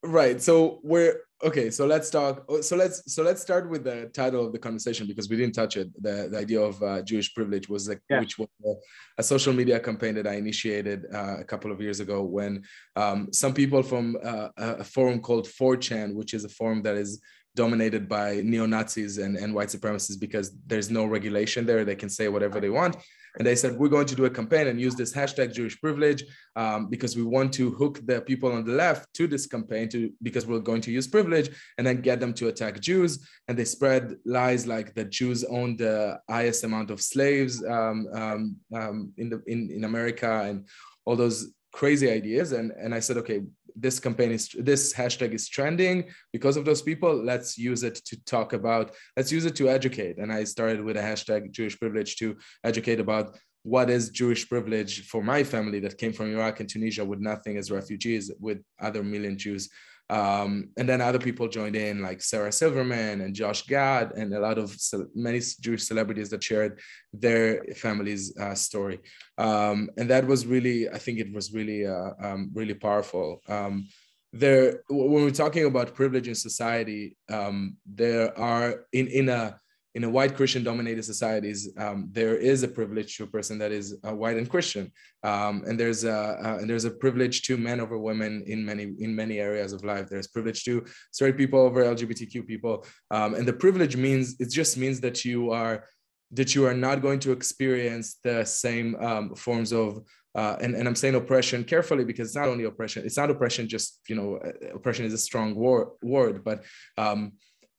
Right. 0.03 0.42
So 0.42 0.81
we're 0.83 1.20
okay. 1.42 1.70
So 1.70 1.87
let's 1.87 2.11
talk. 2.11 2.44
Oh, 2.49 2.61
so 2.61 2.77
let's 2.77 3.14
so 3.14 3.23
let's 3.23 3.40
start 3.40 3.70
with 3.70 3.85
the 3.85 4.11
title 4.12 4.44
of 4.44 4.53
the 4.53 4.59
conversation 4.59 5.07
because 5.07 5.31
we 5.31 5.37
didn't 5.37 5.55
touch 5.55 5.79
it. 5.79 5.88
The, 6.03 6.29
the 6.31 6.38
idea 6.38 6.61
of 6.61 6.83
uh, 6.83 7.01
Jewish 7.03 7.33
privilege 7.33 7.68
was 7.70 7.88
like 7.88 8.03
yeah. 8.11 8.20
which 8.20 8.37
was 8.37 8.49
a, 8.66 8.73
a, 9.18 9.23
social 9.23 9.55
media 9.55 9.81
campaign 9.81 10.16
that 10.16 10.27
I 10.27 10.35
initiated 10.35 11.07
uh, 11.14 11.37
a 11.38 11.44
couple 11.44 11.73
of 11.73 11.81
years 11.81 12.01
ago 12.01 12.23
when 12.23 12.64
um, 12.97 13.33
some 13.33 13.55
people 13.55 13.83
from 13.83 14.18
uh, 14.23 14.49
a 14.59 14.85
forum 14.85 15.20
called 15.20 15.47
4chan, 15.47 16.14
which 16.14 16.35
is 16.35 16.44
a 16.44 16.51
forum 16.51 16.83
that 16.83 16.97
is 16.97 17.23
dominated 17.57 18.09
by 18.09 18.40
neo-Nazis 18.43 19.19
and, 19.19 19.37
and 19.37 19.55
white 19.55 19.69
supremacists 19.69 20.19
because 20.19 20.53
there's 20.67 20.90
no 20.90 21.05
regulation 21.05 21.64
there. 21.67 21.85
They 21.85 21.97
can 21.97 22.11
say 22.11 22.29
whatever 22.29 22.61
they 22.61 22.71
want. 22.71 22.97
And 23.37 23.47
they 23.47 23.57
said, 23.57 23.77
we're 23.77 23.88
going 23.88 24.07
to 24.07 24.14
do 24.14 24.27
a 24.27 24.31
campaign 24.31 24.69
and 24.69 24.81
use 24.81 24.95
this 24.95 25.12
hashtag 25.12 25.53
Jewish 25.53 25.81
privilege 25.81 26.23
um, 26.55 26.88
because 26.88 27.17
we 27.17 27.25
want 27.25 27.53
to 27.55 27.71
hook 27.73 27.99
the 28.05 28.21
people 28.21 28.53
on 28.53 28.64
the 28.64 28.73
left 28.73 29.12
to 29.14 29.27
this 29.27 29.47
campaign 29.47 29.88
to 29.88 30.12
because 30.23 30.47
we're 30.47 30.61
going 30.61 30.81
to 30.83 30.93
use 30.93 31.09
privilege 31.09 31.51
and 31.77 31.87
then 31.87 32.01
get 32.01 32.21
them 32.21 32.33
to 32.35 32.47
attack 32.47 32.79
Jews. 32.81 33.27
And 33.49 33.59
they 33.59 33.64
spread 33.64 34.14
lies 34.25 34.69
like 34.69 34.95
that 34.95 35.11
Jews 35.11 35.43
own 35.45 35.77
the 35.77 36.21
highest 36.31 36.62
amount 36.62 36.90
of 36.90 37.01
slaves 37.01 37.64
um, 37.64 38.07
um, 38.14 38.57
um 38.73 39.12
in, 39.17 39.31
the, 39.31 39.43
in, 39.47 39.71
in 39.71 39.85
America 39.85 40.43
and 40.45 40.69
all 41.05 41.17
those 41.17 41.53
crazy 41.73 42.09
ideas. 42.09 42.53
And, 42.53 42.71
and 42.71 42.95
I 42.95 43.01
said, 43.01 43.17
okay, 43.19 43.43
this 43.75 43.99
campaign 43.99 44.31
is 44.31 44.49
this 44.59 44.93
hashtag 44.93 45.33
is 45.33 45.49
trending. 45.49 46.05
Because 46.33 46.57
of 46.57 46.65
those 46.65 46.83
people 46.83 47.15
let's 47.15 47.59
use 47.59 47.83
it 47.83 47.97
to 48.07 48.23
talk 48.25 48.53
about 48.53 48.95
let's 49.17 49.33
use 49.33 49.45
it 49.45 49.57
to 49.57 49.69
educate. 49.69 50.19
And 50.19 50.33
i 50.33 50.45
started 50.45 50.83
with 50.83 50.97
a 50.97 51.01
hashtag 51.01 51.51
jewish 51.51 51.79
privilege 51.79 52.17
to 52.17 52.37
educate 52.65 53.01
about 53.01 53.37
what 53.65 53.89
is 53.89 54.11
Jewish 54.11 54.47
privilege 54.47 55.09
for 55.09 55.23
my 55.23 55.43
family 55.43 55.81
that 55.81 55.97
came 55.97 56.13
from 56.13 56.31
Iraq 56.31 56.61
and 56.61 56.69
Tunisia 56.69 57.03
with 57.03 57.19
nothing 57.19 57.57
as 57.57 57.71
refugees, 57.71 58.31
with 58.39 58.59
other 58.79 59.03
million 59.03 59.39
Jews 59.39 59.71
um, 60.11 60.69
and 60.77 60.88
then 60.88 61.01
other 61.01 61.19
people 61.19 61.49
joined 61.49 61.77
in, 61.77 62.03
like 62.03 62.21
Sarah 62.21 62.53
Silverman 62.53 63.21
and 63.23 63.35
Josh 63.35 63.67
Gad, 63.67 64.12
and 64.17 64.35
a 64.35 64.40
lot 64.40 64.59
of 64.59 64.77
many 65.14 65.40
Jewish 65.61 65.85
celebrities 65.85 66.31
that 66.31 66.43
shared 66.43 66.81
their 67.12 67.64
family's 67.77 68.37
uh, 68.37 68.55
story. 68.55 69.01
Um, 69.38 69.90
and 69.97 70.11
that 70.11 70.27
was 70.27 70.47
really, 70.47 70.88
I 70.88 70.99
think 70.99 71.19
it 71.19 71.33
was 71.33 71.53
really, 71.53 71.87
uh, 71.87 72.11
um, 72.23 72.51
really 72.55 72.75
powerful. 72.75 73.40
Um, 73.49 73.88
there, 74.33 74.83
when 74.90 75.25
we're 75.25 75.31
talking 75.31 75.64
about 75.64 75.95
privilege 75.95 76.29
in 76.29 76.35
society, 76.35 77.17
um, 77.31 77.77
there 77.87 78.37
are 78.38 78.87
in 78.93 79.07
in 79.07 79.29
a 79.29 79.61
in 79.94 80.02
a 80.04 80.11
white 80.11 80.35
Christian 80.37 80.64
dominated 80.64 81.04
societies, 81.04 81.72
um, 81.78 82.09
there 82.11 82.37
is 82.37 82.62
a 82.64 82.68
privilege 82.68 83.16
to 83.16 83.24
a 83.24 83.26
person 83.26 83.59
that 83.59 83.70
is 83.70 83.96
uh, 84.07 84.14
white 84.14 84.37
and 84.37 84.50
Christian, 84.50 84.90
um, 85.22 85.62
and 85.66 85.78
there's 85.78 86.04
a 86.04 86.12
uh, 86.12 86.59
and 86.61 86.68
there's 86.68 86.85
a 86.85 86.90
privilege 86.90 87.42
to 87.42 87.57
men 87.57 87.80
over 87.80 87.96
women 87.98 88.42
in 88.46 88.64
many 88.64 88.94
in 88.98 89.14
many 89.14 89.38
areas 89.38 89.72
of 89.72 89.85
life. 89.85 90.09
There's 90.09 90.26
privilege 90.26 90.64
to 90.64 90.85
straight 91.12 91.37
people 91.37 91.61
over 91.61 91.85
LGBTQ 91.85 92.46
people, 92.46 92.85
um, 93.11 93.35
and 93.35 93.46
the 93.46 93.52
privilege 93.52 93.96
means 93.96 94.37
it 94.40 94.50
just 94.50 94.76
means 94.76 95.00
that 95.00 95.24
you 95.24 95.52
are 95.52 95.85
that 96.33 96.54
you 96.54 96.66
are 96.66 96.74
not 96.74 97.00
going 97.00 97.20
to 97.20 97.30
experience 97.30 98.18
the 98.24 98.44
same 98.44 98.96
um, 98.96 99.35
forms 99.37 99.72
of 99.72 100.02
uh, 100.35 100.57
and, 100.61 100.74
and 100.74 100.88
I'm 100.88 100.96
saying 100.96 101.14
oppression 101.14 101.62
carefully 101.62 102.04
because 102.04 102.28
it's 102.28 102.37
not 102.37 102.48
only 102.48 102.64
oppression. 102.64 103.04
It's 103.04 103.16
not 103.16 103.30
oppression. 103.30 103.68
Just 103.68 104.00
you 104.09 104.16
know, 104.16 104.40
uh, 104.44 104.74
oppression 104.74 105.04
is 105.04 105.12
a 105.12 105.18
strong 105.18 105.54
word, 105.54 105.88
word 106.02 106.42
but 106.42 106.64
um, 106.98 107.35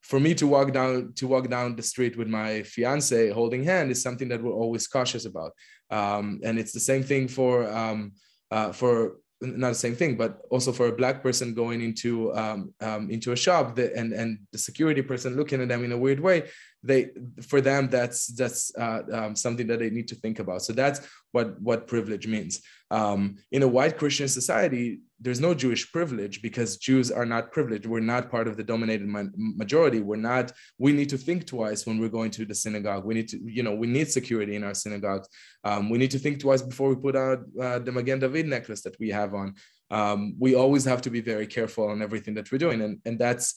for 0.09 0.19
me 0.19 0.33
to 0.35 0.45
walk 0.47 0.71
down 0.71 1.13
to 1.19 1.27
walk 1.27 1.49
down 1.49 1.75
the 1.75 1.87
street 1.93 2.15
with 2.17 2.27
my 2.27 2.61
fiance 2.63 3.29
holding 3.29 3.63
hand 3.63 3.91
is 3.91 4.01
something 4.01 4.29
that 4.29 4.41
we're 4.43 4.61
always 4.63 4.87
cautious 4.87 5.25
about 5.25 5.51
um, 5.89 6.39
and 6.43 6.59
it's 6.59 6.73
the 6.73 6.79
same 6.79 7.03
thing 7.03 7.27
for 7.27 7.53
um, 7.81 8.13
uh, 8.51 8.71
for 8.71 9.17
not 9.41 9.69
the 9.69 9.75
same 9.75 9.95
thing, 9.95 10.15
but 10.15 10.39
also 10.49 10.71
for 10.71 10.87
a 10.87 10.95
black 10.95 11.21
person 11.21 11.53
going 11.53 11.81
into 11.81 12.33
um, 12.35 12.73
um, 12.81 13.09
into 13.09 13.31
a 13.31 13.35
shop 13.35 13.75
that, 13.75 13.93
and 13.93 14.13
and 14.13 14.39
the 14.51 14.57
security 14.57 15.01
person 15.01 15.35
looking 15.35 15.61
at 15.61 15.67
them 15.67 15.83
in 15.83 15.91
a 15.91 15.97
weird 15.97 16.19
way, 16.19 16.49
they 16.83 17.09
for 17.41 17.61
them 17.61 17.89
that's 17.89 18.27
that's 18.27 18.75
uh, 18.77 19.01
um, 19.11 19.35
something 19.35 19.67
that 19.67 19.79
they 19.79 19.89
need 19.89 20.07
to 20.07 20.15
think 20.15 20.39
about. 20.39 20.61
So 20.61 20.73
that's 20.73 21.01
what 21.31 21.59
what 21.61 21.87
privilege 21.87 22.27
means. 22.27 22.61
Um, 22.91 23.37
in 23.51 23.63
a 23.63 23.67
white 23.67 23.97
Christian 23.97 24.27
society, 24.27 24.99
there's 25.19 25.39
no 25.39 25.53
Jewish 25.53 25.91
privilege 25.91 26.41
because 26.41 26.77
Jews 26.77 27.09
are 27.09 27.25
not 27.25 27.51
privileged. 27.51 27.85
We're 27.85 28.01
not 28.01 28.29
part 28.29 28.47
of 28.47 28.57
the 28.57 28.63
dominated 28.63 29.07
majority. 29.07 30.01
We're 30.01 30.17
not. 30.17 30.51
We 30.77 30.91
need 30.91 31.09
to 31.09 31.17
think 31.17 31.47
twice 31.47 31.85
when 31.85 31.99
we're 31.99 32.09
going 32.09 32.31
to 32.31 32.45
the 32.45 32.55
synagogue. 32.55 33.05
We 33.05 33.13
need 33.13 33.29
to, 33.29 33.39
you 33.43 33.63
know, 33.63 33.73
we 33.73 33.87
need 33.87 34.11
security 34.11 34.55
in 34.55 34.63
our 34.63 34.73
synagogues. 34.73 35.29
Um, 35.63 35.89
we 35.89 35.97
need 35.97 36.11
to 36.11 36.19
think 36.19 36.39
twice 36.39 36.61
before 36.61 36.89
we 36.89 36.95
put 36.95 37.15
out 37.15 37.39
uh, 37.61 37.79
the 37.79 37.91
Magen 37.91 38.19
David 38.19 38.47
necklace 38.47 38.81
that 38.81 38.99
we 38.99 39.09
have 39.09 39.33
on. 39.33 39.55
Um, 39.89 40.35
we 40.37 40.55
always 40.55 40.83
have 40.85 41.01
to 41.03 41.09
be 41.09 41.21
very 41.21 41.47
careful 41.47 41.87
on 41.89 42.01
everything 42.01 42.33
that 42.33 42.51
we're 42.51 42.57
doing, 42.57 42.81
and 42.81 42.99
and 43.05 43.17
that's 43.17 43.55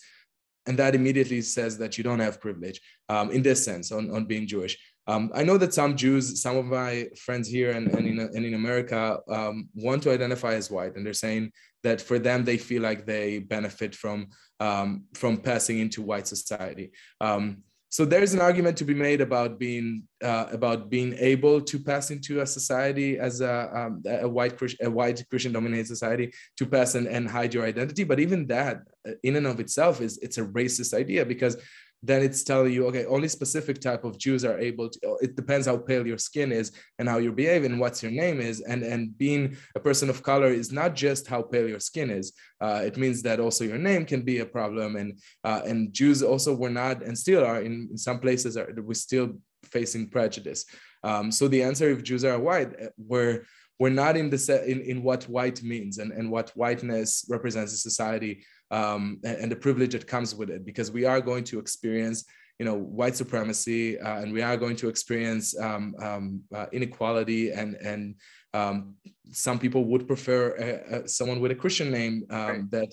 and 0.68 0.78
that 0.78 0.94
immediately 0.94 1.40
says 1.40 1.78
that 1.78 1.96
you 1.96 2.04
don't 2.04 2.18
have 2.18 2.40
privilege 2.40 2.80
um, 3.08 3.30
in 3.30 3.42
this 3.42 3.64
sense 3.64 3.90
on, 3.90 4.10
on 4.10 4.26
being 4.26 4.46
Jewish. 4.46 4.78
Um, 5.08 5.32
I 5.34 5.42
know 5.42 5.56
that 5.56 5.72
some 5.72 5.96
Jews, 5.96 6.40
some 6.40 6.56
of 6.58 6.66
my 6.66 7.08
friends 7.16 7.48
here 7.48 7.70
and, 7.70 7.88
and, 7.88 8.06
in, 8.06 8.20
and 8.20 8.44
in 8.44 8.54
America 8.54 9.18
um, 9.28 9.68
want 9.74 10.02
to 10.02 10.12
identify 10.12 10.52
as 10.54 10.70
white, 10.70 10.96
and 10.96 11.04
they're 11.04 11.14
saying 11.14 11.50
that 11.82 12.00
for 12.00 12.18
them, 12.18 12.44
they 12.44 12.58
feel 12.58 12.82
like 12.82 13.06
they 13.06 13.38
benefit 13.38 13.94
from, 13.94 14.28
um, 14.60 15.04
from 15.14 15.38
passing 15.38 15.78
into 15.78 16.02
white 16.02 16.28
society. 16.28 16.92
Um, 17.22 17.62
so 17.90 18.04
there's 18.04 18.34
an 18.34 18.40
argument 18.40 18.76
to 18.78 18.84
be 18.84 18.92
made 18.92 19.22
about 19.22 19.58
being 19.58 20.02
uh, 20.22 20.46
about 20.52 20.90
being 20.90 21.14
able 21.18 21.58
to 21.62 21.78
pass 21.78 22.10
into 22.10 22.42
a 22.42 22.46
society 22.46 23.18
as 23.18 23.40
a, 23.40 23.70
um, 23.74 24.02
a 24.04 24.28
white 24.28 24.60
a 24.82 24.90
white 24.90 25.24
Christian 25.30 25.52
dominated 25.52 25.86
society 25.86 26.30
to 26.58 26.66
pass 26.66 26.96
and, 26.96 27.06
and 27.06 27.30
hide 27.30 27.54
your 27.54 27.64
identity. 27.64 28.04
But 28.04 28.20
even 28.20 28.46
that, 28.48 28.82
uh, 29.08 29.12
in 29.22 29.36
and 29.36 29.46
of 29.46 29.58
itself, 29.58 30.02
is 30.02 30.18
it's 30.18 30.36
a 30.36 30.44
racist 30.44 30.92
idea 30.92 31.24
because 31.24 31.56
then 32.02 32.22
it's 32.22 32.44
telling 32.44 32.72
you, 32.72 32.87
okay, 32.87 33.04
only 33.06 33.26
specific 33.28 33.80
type 33.80 34.04
of 34.04 34.18
Jews 34.18 34.44
are 34.44 34.58
able 34.58 34.88
to, 34.88 35.18
it 35.20 35.34
depends 35.34 35.66
how 35.66 35.76
pale 35.76 36.06
your 36.06 36.18
skin 36.18 36.52
is 36.52 36.70
and 36.98 37.08
how 37.08 37.18
you 37.18 37.32
behave 37.32 37.64
and 37.64 37.80
what's 37.80 38.02
your 38.02 38.12
name 38.12 38.40
is. 38.40 38.61
And, 38.61 38.82
and 38.84 39.16
being 39.18 39.56
a 39.74 39.80
person 39.80 40.08
of 40.08 40.22
color 40.22 40.46
is 40.46 40.70
not 40.70 40.94
just 40.94 41.26
how 41.26 41.42
pale 41.42 41.68
your 41.68 41.80
skin 41.80 42.11
is. 42.11 42.32
Uh, 42.61 42.82
it 42.84 42.96
means 42.96 43.22
that 43.22 43.40
also 43.40 43.64
your 43.64 43.78
name 43.78 44.04
can 44.04 44.22
be 44.22 44.38
a 44.38 44.46
problem. 44.46 44.96
And, 44.96 45.18
uh, 45.42 45.62
and 45.64 45.92
Jews 45.92 46.22
also 46.22 46.54
were 46.54 46.70
not 46.70 47.02
and 47.02 47.18
still 47.18 47.44
are 47.44 47.62
in, 47.62 47.88
in 47.90 47.98
some 47.98 48.20
places 48.20 48.56
are 48.56 48.72
we're 48.76 48.94
still 48.94 49.32
facing 49.64 50.08
prejudice. 50.08 50.66
Um, 51.02 51.32
so 51.32 51.48
the 51.48 51.62
answer 51.62 51.90
if 51.90 52.04
Jews 52.04 52.24
are 52.24 52.38
white, 52.38 52.80
uh, 52.80 52.87
we're, 52.96 53.44
we're 53.80 53.90
not 53.90 54.16
in 54.16 54.30
the 54.30 54.38
set 54.38 54.66
in, 54.66 54.80
in 54.80 55.02
what 55.02 55.24
white 55.24 55.62
means 55.62 55.98
and, 55.98 56.12
and 56.12 56.30
what 56.30 56.50
whiteness 56.50 57.24
represents 57.28 57.72
in 57.72 57.78
society 57.78 58.44
um, 58.70 59.20
and, 59.24 59.37
and, 59.38 59.52
the 59.52 59.57
privilege 59.57 59.92
that 59.92 60.07
comes 60.07 60.35
with 60.35 60.50
it 60.50 60.64
because 60.64 60.90
we 60.90 61.04
are 61.04 61.20
going 61.20 61.44
to 61.44 61.59
experience 61.59 62.24
you 62.59 62.66
know 62.66 62.74
white 62.74 63.16
supremacy 63.16 63.98
uh, 63.98 64.20
and 64.20 64.33
we 64.33 64.42
are 64.42 64.57
going 64.57 64.76
to 64.76 64.88
experience 64.88 65.59
um, 65.59 65.94
um, 66.02 66.40
uh, 66.54 66.66
inequality 66.72 67.50
and 67.50 67.74
and 67.76 68.14
um, 68.54 68.94
some 69.31 69.59
people 69.59 69.85
would 69.85 70.07
prefer 70.07 70.57
uh, 70.57 70.96
uh, 70.96 71.07
someone 71.07 71.40
with 71.40 71.50
a 71.50 71.54
christian 71.54 71.90
name 71.90 72.24
um, 72.31 72.46
right. 72.46 72.70
that 72.70 72.88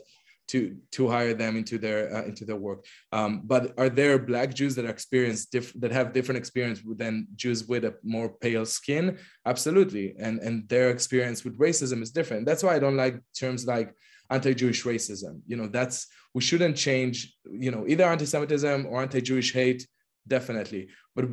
to 0.48 0.78
to 0.92 1.08
hire 1.08 1.34
them 1.34 1.58
into 1.58 1.78
their 1.78 2.16
uh, 2.16 2.24
into 2.24 2.46
their 2.46 2.56
work. 2.56 2.86
Um, 3.12 3.42
but 3.44 3.74
are 3.78 3.90
there 3.90 4.20
black 4.20 4.54
jews 4.54 4.76
that 4.76 4.86
are 4.86 4.90
experienced 4.90 5.52
diff- 5.52 5.74
that 5.80 5.92
have 5.92 6.14
different 6.14 6.38
experience 6.38 6.82
than 6.98 7.28
jews 7.36 7.68
with 7.68 7.84
a 7.86 7.96
more 8.04 8.30
pale 8.30 8.66
skin? 8.66 9.18
Absolutely. 9.46 10.16
And 10.20 10.40
and 10.40 10.70
their 10.70 10.90
experience 10.90 11.44
with 11.44 11.58
racism 11.58 12.02
is 12.02 12.12
different. 12.12 12.46
That's 12.46 12.64
why 12.64 12.76
i 12.76 12.80
don't 12.80 12.98
like 12.98 13.20
terms 13.34 13.66
like 13.66 13.94
anti-Jewish 14.30 14.84
racism. 14.84 15.42
You 15.48 15.58
know, 15.58 15.68
that's 15.68 16.08
we 16.34 16.42
shouldn't 16.42 16.78
change. 16.78 17.36
You 17.50 17.72
know, 17.72 17.86
either 17.88 18.06
anti-Semitism 18.06 18.86
or 18.88 19.02
anti-Jewish 19.02 19.54
hate, 19.54 19.88
definitely. 20.28 20.90
But 21.16 21.26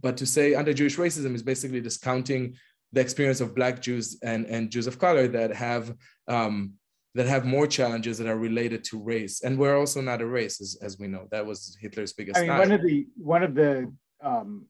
but 0.00 0.16
to 0.16 0.26
say 0.26 0.54
anti-Jewish 0.54 0.96
racism 0.96 1.34
is 1.34 1.42
basically 1.42 1.80
discounting 1.80 2.56
the 2.92 3.00
experience 3.00 3.40
of 3.40 3.54
Black 3.54 3.80
Jews 3.80 4.18
and 4.22 4.46
and 4.46 4.70
Jews 4.70 4.86
of 4.86 4.98
color 4.98 5.28
that 5.28 5.54
have 5.54 5.94
um, 6.28 6.74
that 7.14 7.26
have 7.26 7.44
more 7.44 7.66
challenges 7.66 8.18
that 8.18 8.26
are 8.26 8.38
related 8.38 8.84
to 8.84 9.02
race. 9.02 9.42
And 9.42 9.58
we're 9.58 9.78
also 9.78 10.00
not 10.00 10.22
a 10.22 10.26
race, 10.26 10.60
as, 10.60 10.78
as 10.82 10.98
we 10.98 11.08
know. 11.08 11.28
That 11.30 11.44
was 11.44 11.76
Hitler's 11.80 12.12
biggest. 12.12 12.38
I 12.38 12.42
mean, 12.42 12.58
one 12.58 12.72
of 12.72 12.82
the 12.82 13.06
one 13.16 13.42
of 13.42 13.54
the 13.54 13.92
um, 14.22 14.66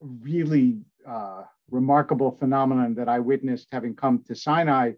really 0.00 0.78
uh, 1.06 1.42
remarkable 1.70 2.30
phenomenon 2.30 2.94
that 2.94 3.08
I 3.08 3.18
witnessed 3.18 3.68
having 3.72 3.94
come 3.94 4.22
to 4.26 4.34
Sinai 4.34 4.92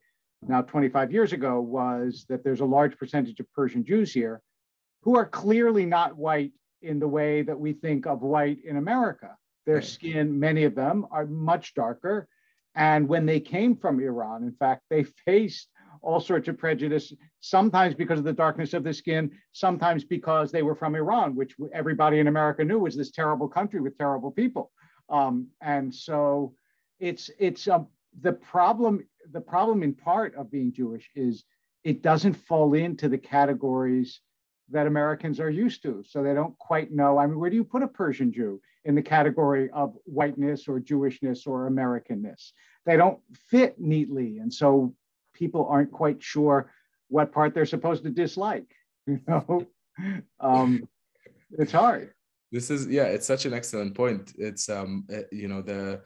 now 0.47 0.63
25 0.63 1.13
years 1.13 1.33
ago 1.33 1.61
was 1.61 2.25
that 2.29 2.45
there's 2.45 2.61
a 2.61 2.65
large 2.65 2.97
percentage 2.97 3.41
of 3.41 3.53
Persian 3.53 3.85
Jews 3.85 4.13
here 4.13 4.41
who 5.03 5.17
are 5.17 5.27
clearly 5.27 5.87
not 5.87 6.17
white 6.17 6.53
in 6.83 6.99
the 6.99 7.09
way 7.09 7.43
that 7.43 7.59
we 7.59 7.73
think 7.73 8.07
of 8.07 8.23
white 8.23 8.59
in 8.65 8.77
America. 8.77 9.37
Their 9.67 9.77
right. 9.77 9.85
skin, 9.85 10.39
many 10.39 10.65
of 10.65 10.75
them, 10.75 11.07
are 11.11 11.27
much 11.27 11.75
darker. 11.75 12.29
And 12.75 13.09
when 13.09 13.27
they 13.27 13.41
came 13.41 13.77
from 13.77 14.01
Iran, 14.01 14.43
in 14.45 14.53
fact, 14.53 14.83
they 14.91 15.03
faced 15.27 15.69
all 16.01 16.21
sorts 16.21 16.47
of 16.47 16.57
prejudice, 16.57 17.13
sometimes 17.41 17.95
because 17.95 18.21
of 18.21 18.25
the 18.25 18.33
darkness 18.33 18.73
of 18.73 18.85
the 18.85 18.95
skin, 18.95 19.31
sometimes 19.53 20.05
because 20.05 20.53
they 20.53 20.63
were 20.63 20.77
from 20.77 20.95
Iran, 20.95 21.35
which 21.35 21.57
everybody 21.73 22.21
in 22.21 22.29
America 22.29 22.65
knew 22.65 22.79
was 22.79 22.97
this 22.97 23.11
terrible 23.11 23.49
country 23.49 23.81
with 23.81 23.99
terrible 23.99 24.31
people. 24.31 24.71
Um, 25.09 25.49
and 25.61 25.93
so 25.93 26.55
it's 27.01 27.31
it's 27.39 27.67
a, 27.67 27.77
um, 27.77 27.89
the 28.21 28.33
problem 28.33 29.05
the 29.33 29.41
problem 29.41 29.83
in 29.83 29.95
part 29.95 30.35
of 30.35 30.51
being 30.51 30.73
Jewish 30.73 31.11
is 31.15 31.45
it 31.85 32.03
doesn't 32.03 32.35
fall 32.35 32.75
into 32.75 33.09
the 33.09 33.19
categories 33.19 34.21
that 34.71 34.87
Americans 34.87 35.41
are 35.41 35.51
used 35.51 35.83
to. 35.83 36.05
So 36.07 36.23
they 36.23 36.35
don't 36.35 36.57
quite 36.59 36.93
know. 36.93 37.19
I 37.19 37.27
mean, 37.27 37.39
where 37.39 37.51
do 37.51 37.57
you 37.57 37.65
put 37.65 37.83
a 37.83 37.89
Persian 37.89 38.33
Jew 38.33 38.61
in 38.85 38.95
the 38.95 39.03
category 39.03 39.71
of 39.71 39.97
whiteness 40.05 40.69
or 40.69 40.81
Jewishness 40.81 41.47
or 41.47 41.71
Americanness? 41.71 42.53
They 42.85 42.97
don't 42.97 43.21
fit 43.51 43.81
neatly. 43.81 44.39
And 44.39 44.53
so 44.53 44.95
people 45.33 45.67
aren't 45.69 45.93
quite 45.93 46.23
sure 46.23 46.71
what 47.09 47.33
part 47.33 47.55
they're 47.55 47.67
supposed 47.67 48.05
to 48.05 48.11
dislike. 48.11 48.67
You 49.09 49.21
know, 49.27 49.67
um, 50.39 50.87
it's 51.53 51.73
hard. 51.73 52.13
This 52.53 52.71
is, 52.71 52.87
yeah, 52.89 53.05
it's 53.05 53.27
such 53.27 53.47
an 53.47 53.55
excellent 53.55 53.95
point. 53.95 54.35
It's, 54.37 54.69
um, 54.69 55.07
eh, 55.11 55.23
you 55.33 55.49
know, 55.49 55.63
the, 55.63 56.03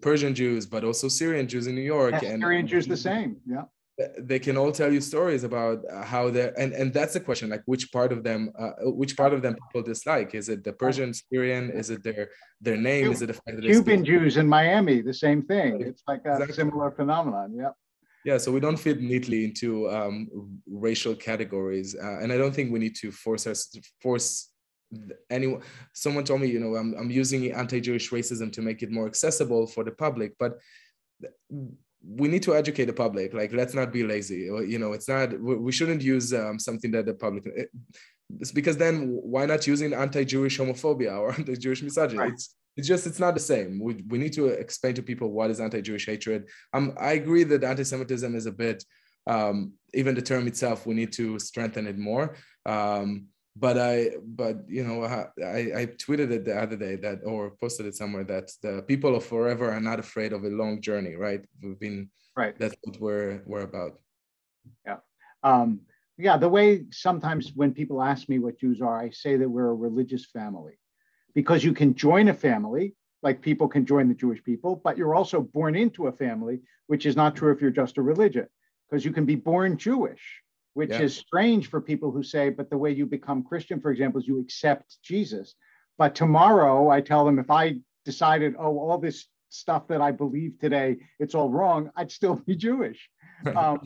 Persian 0.00 0.34
Jews, 0.34 0.66
but 0.66 0.84
also 0.84 1.08
Syrian 1.08 1.48
Jews 1.48 1.66
in 1.66 1.74
New 1.74 1.88
York. 1.96 2.14
Yeah, 2.22 2.30
and 2.30 2.42
Syrian 2.42 2.66
Jews 2.66 2.86
the 2.86 2.96
same. 2.96 3.36
Yeah. 3.46 3.64
They 4.16 4.38
can 4.38 4.56
all 4.56 4.70
tell 4.70 4.92
you 4.92 5.00
stories 5.00 5.42
about 5.42 5.78
uh, 5.92 6.04
how 6.04 6.30
they're, 6.30 6.56
and, 6.56 6.72
and 6.72 6.94
that's 6.94 7.14
the 7.14 7.20
question, 7.20 7.50
like 7.50 7.62
which 7.66 7.90
part 7.90 8.12
of 8.12 8.22
them, 8.22 8.52
uh, 8.56 8.70
which 9.02 9.16
part 9.16 9.32
of 9.34 9.42
them 9.42 9.54
people 9.54 9.82
dislike? 9.82 10.36
Is 10.36 10.48
it 10.48 10.62
the 10.62 10.72
Persian, 10.72 11.12
Syrian? 11.12 11.70
Is 11.70 11.90
it 11.90 12.04
their 12.04 12.30
their 12.60 12.76
name? 12.76 13.10
Is 13.10 13.22
it 13.22 13.26
the 13.26 13.32
fact 13.32 13.56
that 13.56 13.62
Cuban 13.62 14.04
Jews 14.04 14.36
in 14.36 14.46
Miami? 14.48 15.00
The 15.00 15.18
same 15.26 15.42
thing. 15.42 15.80
It's 15.80 16.04
like 16.06 16.24
a 16.26 16.34
exactly. 16.34 16.54
similar 16.54 16.92
phenomenon. 16.92 17.52
Yeah. 17.56 17.70
Yeah, 18.24 18.38
so 18.38 18.52
we 18.52 18.60
don't 18.60 18.76
fit 18.76 19.00
neatly 19.00 19.44
into 19.44 19.88
um, 19.90 20.28
racial 20.66 21.14
categories, 21.14 21.96
uh, 21.96 22.18
and 22.20 22.32
I 22.32 22.36
don't 22.36 22.54
think 22.54 22.70
we 22.70 22.78
need 22.78 22.96
to 22.96 23.10
force 23.10 23.46
us 23.46 23.74
force 24.02 24.50
anyone 25.30 25.60
someone 25.92 26.24
told 26.24 26.40
me 26.40 26.46
you 26.46 26.58
know 26.58 26.74
I'm, 26.74 26.94
I'm 26.94 27.10
using 27.10 27.52
anti-jewish 27.52 28.10
racism 28.10 28.50
to 28.52 28.62
make 28.62 28.82
it 28.82 28.90
more 28.90 29.06
accessible 29.06 29.66
for 29.66 29.84
the 29.84 29.90
public 29.90 30.32
but 30.38 30.58
we 32.06 32.28
need 32.28 32.42
to 32.44 32.54
educate 32.54 32.84
the 32.84 32.92
public. 32.92 33.34
Like 33.34 33.52
let's 33.52 33.74
not 33.74 33.92
be 33.92 34.04
lazy. 34.04 34.48
You 34.72 34.78
know 34.78 34.92
it's 34.92 35.08
not 35.08 35.38
we 35.40 35.72
shouldn't 35.72 36.02
use 36.02 36.32
um, 36.32 36.58
something 36.58 36.90
that 36.92 37.06
the 37.06 37.14
public 37.14 37.44
it's 38.40 38.52
because 38.52 38.76
then 38.76 39.08
why 39.22 39.46
not 39.46 39.66
using 39.66 39.94
anti-jewish 39.94 40.58
homophobia 40.58 41.18
or 41.18 41.32
anti-jewish 41.38 41.82
misogyny? 41.82 42.18
Right. 42.18 42.32
it's 42.32 42.54
it's 42.76 42.86
just 42.86 43.06
it's 43.06 43.18
not 43.18 43.34
the 43.34 43.40
same. 43.40 43.80
We, 43.80 44.04
we 44.08 44.18
need 44.18 44.32
to 44.34 44.46
explain 44.46 44.94
to 44.94 45.02
people 45.02 45.32
what 45.32 45.50
is 45.50 45.60
anti-jewish 45.60 46.06
hatred. 46.06 46.48
Um, 46.72 46.94
i 47.00 47.12
agree 47.12 47.44
that 47.44 47.64
anti-semitism 47.64 48.34
is 48.36 48.46
a 48.46 48.52
bit 48.52 48.84
um, 49.26 49.72
even 49.92 50.14
the 50.14 50.22
term 50.22 50.46
itself 50.46 50.86
we 50.86 50.94
need 50.94 51.12
to 51.14 51.38
strengthen 51.38 51.86
it 51.86 51.98
more. 51.98 52.36
Um, 52.64 53.26
but 53.58 53.76
I, 53.78 54.10
but 54.40 54.56
you 54.68 54.84
know, 54.84 55.02
I, 55.04 55.26
I 55.80 55.86
tweeted 56.04 56.30
it 56.30 56.44
the 56.44 56.56
other 56.56 56.76
day 56.76 56.96
that, 56.96 57.18
or 57.24 57.50
posted 57.60 57.86
it 57.86 57.96
somewhere 57.96 58.24
that 58.24 58.50
the 58.62 58.82
people 58.86 59.16
of 59.16 59.24
forever 59.24 59.70
are 59.70 59.80
not 59.80 59.98
afraid 59.98 60.32
of 60.32 60.44
a 60.44 60.48
long 60.48 60.80
journey, 60.80 61.14
right? 61.14 61.42
We've 61.62 61.78
been, 61.78 62.10
right. 62.36 62.54
That's 62.58 62.76
what 62.84 63.00
we're 63.00 63.42
we're 63.46 63.62
about. 63.62 63.92
Yeah, 64.86 64.98
um, 65.42 65.80
yeah. 66.18 66.36
The 66.36 66.48
way 66.48 66.84
sometimes 66.90 67.52
when 67.54 67.72
people 67.72 68.02
ask 68.02 68.28
me 68.28 68.38
what 68.38 68.60
Jews 68.60 68.80
are, 68.80 68.98
I 69.00 69.10
say 69.10 69.36
that 69.36 69.48
we're 69.48 69.70
a 69.70 69.74
religious 69.88 70.26
family, 70.26 70.78
because 71.34 71.64
you 71.64 71.72
can 71.72 71.94
join 71.94 72.28
a 72.28 72.34
family, 72.34 72.94
like 73.22 73.40
people 73.40 73.68
can 73.68 73.84
join 73.86 74.08
the 74.08 74.14
Jewish 74.14 74.42
people, 74.44 74.80
but 74.84 74.96
you're 74.96 75.14
also 75.14 75.40
born 75.40 75.74
into 75.74 76.06
a 76.06 76.12
family, 76.12 76.60
which 76.86 77.06
is 77.06 77.16
not 77.16 77.34
true 77.34 77.52
if 77.52 77.60
you're 77.60 77.70
just 77.70 77.98
a 77.98 78.02
religion, 78.02 78.46
because 78.84 79.04
you 79.04 79.12
can 79.12 79.24
be 79.24 79.34
born 79.34 79.76
Jewish 79.76 80.42
which 80.78 80.90
yeah. 80.90 81.02
is 81.02 81.16
strange 81.16 81.68
for 81.68 81.80
people 81.80 82.12
who 82.12 82.22
say, 82.22 82.50
but 82.50 82.70
the 82.70 82.78
way 82.78 82.92
you 82.92 83.04
become 83.04 83.42
Christian, 83.42 83.80
for 83.80 83.90
example, 83.90 84.20
is 84.20 84.28
you 84.28 84.38
accept 84.38 84.98
Jesus. 85.02 85.56
But 85.98 86.14
tomorrow 86.14 86.88
I 86.88 87.00
tell 87.00 87.24
them 87.24 87.40
if 87.40 87.50
I 87.50 87.78
decided, 88.04 88.54
oh, 88.56 88.78
all 88.78 88.96
this 88.96 89.26
stuff 89.48 89.88
that 89.88 90.00
I 90.00 90.12
believe 90.12 90.56
today, 90.60 90.98
it's 91.18 91.34
all 91.34 91.50
wrong, 91.50 91.90
I'd 91.96 92.12
still 92.12 92.36
be 92.36 92.54
Jewish, 92.54 93.10
um, 93.56 93.80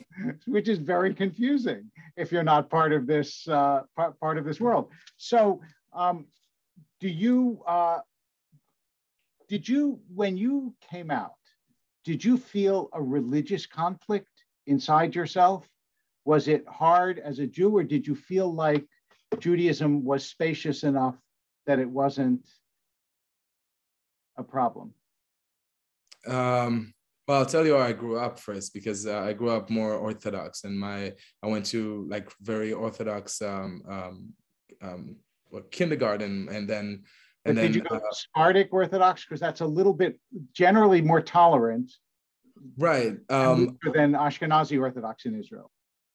which 0.47 0.69
is 0.69 0.77
very 0.77 1.15
confusing 1.15 1.91
if 2.19 2.31
you're 2.31 2.43
not 2.43 2.69
part 2.69 2.93
of 2.93 3.07
this 3.07 3.49
uh, 3.49 3.85
part, 3.97 4.21
part 4.21 4.37
of 4.37 4.45
this 4.45 4.61
world. 4.61 4.91
So, 5.17 5.63
um, 5.95 6.27
do 7.01 7.09
you 7.09 7.63
uh, 7.67 8.01
did 9.49 9.67
you 9.67 9.99
when 10.15 10.37
you 10.37 10.75
came 10.91 11.11
out, 11.11 11.41
did 12.05 12.23
you 12.23 12.37
feel 12.37 12.91
a 12.93 13.01
religious 13.01 13.65
conflict 13.65 14.29
inside 14.67 15.15
yourself? 15.15 15.67
Was 16.25 16.49
it 16.49 16.65
hard 16.69 17.19
as 17.19 17.39
a 17.41 17.47
Jew, 17.47 17.77
or 17.77 17.83
did 17.83 18.07
you 18.07 18.15
feel 18.15 18.53
like 18.53 18.85
Judaism 19.39 20.05
was 20.05 20.25
spacious 20.25 20.85
enough 20.85 21.17
that 21.67 21.79
it 21.79 21.89
wasn't 21.89 22.47
a 24.37 24.45
problem? 24.45 24.95
Um, 26.27 26.95
well, 27.27 27.41
I'll 27.41 27.47
tell 27.47 27.67
you 27.67 27.75
where 27.75 27.83
I 27.83 27.93
grew 27.93 28.19
up 28.19 28.39
first 28.39 28.73
because 28.73 29.07
uh, 29.07 29.21
I 29.21 29.33
grew 29.33 29.51
up 29.51 29.69
more 29.69 29.95
Orthodox, 29.95 30.65
and 30.65 30.79
my 30.79 31.13
I 31.43 31.47
went 31.47 31.67
to 31.67 32.07
like 32.09 32.31
very 32.41 32.73
Orthodox 32.73 33.43
um, 33.43 33.83
um, 33.89 34.33
um, 34.81 35.17
kindergarten, 35.71 36.49
and 36.51 36.69
then 36.69 37.03
and 37.45 37.57
then 37.57 37.67
did 37.67 37.75
you 37.75 37.83
go 37.83 37.97
uh, 37.97 38.01
Sephardic 38.13 38.73
Orthodox 38.73 39.25
because 39.25 39.41
that's 39.41 39.61
a 39.61 39.67
little 39.67 39.95
bit 39.95 40.21
generally 40.53 41.03
more 41.03 41.21
tolerant, 41.21 41.91
right? 42.79 43.17
Um, 43.29 43.77
than 43.93 44.13
Ashkenazi 44.13 44.81
Orthodox 44.81 45.25
in 45.25 45.39
Israel 45.39 45.72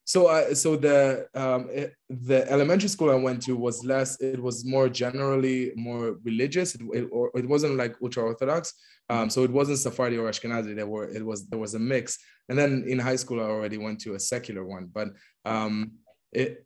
so 0.07 0.29
I, 0.29 0.53
so 0.53 0.77
the 0.77 1.27
um, 1.35 1.67
it, 1.69 1.93
the 2.09 2.49
elementary 2.49 2.87
school 2.87 3.11
I 3.11 3.15
went 3.15 3.41
to 3.43 3.57
was 3.57 3.83
less. 3.83 4.17
It 4.21 4.41
was 4.41 4.63
more 4.65 4.87
generally 4.87 5.73
more 5.75 6.15
religious. 6.23 6.75
It, 6.75 6.81
it, 6.93 7.09
or 7.11 7.29
it 7.35 7.45
wasn't 7.45 7.75
like 7.75 7.93
ultra 8.01 8.23
orthodox. 8.23 8.73
Um, 9.09 9.29
so 9.29 9.43
it 9.43 9.51
wasn't 9.51 9.79
Sephardi 9.79 10.17
or 10.17 10.29
Ashkenazi. 10.29 10.73
There 10.77 10.87
were 10.87 11.09
it 11.09 11.25
was 11.25 11.49
there 11.49 11.59
was 11.59 11.73
a 11.73 11.79
mix. 11.79 12.17
And 12.47 12.57
then 12.57 12.85
in 12.87 12.99
high 12.99 13.17
school 13.17 13.41
I 13.41 13.49
already 13.49 13.77
went 13.77 13.99
to 14.01 14.15
a 14.15 14.19
secular 14.19 14.63
one. 14.63 14.89
But 14.93 15.09
um, 15.43 15.91
it 16.31 16.65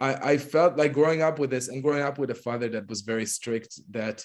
I, 0.00 0.14
I 0.32 0.38
felt 0.38 0.78
like 0.78 0.94
growing 0.94 1.20
up 1.20 1.38
with 1.38 1.50
this 1.50 1.68
and 1.68 1.82
growing 1.82 2.02
up 2.02 2.16
with 2.16 2.30
a 2.30 2.34
father 2.34 2.70
that 2.70 2.88
was 2.88 3.02
very 3.02 3.26
strict. 3.26 3.78
That 3.90 4.24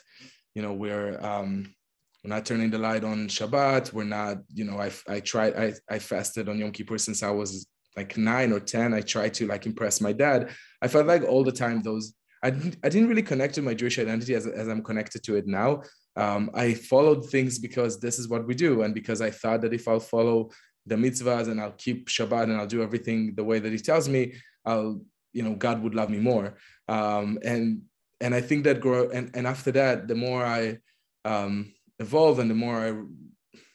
you 0.53 0.61
know 0.61 0.71
we're 0.71 1.19
um, 1.21 1.75
we're 2.23 2.33
not 2.33 2.45
turning 2.45 2.71
the 2.71 2.79
light 2.79 3.03
on 3.03 3.27
Shabbat. 3.27 3.91
We're 3.91 4.05
not, 4.05 4.37
you 4.51 4.63
know, 4.63 4.79
I, 4.79 4.91
I 5.07 5.19
tried, 5.19 5.55
I, 5.55 5.73
I 5.87 5.99
fasted 5.99 6.49
on 6.49 6.57
Yom 6.57 6.71
Kippur 6.71 6.97
since 6.97 7.21
I 7.21 7.29
was 7.29 7.67
like 7.95 8.17
nine 8.17 8.51
or 8.51 8.59
10, 8.59 8.93
I 8.93 9.01
tried 9.01 9.33
to 9.35 9.47
like 9.47 9.65
impress 9.65 10.01
my 10.01 10.13
dad. 10.13 10.49
I 10.81 10.87
felt 10.87 11.07
like 11.07 11.23
all 11.23 11.43
the 11.43 11.51
time 11.51 11.81
those, 11.81 12.13
I 12.43 12.49
didn't, 12.49 12.77
I 12.83 12.89
didn't 12.89 13.09
really 13.09 13.23
connect 13.23 13.55
to 13.55 13.61
my 13.61 13.73
Jewish 13.73 13.97
identity 13.97 14.35
as, 14.35 14.45
as 14.45 14.67
I'm 14.67 14.83
connected 14.83 15.23
to 15.23 15.35
it 15.35 15.47
now. 15.47 15.83
Um, 16.17 16.51
I 16.53 16.73
followed 16.73 17.29
things 17.29 17.59
because 17.59 17.99
this 17.99 18.19
is 18.19 18.27
what 18.27 18.45
we 18.47 18.55
do. 18.55 18.83
And 18.83 18.93
because 18.93 19.21
I 19.21 19.31
thought 19.31 19.61
that 19.61 19.73
if 19.73 19.87
I'll 19.87 19.99
follow 19.99 20.51
the 20.85 20.95
mitzvahs 20.95 21.49
and 21.49 21.59
I'll 21.59 21.71
keep 21.71 22.07
Shabbat 22.07 22.43
and 22.43 22.57
I'll 22.57 22.67
do 22.67 22.83
everything 22.83 23.33
the 23.35 23.43
way 23.43 23.59
that 23.59 23.71
he 23.71 23.79
tells 23.79 24.07
me, 24.07 24.35
I'll, 24.65 25.01
you 25.33 25.43
know, 25.43 25.55
God 25.55 25.81
would 25.81 25.95
love 25.95 26.09
me 26.09 26.19
more. 26.19 26.57
Um, 26.87 27.39
and, 27.43 27.81
and 28.21 28.35
I 28.35 28.41
think 28.41 28.63
that 28.65 28.79
grow, 28.79 29.09
and, 29.09 29.31
and 29.33 29.47
after 29.47 29.71
that, 29.71 30.07
the 30.07 30.15
more 30.15 30.45
I 30.45 30.77
um, 31.25 31.73
evolve 31.99 32.39
and 32.39 32.49
the 32.49 32.55
more 32.55 32.77
I, 32.77 32.91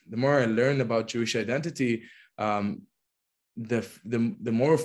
the 0.09 0.17
more 0.17 0.41
I 0.41 0.47
learn 0.47 0.81
about 0.81 1.09
Jewish 1.09 1.37
identity, 1.37 2.05
um, 2.39 2.83
the 3.57 3.87
the 4.05 4.35
the 4.41 4.53
more 4.53 4.79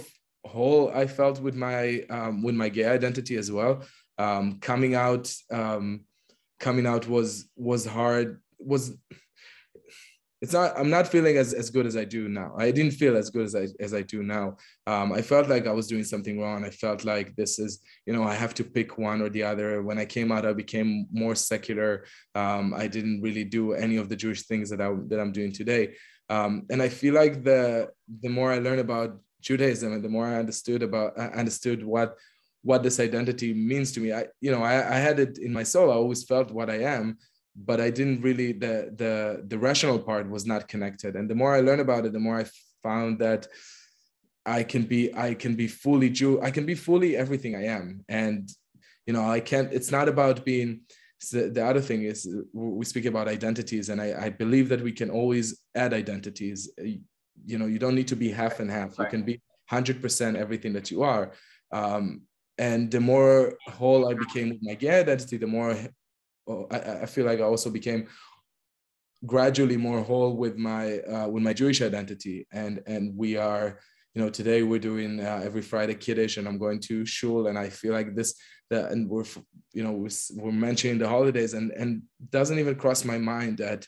whole 0.46 0.90
I 0.94 1.08
felt 1.08 1.40
with 1.42 1.56
my 1.56 2.02
um, 2.10 2.44
with 2.44 2.56
my 2.56 2.70
gay 2.70 2.86
identity 2.86 3.36
as 3.38 3.52
well. 3.52 3.84
Um, 4.18 4.60
coming 4.60 4.96
out 4.96 5.34
um, 5.52 6.06
coming 6.60 6.86
out 6.86 7.08
was 7.08 7.50
was 7.56 7.86
hard. 7.86 8.42
Was 8.60 8.98
it's 10.46 10.54
not 10.54 10.78
i'm 10.80 10.92
not 10.92 11.08
feeling 11.08 11.38
as, 11.38 11.54
as 11.62 11.72
good 11.72 11.88
as 11.88 11.98
i 11.98 12.06
do 12.06 12.30
now. 12.30 12.50
I 12.66 12.70
didn't 12.78 12.96
feel 13.02 13.18
as 13.18 13.32
good 13.32 13.46
as 13.50 13.56
i 13.56 13.66
as 13.80 13.94
i 14.00 14.04
do 14.14 14.20
now. 14.22 14.46
Um, 14.92 15.08
i 15.20 15.22
felt 15.32 15.50
like 15.54 15.66
i 15.66 15.72
was 15.80 15.88
doing 15.88 16.04
something 16.04 16.40
wrong. 16.40 16.64
I 16.64 16.70
felt 16.84 17.04
like 17.04 17.36
this 17.36 17.58
is 17.66 17.72
you 18.06 18.14
know 18.14 18.24
i 18.24 18.36
have 18.44 18.54
to 18.60 18.64
pick 18.64 18.90
one 19.10 19.20
or 19.24 19.30
the 19.30 19.44
other. 19.52 19.70
When 19.88 19.98
i 19.98 20.06
came 20.06 20.30
out 20.32 20.46
i 20.46 20.54
became 20.54 20.90
more 21.12 21.36
secular. 21.52 21.92
Um, 22.42 22.66
i 22.84 22.86
didn't 22.96 23.22
really 23.28 23.46
do 23.58 23.64
any 23.86 23.98
of 23.98 24.08
the 24.10 24.20
jewish 24.24 24.42
things 24.50 24.70
that 24.70 24.82
i 24.82 24.90
that 25.10 25.20
i'm 25.20 25.34
doing 25.40 25.52
today. 25.62 25.84
Um, 26.36 26.54
and 26.72 26.80
I 26.82 26.90
feel 26.90 27.14
like 27.22 27.44
the 27.44 27.90
the 28.24 28.34
more 28.38 28.52
I 28.52 28.60
learn 28.60 28.80
about 28.88 29.10
Judaism 29.42 29.94
and 29.94 30.04
the 30.04 30.14
more 30.16 30.28
I 30.28 30.42
understood 30.44 30.82
about 30.90 31.10
I 31.20 31.28
understood 31.42 31.80
what 31.94 32.10
what 32.70 32.82
this 32.82 33.00
identity 33.00 33.54
means 33.72 33.92
to 33.94 34.00
me. 34.04 34.10
I 34.20 34.24
you 34.42 34.52
know 34.52 34.64
I, 34.64 34.76
I 34.96 35.00
had 35.08 35.18
it 35.26 35.34
in 35.38 35.54
my 35.54 35.66
soul. 35.74 35.92
I 35.92 35.96
always 35.96 36.24
felt 36.32 36.58
what 36.58 36.70
I 36.70 36.80
am, 36.98 37.18
but 37.56 37.80
I 37.80 37.90
didn't 37.90 38.22
really 38.22 38.52
the 38.52 38.92
the 38.96 39.44
the 39.48 39.58
rational 39.58 40.00
part 40.00 40.30
was 40.30 40.46
not 40.46 40.68
connected. 40.68 41.16
And 41.16 41.30
the 41.30 41.36
more 41.36 41.56
I 41.56 41.62
learn 41.62 41.80
about 41.80 42.06
it, 42.06 42.14
the 42.14 42.20
more 42.20 42.40
I 42.40 42.46
found 42.84 43.20
that 43.20 43.48
I 44.46 44.64
can 44.64 44.84
be 44.84 45.16
I 45.16 45.34
can 45.34 45.56
be 45.56 45.68
fully 45.68 46.10
Jew. 46.10 46.42
I 46.42 46.52
can 46.52 46.66
be 46.66 46.76
fully 46.76 47.16
everything 47.16 47.56
I 47.56 47.66
am. 47.66 48.04
And 48.10 48.50
you 49.06 49.14
know 49.14 49.24
I 49.24 49.40
can't. 49.40 49.72
It's 49.72 49.92
not 49.92 50.10
about 50.10 50.46
being 50.46 50.82
so 51.20 51.50
the 51.50 51.66
other 51.66 51.82
thing 51.82 52.04
is 52.04 52.28
we 52.54 52.86
speak 52.86 53.06
about 53.06 53.28
identities 53.28 53.90
and 53.90 54.02
I, 54.02 54.26
I, 54.26 54.30
believe 54.30 54.68
that 54.70 54.82
we 54.82 54.92
can 54.92 55.10
always 55.10 55.62
add 55.74 55.94
identities 55.94 56.70
you 56.78 57.58
know 57.58 57.66
you 57.66 57.80
don't 57.80 57.96
need 57.96 58.10
to 58.10 58.16
be 58.16 58.30
half 58.30 58.60
and 58.60 58.70
half 58.70 58.98
you 59.00 59.06
can 59.06 59.24
be 59.24 59.42
100% 59.72 60.36
everything 60.36 60.74
that 60.74 60.92
you 60.92 61.04
are 61.04 61.32
um, 61.72 62.22
and 62.58 62.92
the 62.92 63.00
more 63.00 63.58
whole 63.68 64.10
i 64.10 64.14
became 64.14 64.50
with 64.50 64.60
my 64.62 64.76
gay 64.76 65.00
identity 65.00 65.38
the 65.38 65.48
more 65.48 65.76
I, 66.48 66.78
I, 67.04 67.06
feel 67.06 67.26
like 67.26 67.40
i 67.40 67.44
also 67.44 67.70
became 67.70 68.08
gradually 69.26 69.78
more 69.78 70.02
whole 70.02 70.36
with 70.36 70.58
my 70.58 71.00
uh, 71.00 71.28
with 71.28 71.44
my 71.44 71.54
jewish 71.54 71.82
identity. 71.82 72.48
And 72.52 72.82
and 72.86 73.16
we 73.16 73.38
are 73.38 73.80
you 74.14 74.22
know 74.22 74.30
today 74.30 74.64
we're 74.64 74.80
doing 74.80 75.20
uh, 75.20 75.42
every 75.44 75.62
friday 75.62 75.96
kiddush 75.96 76.38
and 76.38 76.48
i'm 76.48 76.58
going 76.58 76.80
to 76.82 77.06
shul. 77.06 77.48
And 77.48 77.58
i 77.58 77.70
feel 77.70 77.94
like 77.94 78.16
this 78.16 78.36
that 78.70 78.92
and 78.92 79.10
we're 79.10 79.26
you 79.74 79.84
know 79.84 79.92
we're, 79.92 80.10
we're 80.36 80.52
mentioning 80.52 80.98
the 81.00 81.10
holidays. 81.10 81.54
And 81.54 81.72
and 81.72 82.04
doesn't 82.30 82.60
even 82.60 82.76
cross 82.76 83.04
my 83.06 83.18
mind 83.18 83.58
that 83.58 83.88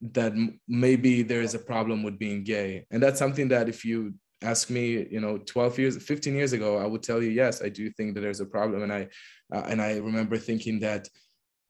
that 0.00 0.32
maybe 0.68 1.22
there 1.22 1.42
is 1.42 1.54
a 1.54 1.58
problem 1.58 2.02
with 2.02 2.18
being 2.18 2.44
gay. 2.44 2.86
And 2.90 3.02
that's 3.02 3.18
something 3.18 3.48
that 3.48 3.68
if 3.68 3.84
you 3.84 4.14
ask 4.42 4.70
me 4.70 5.06
you 5.10 5.20
know 5.20 5.38
12 5.38 5.78
years 5.78 6.02
15 6.02 6.34
years 6.34 6.52
ago 6.52 6.78
i 6.78 6.86
would 6.86 7.02
tell 7.02 7.22
you 7.22 7.30
yes 7.30 7.62
i 7.62 7.68
do 7.68 7.90
think 7.90 8.14
that 8.14 8.20
there's 8.20 8.40
a 8.40 8.46
problem 8.46 8.82
and 8.82 8.92
i 8.92 9.08
uh, 9.54 9.64
and 9.68 9.82
i 9.82 9.96
remember 9.96 10.38
thinking 10.38 10.78
that 10.78 11.08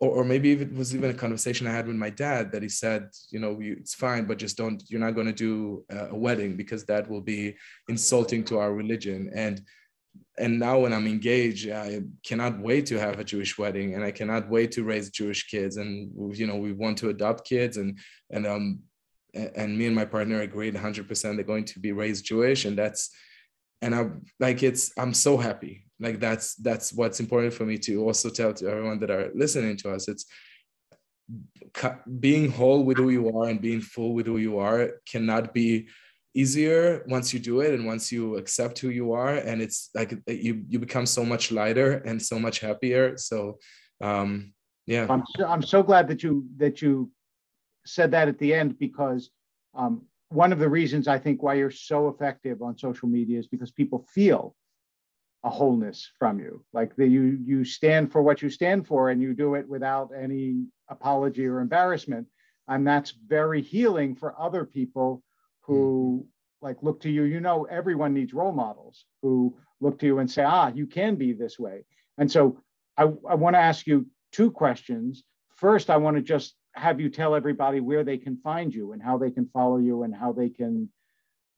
or, 0.01 0.11
or 0.11 0.25
maybe 0.25 0.53
it 0.53 0.73
was 0.75 0.95
even 0.95 1.11
a 1.11 1.15
conversation 1.15 1.67
i 1.67 1.73
had 1.73 1.87
with 1.87 1.97
my 1.97 2.11
dad 2.11 2.53
that 2.53 2.63
he 2.63 2.69
said 2.69 3.09
you 3.31 3.39
know 3.39 3.59
you, 3.59 3.77
it's 3.79 3.95
fine 3.95 4.27
but 4.27 4.39
just 4.39 4.57
don't 4.57 4.83
you're 4.89 5.01
not 5.01 5.15
going 5.15 5.27
to 5.27 5.33
do 5.33 5.85
a 5.91 6.15
wedding 6.15 6.57
because 6.57 6.85
that 6.85 7.09
will 7.09 7.23
be 7.23 7.57
insulting 7.89 8.45
to 8.45 8.59
our 8.59 8.75
religion 8.75 9.31
and 9.35 9.63
and 10.39 10.59
now 10.59 10.79
when 10.79 10.93
I'm 10.93 11.07
engaged, 11.07 11.71
I 11.71 12.01
cannot 12.25 12.61
wait 12.61 12.87
to 12.87 12.99
have 12.99 13.19
a 13.19 13.25
Jewish 13.25 13.59
wedding, 13.59 13.95
and 13.95 14.05
I 14.05 14.11
cannot 14.11 14.49
wait 14.49 14.73
to 14.73 14.85
raise 14.85 15.11
Jewish 15.11 15.49
kids. 15.49 15.77
And 15.77 16.13
you 16.37 16.47
know, 16.47 16.57
we 16.57 16.73
want 16.73 16.99
to 16.99 17.09
adopt 17.09 17.47
kids, 17.47 17.77
and 17.77 17.99
and 18.31 18.47
um, 18.47 18.81
and 19.35 19.77
me 19.79 19.87
and 19.87 19.95
my 19.95 20.05
partner 20.05 20.41
agreed 20.41 20.75
100% 20.75 21.35
they're 21.37 21.45
going 21.45 21.65
to 21.65 21.79
be 21.79 21.93
raised 21.93 22.25
Jewish, 22.25 22.65
and 22.65 22.77
that's, 22.77 23.11
and 23.81 23.95
i'm 23.95 24.25
like 24.41 24.63
it's. 24.63 24.93
I'm 24.99 25.15
so 25.15 25.37
happy. 25.37 25.87
Like 26.01 26.19
that's 26.19 26.55
that's 26.57 26.93
what's 26.93 27.21
important 27.21 27.55
for 27.55 27.65
me 27.65 27.79
to 27.79 28.03
also 28.05 28.29
tell 28.31 28.53
to 28.55 28.69
everyone 28.69 28.99
that 29.01 29.11
are 29.11 29.31
listening 29.35 29.77
to 29.79 29.93
us. 29.93 30.09
It's 30.09 30.27
being 32.21 32.51
whole 32.51 32.85
with 32.85 32.97
who 32.97 33.11
you 33.11 33.37
are 33.37 33.49
and 33.49 33.61
being 33.61 33.81
full 33.81 34.15
with 34.15 34.27
who 34.27 34.39
you 34.39 34.59
are 34.59 34.93
cannot 35.07 35.53
be 35.53 35.87
easier 36.35 37.05
once 37.09 37.33
you 37.33 37.41
do 37.41 37.61
it 37.61 37.75
and 37.75 37.87
once 37.87 38.13
you 38.13 38.37
accept 38.37 38.79
who 38.79 38.91
you 38.91 39.13
are 39.13 39.35
and 39.35 39.61
it's 39.61 39.91
like 39.95 40.17
you 40.27 40.65
you 40.69 40.79
become 40.79 41.05
so 41.05 41.25
much 41.25 41.51
lighter 41.51 41.95
and 42.07 42.21
so 42.21 42.39
much 42.39 42.61
happier 42.61 43.17
so 43.17 43.59
um 44.03 44.53
yeah 44.87 45.07
i'm 45.11 45.25
so, 45.37 45.47
i'm 45.47 45.63
so 45.63 45.83
glad 45.83 46.07
that 46.07 46.23
you 46.23 46.47
that 46.57 46.81
you 46.81 47.11
said 47.87 48.11
that 48.11 48.29
at 48.29 48.39
the 48.39 48.55
end 48.55 48.79
because 48.79 49.31
um 49.75 50.03
one 50.31 50.53
of 50.53 50.59
the 50.59 50.69
reasons 50.69 51.09
i 51.09 51.19
think 51.19 51.43
why 51.43 51.55
you're 51.55 51.71
so 51.71 52.09
effective 52.09 52.63
on 52.63 52.77
social 52.77 53.09
media 53.09 53.39
is 53.39 53.49
because 53.49 53.71
people 53.71 54.07
feel 54.13 54.55
a 55.45 55.51
wholeness 55.51 56.11
from 56.19 56.39
you. 56.39 56.65
Like 56.73 56.97
that 56.97 57.09
you 57.09 57.39
you 57.45 57.65
stand 57.65 58.11
for 58.11 58.23
what 58.23 58.43
you 58.43 58.51
stand 58.51 58.87
for 58.87 59.11
and 59.11 59.23
you 59.23 59.35
do 59.35 59.55
it 59.55 59.69
without 59.69 60.11
any 60.17 60.67
apology 60.89 61.47
or 61.47 61.61
embarrassment. 61.61 62.27
And 62.67 62.87
that's 62.87 63.13
very 63.27 63.63
healing 63.63 64.15
for 64.15 64.39
other 64.39 64.65
people 64.65 65.23
who 65.63 66.25
mm-hmm. 66.25 66.67
like 66.67 66.83
look 66.83 67.01
to 67.03 67.11
you. 67.11 67.23
You 67.25 67.41
know 67.41 67.65
everyone 67.65 68.15
needs 68.15 68.35
role 68.35 68.53
models 68.53 69.05
who 69.23 69.57
look 69.81 69.99
to 70.01 70.07
you 70.07 70.19
and 70.19 70.31
say 70.31 70.43
ah 70.43 70.69
you 70.75 70.87
can 70.87 71.15
be 71.15 71.33
this 71.33 71.59
way. 71.59 71.85
And 72.19 72.31
so 72.31 72.61
i, 72.97 73.03
I 73.03 73.35
want 73.35 73.55
to 73.55 73.61
ask 73.61 73.87
you 73.87 74.07
two 74.33 74.51
questions. 74.51 75.23
First 75.55 75.89
i 75.89 75.97
want 75.97 76.17
to 76.17 76.23
just 76.23 76.55
have 76.75 77.01
you 77.01 77.09
tell 77.09 77.35
everybody 77.35 77.81
where 77.81 78.05
they 78.05 78.19
can 78.19 78.37
find 78.37 78.75
you 78.75 78.93
and 78.93 79.03
how 79.03 79.19
they 79.19 79.31
can 79.31 79.47
follow 79.53 79.79
you 79.79 80.03
and 80.03 80.15
how 80.15 80.33
they 80.33 80.49
can 80.49 80.89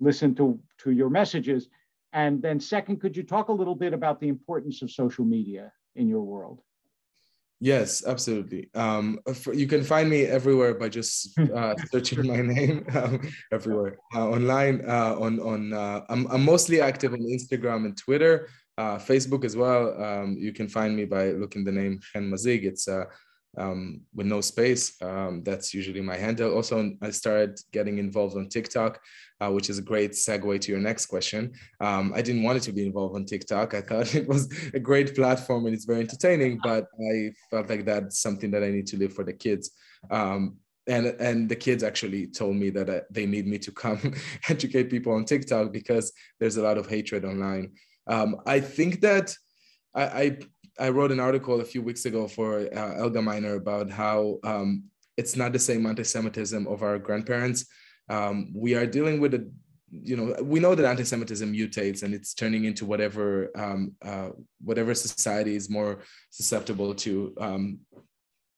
listen 0.01 0.35
to 0.35 0.59
to 0.79 0.91
your 0.91 1.11
messages 1.11 1.69
and 2.13 2.43
then 2.43 2.59
second 2.59 3.01
could 3.01 3.17
you 3.17 3.23
talk 3.23 3.49
a 3.49 3.53
little 3.53 3.75
bit 3.75 3.93
about 3.93 4.21
the 4.21 4.29
importance 4.29 4.83
of 4.83 4.91
social 4.91 5.25
media 5.25 5.73
in 5.97 6.09
your 6.09 6.23
world 6.23 6.63
Yes, 7.63 8.07
absolutely. 8.07 8.71
Um, 8.75 9.21
for, 9.35 9.53
you 9.53 9.67
can 9.67 9.85
find 9.85 10.09
me 10.09 10.25
everywhere 10.25 10.75
by 10.75 10.89
just 10.89 11.39
uh, 11.39 11.75
searching 11.93 12.27
my 12.27 12.41
name 12.41 12.87
um, 12.95 13.21
everywhere 13.53 13.99
uh, 14.15 14.31
online. 14.31 14.83
Uh, 14.89 15.15
on 15.21 15.39
on 15.41 15.75
uh, 15.75 16.01
I'm, 16.09 16.27
I'm 16.29 16.43
mostly 16.43 16.81
active 16.81 17.13
on 17.13 17.21
Instagram 17.21 17.85
and 17.85 17.97
Twitter, 17.99 18.49
uh, 18.79 18.97
Facebook 18.97 19.45
as 19.45 19.57
well. 19.57 20.03
Um, 20.03 20.37
you 20.39 20.55
can 20.55 20.69
find 20.69 20.97
me 20.97 21.05
by 21.05 21.33
looking 21.33 21.63
the 21.63 21.73
name 21.73 22.01
Hen 22.15 22.31
Mazzig. 22.31 22.65
It's 22.65 22.89
uh, 22.89 23.05
um, 23.59 24.03
with 24.15 24.27
no 24.27 24.41
space. 24.41 25.01
Um, 25.03 25.43
that's 25.43 25.75
usually 25.75 26.01
my 26.01 26.17
handle. 26.17 26.55
Also, 26.55 26.93
I 27.03 27.11
started 27.11 27.59
getting 27.73 27.99
involved 27.99 28.37
on 28.37 28.49
TikTok, 28.49 29.01
uh, 29.41 29.51
which 29.51 29.71
is 29.71 29.79
a 29.79 29.83
great 29.83 30.13
segue 30.13 30.61
to 30.61 30.73
your 30.73 30.81
next 30.81 31.07
question. 31.07 31.53
Um, 31.81 32.13
I 32.15 32.23
didn't 32.23 32.43
want 32.43 32.59
it 32.59 32.63
to 32.65 32.73
be 32.73 32.87
involved 32.87 33.17
on 33.17 33.25
TikTok. 33.25 33.75
I 33.75 33.81
thought 33.81 34.15
it 34.15 34.29
was 34.29 34.53
a 34.75 34.81
great 34.81 35.15
platform 35.15 35.67
and 35.67 35.75
it's 35.75 35.85
very 35.85 36.01
entertaining, 36.01 36.61
but 36.63 36.87
I 37.13 37.33
felt 37.51 37.69
like 37.69 37.85
that's 37.85 38.21
something 38.21 38.51
that 38.53 38.63
I 38.63 38.71
need 38.71 38.87
to 38.89 38.97
live 38.97 39.13
for 39.13 39.25
the 39.25 39.33
kids. 39.33 39.71
Um, 40.11 40.57
and, 40.87 41.07
and 41.07 41.49
the 41.49 41.57
kids 41.57 41.83
actually 41.83 42.27
told 42.27 42.57
me 42.57 42.71
that 42.71 42.89
uh, 42.89 43.01
they 43.11 43.27
need 43.27 43.47
me 43.47 43.59
to 43.59 43.71
come 43.71 44.15
educate 44.49 44.91
people 44.91 45.13
on 45.13 45.25
TikTok 45.25 45.73
because 45.73 46.13
there's 46.39 46.57
a 46.57 46.63
lot 46.63 46.79
of 46.79 46.89
hatred 46.89 47.25
online. 47.25 47.73
Um, 48.07 48.37
I 48.47 48.61
think 48.61 49.01
that 49.03 49.35
I, 49.95 50.03
I 50.05 50.39
I 50.81 50.89
wrote 50.89 51.13
an 51.13 51.21
article 51.21 51.61
a 51.61 51.65
few 51.65 51.83
weeks 51.83 52.07
ago 52.07 52.27
for 52.27 52.61
uh, 52.61 52.95
Algemeiner 53.03 53.57
about 53.57 53.91
how 53.91 54.39
um, 54.43 54.85
it's 55.17 55.37
not 55.37 55.53
the 55.53 55.59
same 55.59 55.85
anti-Semitism 55.85 56.67
of 56.67 56.83
our 56.83 56.99
grandparents. 56.99 57.67
Um, 58.09 58.51
we 58.55 58.75
are 58.75 58.87
dealing 58.87 59.21
with 59.21 59.35
a, 59.35 59.49
you 59.91 60.17
know, 60.17 60.43
we 60.43 60.59
know 60.59 60.75
that 60.75 60.87
anti-Semitism 60.87 61.53
mutates 61.53 62.03
and 62.03 62.15
it's 62.15 62.33
turning 62.33 62.65
into 62.65 62.87
whatever 62.87 63.51
um, 63.55 63.93
uh, 64.03 64.31
whatever 64.65 64.95
society 64.95 65.55
is 65.55 65.69
more 65.69 66.01
susceptible 66.31 66.95
to 66.95 67.35
um, 67.39 67.81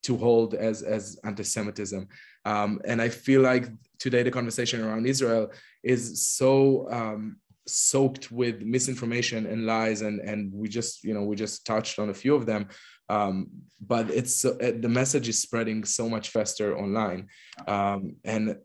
to 0.04 0.16
hold 0.16 0.54
as 0.54 0.82
as 0.82 1.18
anti-Semitism. 1.24 2.06
Um, 2.44 2.80
and 2.84 3.02
I 3.02 3.08
feel 3.08 3.40
like 3.40 3.68
today 3.98 4.22
the 4.22 4.30
conversation 4.30 4.80
around 4.80 5.06
Israel 5.06 5.52
is 5.82 6.24
so 6.26 6.88
um, 6.90 7.38
soaked 7.66 8.32
with 8.32 8.62
misinformation 8.62 9.46
and 9.46 9.66
lies 9.66 10.02
and 10.02 10.20
and 10.20 10.52
we 10.52 10.68
just 10.68 11.04
you 11.04 11.14
know 11.14 11.22
we 11.22 11.36
just 11.36 11.64
touched 11.64 11.98
on 11.98 12.10
a 12.10 12.14
few 12.14 12.34
of 12.34 12.46
them. 12.46 12.68
Um, 13.08 13.48
but 13.80 14.10
it's 14.10 14.44
uh, 14.44 14.72
the 14.80 14.88
message 14.88 15.28
is 15.28 15.40
spreading 15.40 15.84
so 15.84 16.08
much 16.08 16.30
faster 16.30 16.76
online. 16.78 17.28
Um, 17.66 18.16
and 18.24 18.56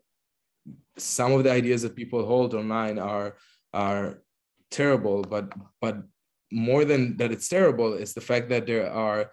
some 0.96 1.32
of 1.32 1.44
the 1.44 1.52
ideas 1.52 1.82
that 1.82 1.96
people 1.96 2.24
hold 2.24 2.54
online 2.54 2.98
are 2.98 3.36
are 3.72 4.22
terrible 4.70 5.22
but 5.22 5.52
but 5.80 5.98
more 6.50 6.84
than 6.84 7.16
that 7.16 7.30
it's 7.30 7.48
terrible 7.48 7.94
is 7.94 8.14
the 8.14 8.20
fact 8.20 8.48
that 8.48 8.66
there 8.66 8.90
are 8.90 9.30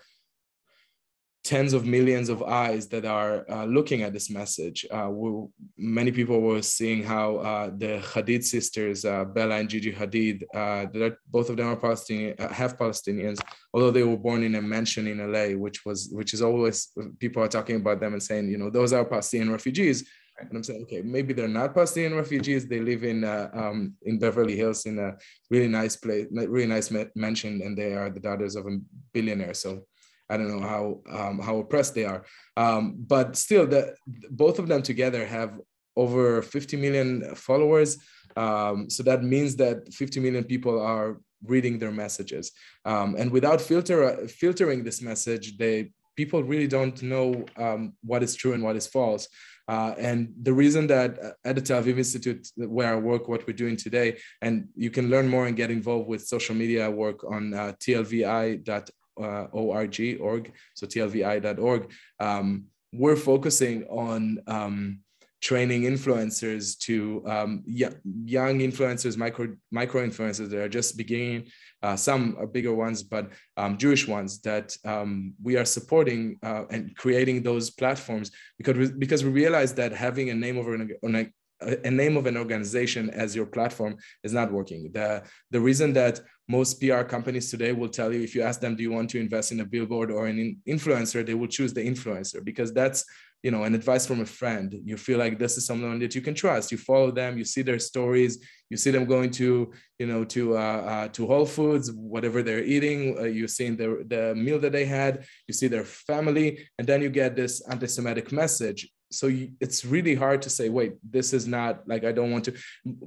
tens 1.45 1.73
of 1.73 1.85
millions 1.85 2.27
of 2.27 2.41
eyes 2.41 2.87
that 2.87 3.05
are 3.05 3.45
uh, 3.51 3.65
looking 3.65 4.01
at 4.01 4.11
this 4.11 4.31
message. 4.31 4.83
Uh, 4.89 5.09
we, 5.11 5.45
many 5.77 6.11
people 6.11 6.41
were 6.41 6.63
seeing 6.63 7.03
how 7.03 7.35
uh, 7.37 7.69
the 7.77 8.01
Hadid 8.03 8.43
sisters, 8.43 9.05
uh, 9.05 9.23
Bella 9.25 9.57
and 9.57 9.69
Gigi 9.69 9.93
Hadid, 9.93 10.43
uh, 10.55 10.87
that 10.91 11.17
both 11.29 11.51
of 11.51 11.57
them 11.57 11.67
are 11.67 11.75
Palestinian, 11.75 12.33
uh, 12.39 12.51
half 12.51 12.75
Palestinians, 12.77 13.39
although 13.73 13.91
they 13.91 14.01
were 14.01 14.17
born 14.17 14.41
in 14.41 14.55
a 14.55 14.61
mansion 14.61 15.05
in 15.05 15.19
LA, 15.31 15.55
which 15.55 15.85
was 15.85 16.09
which 16.11 16.33
is 16.33 16.41
always 16.41 16.91
people 17.19 17.43
are 17.43 17.47
talking 17.47 17.75
about 17.75 17.99
them 17.99 18.13
and 18.13 18.23
saying, 18.23 18.49
you 18.49 18.57
know, 18.57 18.71
those 18.71 18.91
are 18.91 19.05
Palestinian 19.05 19.51
refugees. 19.51 20.09
And 20.37 20.49
I'm 20.51 20.63
saying, 20.63 20.81
okay, 20.83 21.01
maybe 21.01 21.33
they're 21.33 21.47
not 21.47 21.75
Palestinian 21.75 22.15
refugees. 22.15 22.67
They 22.67 22.81
live 22.81 23.03
in 23.03 23.23
um, 23.23 23.93
in 24.01 24.17
Beverly 24.17 24.57
Hills 24.57 24.85
in 24.87 24.97
a 24.97 25.15
really 25.51 25.67
nice 25.67 25.95
place, 25.95 26.25
really 26.31 26.67
nice 26.67 26.91
mansion, 27.15 27.61
and 27.63 27.77
they 27.77 27.93
are 27.93 28.09
the 28.09 28.19
daughters 28.19 28.55
of 28.55 28.65
a 28.65 28.79
billionaire. 29.13 29.53
So 29.53 29.85
I 30.29 30.37
don't 30.37 30.47
know 30.47 30.67
how 30.67 31.01
um, 31.09 31.39
how 31.39 31.57
oppressed 31.57 31.93
they 31.93 32.05
are, 32.05 32.25
um, 32.57 32.95
but 32.97 33.35
still, 33.35 33.67
the 33.67 33.95
both 34.29 34.59
of 34.59 34.67
them 34.67 34.81
together 34.81 35.25
have 35.25 35.59
over 35.95 36.41
50 36.41 36.77
million 36.77 37.35
followers. 37.35 37.97
Um, 38.35 38.89
so 38.89 39.01
that 39.03 39.23
means 39.23 39.55
that 39.57 39.93
50 39.93 40.19
million 40.19 40.43
people 40.43 40.81
are 40.81 41.21
reading 41.43 41.79
their 41.79 41.91
messages, 41.91 42.51
um, 42.85 43.15
and 43.17 43.31
without 43.31 43.61
filter 43.61 44.27
filtering 44.27 44.83
this 44.83 45.01
message, 45.01 45.57
they 45.57 45.91
people 46.15 46.43
really 46.43 46.67
don't 46.67 47.01
know 47.03 47.45
um, 47.57 47.93
what 48.03 48.23
is 48.23 48.35
true 48.35 48.53
and 48.53 48.63
what 48.63 48.75
is 48.75 48.87
false. 48.87 49.27
Uh, 49.67 49.95
and 49.97 50.31
the 50.43 50.53
reason 50.53 50.87
that 50.87 51.17
uh, 51.21 51.31
at 51.43 51.55
the 51.55 51.61
Tel 51.61 51.81
Aviv 51.81 51.97
Institute, 51.97 52.47
where 52.55 52.93
I 52.93 52.97
work, 52.97 53.27
what 53.27 53.45
we're 53.47 53.53
doing 53.53 53.75
today, 53.75 54.17
and 54.41 54.67
you 54.75 54.91
can 54.91 55.09
learn 55.09 55.27
more 55.27 55.47
and 55.47 55.57
get 55.57 55.71
involved 55.71 56.07
with 56.07 56.25
social 56.25 56.55
media 56.55 56.89
work 56.89 57.23
on 57.23 57.53
uh, 57.53 57.73
tlvi.org 57.79 58.89
uh, 59.17 59.47
org, 59.51 60.17
org, 60.19 60.51
so 60.73 60.87
tlvi.org, 60.87 61.91
um, 62.19 62.65
we're 62.91 63.15
focusing 63.15 63.83
on 63.85 64.39
um, 64.47 64.99
training 65.41 65.83
influencers 65.83 66.77
to 66.79 67.21
um, 67.27 67.63
young 67.67 68.59
influencers, 68.59 69.15
micro 69.15 69.55
micro 69.71 70.05
influencers 70.07 70.49
that 70.49 70.59
are 70.59 70.69
just 70.69 70.97
beginning. 70.97 71.45
Uh, 71.83 71.95
some 71.95 72.35
are 72.39 72.47
bigger 72.47 72.73
ones, 72.73 73.03
but 73.03 73.31
um, 73.57 73.77
Jewish 73.77 74.07
ones 74.07 74.41
that 74.41 74.75
um, 74.85 75.33
we 75.43 75.55
are 75.55 75.65
supporting 75.65 76.37
uh, 76.41 76.63
and 76.71 76.95
creating 76.95 77.43
those 77.43 77.69
platforms 77.69 78.31
because 78.57 78.75
we, 78.77 78.91
because 78.97 79.23
we 79.23 79.29
realize 79.29 79.73
that 79.75 79.91
having 79.91 80.29
a 80.29 80.33
name 80.33 80.57
over 80.57 80.73
an, 80.73 81.31
a 81.61 81.91
name 81.91 82.17
of 82.17 82.25
an 82.25 82.37
organization 82.37 83.09
as 83.11 83.35
your 83.35 83.45
platform 83.45 83.97
is 84.23 84.33
not 84.33 84.51
working. 84.51 84.91
The, 84.93 85.23
the 85.51 85.61
reason 85.61 85.93
that 85.93 86.21
most 86.47 86.79
PR 86.79 87.01
companies 87.01 87.49
today 87.49 87.71
will 87.71 87.89
tell 87.89 88.13
you 88.13 88.21
if 88.21 88.35
you 88.35 88.43
ask 88.43 88.59
them, 88.59 88.75
do 88.75 88.83
you 88.83 88.91
want 88.91 89.09
to 89.11 89.19
invest 89.19 89.51
in 89.51 89.59
a 89.61 89.65
billboard 89.65 90.11
or 90.11 90.27
an 90.27 90.61
influencer, 90.67 91.25
they 91.25 91.33
will 91.33 91.47
choose 91.47 91.73
the 91.73 91.81
influencer 91.81 92.43
because 92.43 92.71
that's 92.73 93.03
you 93.41 93.51
know 93.51 93.63
an 93.63 93.75
advice 93.75 94.07
from 94.07 94.21
a 94.21 94.25
friend. 94.25 94.75
You 94.83 94.97
feel 94.97 95.19
like 95.19 95.37
this 95.37 95.55
is 95.55 95.67
someone 95.67 95.99
that 95.99 96.15
you 96.15 96.21
can 96.21 96.33
trust. 96.33 96.71
You 96.71 96.79
follow 96.79 97.11
them, 97.11 97.37
you 97.37 97.45
see 97.45 97.61
their 97.61 97.77
stories, 97.77 98.39
you 98.71 98.77
see 98.77 98.89
them 98.89 99.05
going 99.05 99.29
to 99.31 99.71
you 99.99 100.07
know 100.07 100.23
to 100.25 100.57
uh, 100.57 100.81
uh, 100.93 101.07
to 101.09 101.27
Whole 101.27 101.45
Foods, 101.45 101.91
whatever 101.91 102.41
they're 102.41 102.63
eating. 102.63 103.17
Uh, 103.19 103.23
you 103.23 103.47
see 103.47 103.69
the 103.69 104.03
the 104.07 104.33
meal 104.35 104.59
that 104.59 104.71
they 104.71 104.85
had. 104.85 105.25
You 105.47 105.53
see 105.53 105.67
their 105.67 105.85
family, 105.85 106.67
and 106.79 106.87
then 106.87 107.01
you 107.03 107.09
get 107.09 107.35
this 107.35 107.61
anti-Semitic 107.69 108.31
message 108.31 108.89
so 109.11 109.27
you, 109.27 109.51
it's 109.59 109.85
really 109.85 110.15
hard 110.15 110.41
to 110.41 110.49
say 110.49 110.69
wait 110.69 110.93
this 111.09 111.33
is 111.33 111.47
not 111.47 111.87
like 111.87 112.03
i 112.03 112.11
don't 112.11 112.31
want 112.31 112.43
to 112.43 112.53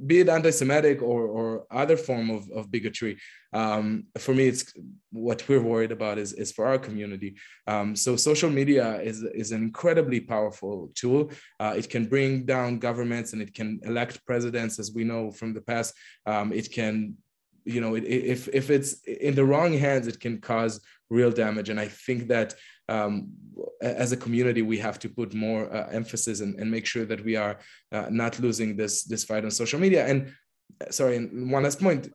be 0.07 0.20
it 0.20 0.28
anti-semitic 0.28 1.03
or, 1.03 1.26
or 1.26 1.66
other 1.70 1.96
form 1.96 2.30
of, 2.30 2.49
of 2.51 2.70
bigotry 2.70 3.18
um, 3.53 4.05
for 4.18 4.34
me 4.34 4.49
it's 4.49 4.72
what 5.11 5.49
we're 5.49 5.62
worried 5.62 5.92
about 5.92 6.18
is, 6.18 6.32
is 6.34 6.53
for 6.53 6.66
our 6.66 6.78
community. 6.78 7.36
Um, 7.66 7.96
so 7.96 8.16
social 8.16 8.51
media 8.51 9.01
is, 9.01 9.22
is 9.22 9.53
an 9.53 9.62
incredibly 9.62 10.20
powerful 10.20 10.90
tool. 10.94 11.30
Uh, 11.59 11.74
it 11.76 11.88
can 11.88 12.07
bring 12.07 12.44
down 12.44 12.78
governments 12.78 13.32
and 13.32 13.40
it 13.40 13.55
can 13.55 13.80
elect 13.84 14.24
presidents 14.26 14.78
as 14.78 14.92
we 14.92 15.05
know 15.05 15.30
from 15.30 15.55
the 15.55 15.62
past. 15.62 15.94
Um, 16.26 16.53
it 16.53 16.72
can 16.72 17.16
you 17.64 17.82
know 17.82 17.96
it, 17.96 18.05
if 18.05 18.49
if 18.49 18.70
it's 18.70 19.03
in 19.03 19.34
the 19.34 19.44
wrong 19.44 19.74
hands 19.74 20.07
it 20.07 20.20
can 20.20 20.40
cause 20.40 20.80
real 21.11 21.30
damage. 21.30 21.68
And 21.68 21.80
i 21.80 21.88
think 21.88 22.28
that 22.28 22.55
um, 22.89 23.28
as 23.80 24.12
a 24.12 24.16
community, 24.16 24.62
we 24.62 24.78
have 24.78 24.99
to 25.01 25.09
put 25.09 25.34
more 25.34 25.72
uh, 25.74 25.89
emphasis 25.91 26.41
and, 26.41 26.59
and, 26.59 26.70
make 26.70 26.86
sure 26.86 27.05
that 27.05 27.24
we 27.24 27.36
are 27.36 27.59
uh, 27.93 28.07
not 28.11 28.39
losing 28.39 28.76
this 28.76 29.05
this 29.05 29.24
fight 29.24 29.45
on 29.45 29.51
social 29.51 29.80
media. 29.80 30.07
And 30.07 30.32
sorry, 30.91 31.16
and 31.16 31.51
one 31.51 31.64
last 31.64 31.80
point, 31.80 32.09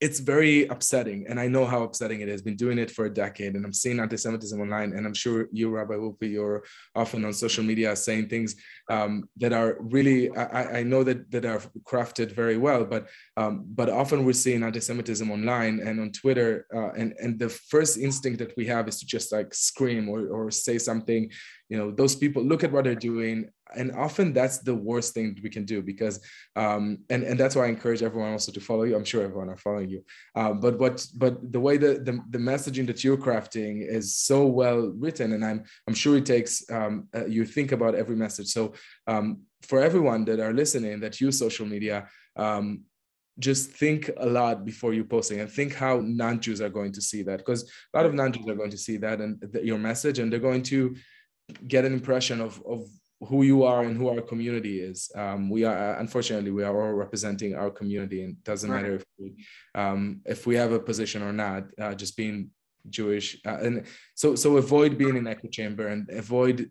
it's 0.00 0.20
very 0.20 0.66
upsetting 0.66 1.26
and 1.28 1.40
i 1.40 1.48
know 1.48 1.64
how 1.64 1.82
upsetting 1.82 2.20
it 2.20 2.28
is. 2.28 2.42
Been 2.42 2.56
doing 2.56 2.78
it 2.78 2.90
for 2.90 3.06
a 3.06 3.12
decade 3.12 3.54
and 3.54 3.64
i'm 3.64 3.72
seeing 3.72 3.98
anti-semitism 3.98 4.60
online 4.60 4.92
and 4.92 5.06
i'm 5.06 5.14
sure 5.14 5.48
you 5.52 5.70
rabbi 5.70 5.94
Wolpe, 5.94 6.30
you're 6.30 6.64
often 6.94 7.24
on 7.24 7.32
social 7.32 7.64
media 7.64 7.96
saying 7.96 8.28
things 8.28 8.56
um, 8.90 9.28
that 9.38 9.52
are 9.52 9.78
really 9.80 10.34
I, 10.36 10.80
I, 10.80 10.82
know 10.82 11.02
that 11.04 11.30
that 11.30 11.44
are 11.44 11.62
crafted 11.84 12.32
very 12.32 12.58
well 12.58 12.84
but 12.84 13.08
um, 13.36 13.64
but 13.74 13.88
often 13.88 14.24
we're 14.24 14.32
seeing 14.32 14.62
anti-semitism 14.62 15.30
online 15.30 15.80
and 15.80 15.98
on 16.00 16.12
twitter 16.12 16.66
uh, 16.74 16.90
and 16.90 17.14
and 17.18 17.38
the 17.38 17.48
first 17.48 17.98
instinct 17.98 18.38
that 18.38 18.56
we 18.56 18.66
have 18.66 18.88
is 18.88 19.00
to 19.00 19.06
just 19.06 19.32
like 19.32 19.52
scream 19.54 20.08
or, 20.08 20.28
or 20.28 20.50
say 20.50 20.78
something. 20.78 21.30
You 21.68 21.78
know 21.78 21.90
those 21.90 22.14
people 22.14 22.42
look 22.44 22.62
at 22.64 22.72
what 22.72 22.84
they're 22.84 22.94
doing 22.94 23.50
and 23.76 23.92
often 23.92 24.32
that's 24.32 24.58
the 24.58 24.74
worst 24.74 25.14
thing 25.14 25.38
we 25.42 25.50
can 25.50 25.64
do 25.64 25.82
because 25.82 26.20
um, 26.56 26.98
and 27.10 27.22
and 27.22 27.38
that's 27.38 27.54
why 27.56 27.64
I 27.64 27.68
encourage 27.68 28.02
everyone 28.02 28.32
also 28.32 28.52
to 28.52 28.60
follow 28.60 28.84
you. 28.84 28.96
I'm 28.96 29.04
sure 29.04 29.22
everyone 29.22 29.48
are 29.48 29.56
following 29.56 29.90
you, 29.90 30.04
um, 30.34 30.60
but 30.60 30.78
what 30.78 31.06
but 31.16 31.52
the 31.52 31.60
way 31.60 31.76
that 31.76 32.04
the, 32.04 32.20
the 32.30 32.38
messaging 32.38 32.86
that 32.86 33.04
you're 33.04 33.16
crafting 33.16 33.86
is 33.86 34.16
so 34.16 34.46
well 34.46 34.92
written, 34.96 35.32
and 35.32 35.44
I'm 35.44 35.64
I'm 35.86 35.94
sure 35.94 36.16
it 36.16 36.26
takes 36.26 36.68
um, 36.70 37.08
uh, 37.14 37.26
you 37.26 37.44
think 37.44 37.72
about 37.72 37.94
every 37.94 38.16
message. 38.16 38.48
So 38.48 38.74
um, 39.06 39.42
for 39.62 39.80
everyone 39.80 40.24
that 40.26 40.40
are 40.40 40.52
listening 40.52 41.00
that 41.00 41.20
use 41.20 41.38
social 41.38 41.66
media. 41.66 42.08
Um, 42.36 42.84
just 43.38 43.70
think 43.70 44.10
a 44.16 44.26
lot 44.26 44.64
before 44.64 44.94
you 44.94 45.04
posting 45.04 45.40
and 45.40 45.50
think 45.50 45.74
how 45.74 46.00
non-Jews 46.02 46.62
are 46.62 46.70
going 46.70 46.90
to 46.92 47.02
see 47.02 47.22
that 47.22 47.38
because 47.38 47.70
a 47.92 47.96
lot 47.96 48.06
of 48.06 48.14
non-Jews 48.14 48.48
are 48.48 48.54
going 48.54 48.70
to 48.70 48.78
see 48.78 48.96
that 48.96 49.20
and 49.20 49.38
your 49.62 49.78
message 49.78 50.18
and 50.18 50.32
they're 50.32 50.40
going 50.40 50.62
to 50.62 50.96
get 51.66 51.84
an 51.84 51.92
impression 51.92 52.40
of, 52.40 52.62
of 52.66 52.88
who 53.20 53.42
you 53.42 53.64
are 53.64 53.82
and 53.84 53.96
who 53.96 54.08
our 54.08 54.20
community 54.20 54.80
is. 54.80 55.10
Um, 55.14 55.48
we 55.48 55.64
are 55.64 55.98
unfortunately 55.98 56.50
we 56.50 56.64
are 56.64 56.76
all 56.80 56.92
representing 56.92 57.54
our 57.54 57.70
community, 57.70 58.22
and 58.22 58.32
it 58.32 58.44
doesn't 58.44 58.70
right. 58.70 58.82
matter 58.82 58.96
if 58.96 59.04
we 59.18 59.34
um, 59.74 60.20
if 60.24 60.46
we 60.46 60.54
have 60.56 60.72
a 60.72 60.78
position 60.78 61.22
or 61.22 61.32
not. 61.32 61.64
Uh, 61.80 61.94
just 61.94 62.16
being 62.16 62.50
Jewish, 62.90 63.40
uh, 63.46 63.58
and 63.62 63.86
so 64.14 64.34
so 64.34 64.56
avoid 64.56 64.98
being 64.98 65.16
in 65.16 65.26
echo 65.26 65.48
chamber 65.48 65.88
and 65.88 66.08
avoid 66.10 66.70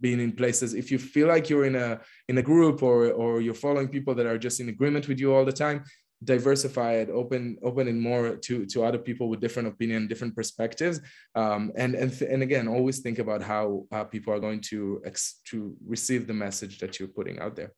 being 0.00 0.20
in 0.20 0.32
places 0.32 0.74
if 0.74 0.90
you 0.90 0.98
feel 0.98 1.28
like 1.28 1.48
you're 1.48 1.64
in 1.64 1.76
a 1.76 2.00
in 2.28 2.36
a 2.38 2.42
group 2.42 2.82
or 2.82 3.12
or 3.12 3.40
you're 3.40 3.54
following 3.54 3.88
people 3.88 4.14
that 4.14 4.26
are 4.26 4.36
just 4.36 4.58
in 4.58 4.68
agreement 4.68 5.06
with 5.06 5.20
you 5.20 5.32
all 5.32 5.44
the 5.44 5.52
time 5.52 5.84
diversify 6.24 6.92
it 6.94 7.08
open 7.10 7.56
open 7.62 7.88
it 7.88 7.94
more 7.94 8.36
to 8.36 8.66
to 8.66 8.84
other 8.84 8.98
people 8.98 9.28
with 9.28 9.40
different 9.40 9.68
opinion 9.68 10.06
different 10.06 10.34
perspectives 10.34 11.00
um, 11.34 11.72
and 11.76 11.94
and 11.94 12.20
and 12.22 12.42
again 12.42 12.68
always 12.68 13.00
think 13.00 13.18
about 13.18 13.42
how 13.42 13.84
uh, 13.92 14.04
people 14.04 14.32
are 14.32 14.40
going 14.40 14.60
to 14.60 15.02
ex- 15.04 15.40
to 15.44 15.74
receive 15.86 16.26
the 16.26 16.34
message 16.34 16.78
that 16.78 16.98
you're 16.98 17.08
putting 17.08 17.38
out 17.38 17.56
there 17.56 17.72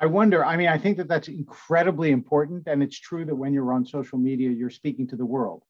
I 0.00 0.06
wonder, 0.06 0.44
I 0.44 0.56
mean, 0.56 0.68
I 0.68 0.78
think 0.78 0.96
that 0.98 1.08
that's 1.08 1.28
incredibly 1.28 2.12
important. 2.12 2.68
And 2.68 2.82
it's 2.82 2.98
true 2.98 3.24
that 3.24 3.34
when 3.34 3.52
you're 3.52 3.72
on 3.72 3.84
social 3.84 4.18
media, 4.18 4.50
you're 4.50 4.70
speaking 4.70 5.08
to 5.08 5.16
the 5.16 5.26
world. 5.26 5.64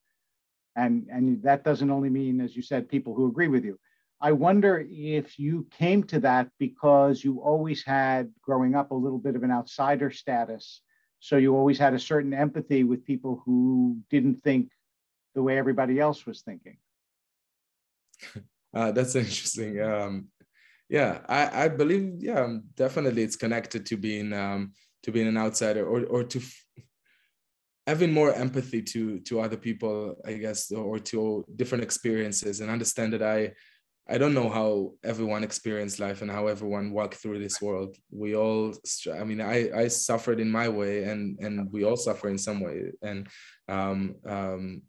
And, 0.77 1.07
and 1.11 1.43
that 1.43 1.65
doesn't 1.65 1.91
only 1.91 2.11
mean, 2.11 2.41
as 2.41 2.55
you 2.55 2.63
said, 2.63 2.89
people 2.89 3.15
who 3.15 3.27
agree 3.27 3.49
with 3.49 3.65
you. 3.65 3.79
I 4.21 4.33
wonder 4.33 4.85
if 4.91 5.39
you 5.39 5.67
came 5.79 6.03
to 6.05 6.21
that 6.21 6.51
because 6.59 7.25
you 7.25 7.41
always 7.41 7.85
had, 7.85 8.31
growing 8.43 8.75
up, 8.75 8.91
a 8.91 8.95
little 8.95 9.19
bit 9.19 9.35
of 9.35 9.45
an 9.45 9.51
outsider 9.51 10.11
status. 10.11 10.83
So 11.21 11.37
you 11.37 11.57
always 11.57 11.79
had 11.79 11.95
a 11.95 11.99
certain 11.99 12.33
empathy 12.33 12.85
with 12.85 13.05
people 13.05 13.43
who 13.45 13.99
didn't 14.11 14.37
think 14.43 14.71
the 15.35 15.43
way 15.43 15.59
everybody 15.59 15.99
else 16.01 16.27
was 16.27 16.43
thinking. 16.43 16.79
Uh, 18.75 18.93
that's 18.93 19.15
interesting. 19.23 19.81
Um, 19.81 20.29
yeah, 20.89 21.21
I, 21.29 21.65
I 21.65 21.69
believe, 21.69 22.17
yeah, 22.19 22.57
definitely 22.75 23.23
it's 23.23 23.37
connected 23.37 23.85
to 23.87 23.97
being 23.97 24.33
um, 24.33 24.73
to 25.03 25.13
being 25.13 25.27
an 25.27 25.37
outsider 25.37 25.87
or 25.87 26.05
or 26.05 26.25
to 26.25 26.41
having 27.87 28.13
more 28.13 28.33
empathy 28.33 28.83
to 28.83 29.21
to 29.21 29.41
other 29.41 29.57
people, 29.57 30.17
I 30.25 30.35
guess, 30.35 30.71
or 30.73 30.99
to 30.99 31.45
different 31.57 31.85
experiences 31.85 32.61
and 32.61 32.71
understand 32.71 33.13
that 33.13 33.23
I 33.23 33.53
I 34.11 34.17
don't 34.17 34.33
know 34.33 34.49
how 34.49 34.95
everyone 35.05 35.45
experienced 35.45 36.01
life 36.01 36.23
and 36.23 36.31
how 36.31 36.47
everyone 36.47 36.93
walked 36.93 37.17
through 37.17 37.41
this 37.41 37.61
world. 37.61 37.97
We 38.11 38.35
all, 38.35 38.75
I 39.13 39.25
mean, 39.25 39.41
I, 39.41 39.71
I 39.83 39.89
suffered 39.89 40.41
in 40.41 40.51
my 40.51 40.69
way 40.69 41.05
and, 41.05 41.39
and 41.41 41.71
we 41.71 41.85
all 41.85 41.97
suffer 41.97 42.29
in 42.31 42.39
some 42.39 42.61
way. 42.61 42.93
And, 43.03 43.29
um, 43.69 44.17
um, 44.27 44.83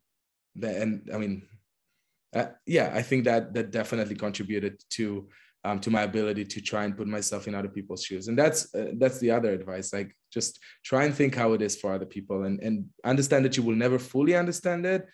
the, 0.55 0.81
and 0.81 1.09
I 1.13 1.17
mean, 1.17 1.47
uh, 2.33 2.47
yeah, 2.65 2.91
I 2.93 3.01
think 3.01 3.25
that 3.25 3.53
that 3.55 3.71
definitely 3.71 4.15
contributed 4.15 4.81
to, 4.91 5.27
um, 5.65 5.81
to 5.81 5.91
my 5.91 6.03
ability 6.03 6.45
to 6.45 6.61
try 6.61 6.85
and 6.85 6.95
put 6.95 7.07
myself 7.07 7.45
in 7.47 7.55
other 7.55 7.67
people's 7.67 8.05
shoes. 8.05 8.29
And 8.29 8.39
that's, 8.39 8.73
uh, 8.73 8.91
that's 8.97 9.19
the 9.19 9.31
other 9.31 9.51
advice. 9.51 9.91
Like 9.91 10.15
just 10.31 10.59
try 10.85 11.03
and 11.03 11.13
think 11.13 11.35
how 11.35 11.51
it 11.51 11.61
is 11.61 11.75
for 11.75 11.93
other 11.93 12.05
people 12.05 12.45
and, 12.45 12.61
and 12.61 12.85
understand 13.03 13.43
that 13.43 13.57
you 13.57 13.63
will 13.63 13.75
never 13.75 13.99
fully 13.99 14.35
understand 14.35 14.85
it, 14.85 15.05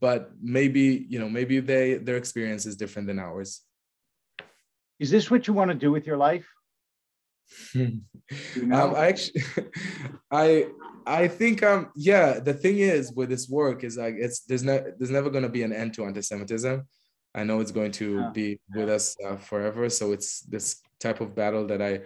but 0.00 0.30
maybe 0.40 1.06
you 1.08 1.18
know 1.18 1.28
maybe 1.28 1.60
they 1.60 1.94
their 1.94 2.16
experience 2.16 2.66
is 2.66 2.76
different 2.76 3.08
than 3.08 3.18
ours 3.18 3.62
is 4.98 5.10
this 5.10 5.30
what 5.30 5.46
you 5.46 5.54
want 5.54 5.70
to 5.70 5.76
do 5.76 5.90
with 5.90 6.06
your 6.06 6.16
life 6.16 6.46
you 7.74 8.02
know? 8.62 8.88
um, 8.88 8.94
i 8.94 9.08
actually 9.08 9.42
i 10.30 10.66
i 11.06 11.28
think 11.28 11.62
um 11.62 11.90
yeah 11.94 12.38
the 12.40 12.54
thing 12.54 12.78
is 12.78 13.12
with 13.12 13.28
this 13.28 13.48
work 13.48 13.84
is 13.84 13.96
like 13.96 14.14
it's 14.18 14.40
there's 14.40 14.62
no 14.62 14.82
there's 14.98 15.10
never 15.10 15.30
going 15.30 15.42
to 15.44 15.48
be 15.48 15.62
an 15.62 15.72
end 15.72 15.94
to 15.94 16.04
anti-semitism 16.04 16.82
i 17.34 17.44
know 17.44 17.60
it's 17.60 17.70
going 17.70 17.92
to 17.92 18.16
yeah. 18.16 18.30
be 18.32 18.60
with 18.74 18.88
us 18.88 19.16
uh, 19.24 19.36
forever 19.36 19.88
so 19.88 20.12
it's 20.12 20.40
this 20.40 20.80
type 20.98 21.20
of 21.20 21.34
battle 21.34 21.66
that 21.66 21.80
i 21.80 22.00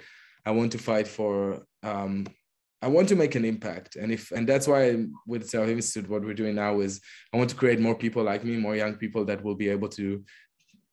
i 0.44 0.50
want 0.50 0.70
to 0.72 0.78
fight 0.78 1.08
for 1.08 1.64
um 1.82 2.26
I 2.82 2.88
want 2.88 3.08
to 3.08 3.16
make 3.16 3.34
an 3.34 3.44
impact. 3.44 3.96
And 3.96 4.10
if 4.10 4.30
and 4.30 4.48
that's 4.48 4.66
why 4.66 5.04
with 5.26 5.50
Aviv 5.50 5.70
Institute, 5.70 6.08
what 6.08 6.22
we're 6.22 6.34
doing 6.34 6.54
now 6.54 6.80
is 6.80 7.00
I 7.32 7.36
want 7.36 7.50
to 7.50 7.56
create 7.56 7.80
more 7.80 7.94
people 7.94 8.22
like 8.22 8.44
me, 8.44 8.56
more 8.56 8.76
young 8.76 8.94
people 8.94 9.24
that 9.26 9.42
will 9.44 9.54
be 9.54 9.68
able 9.68 9.88
to 9.90 10.24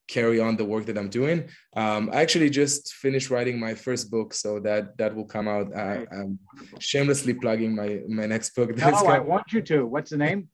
carry 0.08 0.40
on 0.40 0.56
the 0.56 0.66
work 0.66 0.86
that 0.86 0.98
I'm 0.98 1.10
doing. 1.10 1.50
Um, 1.76 2.10
I 2.14 2.22
actually 2.22 2.50
just 2.50 2.94
finished 2.94 3.30
writing 3.30 3.60
my 3.60 3.74
first 3.74 4.10
book, 4.10 4.34
so 4.34 4.60
that 4.62 4.98
that 4.98 5.16
will 5.16 5.26
come 5.26 5.48
out. 5.48 5.74
Uh, 5.74 6.06
I'm 6.12 6.40
shamelessly 6.80 7.34
plugging 7.34 7.76
my 7.76 8.02
my 8.08 8.26
next 8.26 8.56
book. 8.56 8.76
No, 8.78 9.06
I 9.08 9.20
want 9.20 9.52
you 9.54 9.62
to. 9.62 9.86
What's 9.86 10.12
the 10.12 10.18
name? 10.18 10.50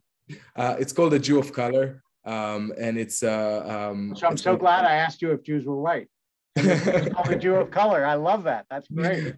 Uh, 0.56 0.76
it's 0.80 0.94
called 0.94 1.14
The 1.14 1.20
Jew 1.20 1.40
of 1.40 1.52
Color, 1.54 2.04
um, 2.26 2.74
and 2.78 2.98
it's. 2.98 3.24
Uh, 3.24 3.90
um, 3.92 4.16
so 4.16 4.28
I'm 4.28 4.38
so 4.38 4.56
glad 4.56 4.86
I 4.86 4.96
asked 4.96 5.22
you 5.22 5.32
if 5.32 5.44
Jews 5.44 5.66
were 5.66 5.82
white. 5.82 6.10
It's 6.56 7.14
called 7.14 7.28
The 7.28 7.36
Jew 7.36 7.56
of 7.56 7.72
Color. 7.72 8.06
I 8.06 8.16
love 8.16 8.44
that. 8.44 8.66
That's 8.70 8.88
great. 8.88 9.36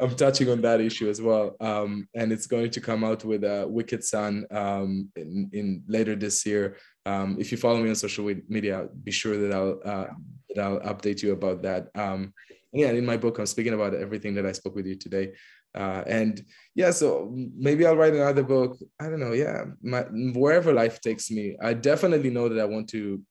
I'm 0.00 0.14
touching 0.16 0.48
on 0.50 0.60
that 0.62 0.80
issue 0.80 1.08
as 1.08 1.20
well. 1.20 1.56
Um, 1.60 2.08
and 2.14 2.32
it's 2.32 2.46
going 2.46 2.70
to 2.70 2.80
come 2.80 3.04
out 3.04 3.24
with 3.24 3.44
a 3.44 3.66
Wicked 3.68 4.04
Son 4.04 4.46
um, 4.50 5.10
in, 5.16 5.50
in, 5.52 5.82
later 5.86 6.14
this 6.14 6.44
year. 6.46 6.76
Um, 7.06 7.36
if 7.38 7.50
you 7.50 7.58
follow 7.58 7.82
me 7.82 7.88
on 7.88 7.94
social 7.94 8.24
media, 8.48 8.88
be 9.02 9.10
sure 9.10 9.36
that 9.36 9.52
I'll 9.52 9.80
uh, 9.84 10.06
that 10.54 10.62
I'll 10.62 10.80
update 10.80 11.22
you 11.22 11.32
about 11.32 11.62
that. 11.62 11.88
Um, 11.94 12.32
yeah, 12.72 12.90
in 12.90 13.04
my 13.04 13.16
book, 13.16 13.38
I'm 13.38 13.46
speaking 13.46 13.74
about 13.74 13.94
everything 13.94 14.34
that 14.34 14.46
I 14.46 14.52
spoke 14.52 14.74
with 14.74 14.86
you 14.86 14.94
today. 14.94 15.32
Uh, 15.74 16.02
and 16.06 16.44
yeah, 16.74 16.90
so 16.90 17.34
maybe 17.56 17.86
I'll 17.86 17.96
write 17.96 18.14
another 18.14 18.42
book. 18.42 18.76
I 19.00 19.08
don't 19.08 19.20
know. 19.20 19.32
Yeah, 19.32 19.64
my, 19.82 20.02
wherever 20.34 20.72
life 20.72 21.00
takes 21.00 21.30
me, 21.30 21.56
I 21.62 21.74
definitely 21.74 22.30
know 22.30 22.48
that 22.48 22.60
I 22.60 22.64
want 22.64 22.88
to 22.90 23.22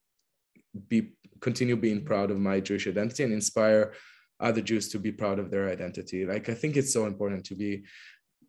be 0.88 1.14
continue 1.40 1.76
being 1.76 2.06
proud 2.06 2.32
of 2.32 2.40
my 2.40 2.60
Jewish 2.60 2.88
identity 2.88 3.24
and 3.24 3.34
inspire 3.34 3.94
other 4.42 4.62
Jews 4.62 4.90
to 4.90 5.00
be 5.00 5.12
proud 5.12 5.40
of 5.40 5.52
their 5.52 5.70
identity. 5.70 6.26
Like 6.26 6.50
I 6.50 6.54
think 6.54 6.76
it's 6.78 6.94
so 6.94 7.06
important 7.06 7.46
to 7.46 7.56
be, 7.56 7.84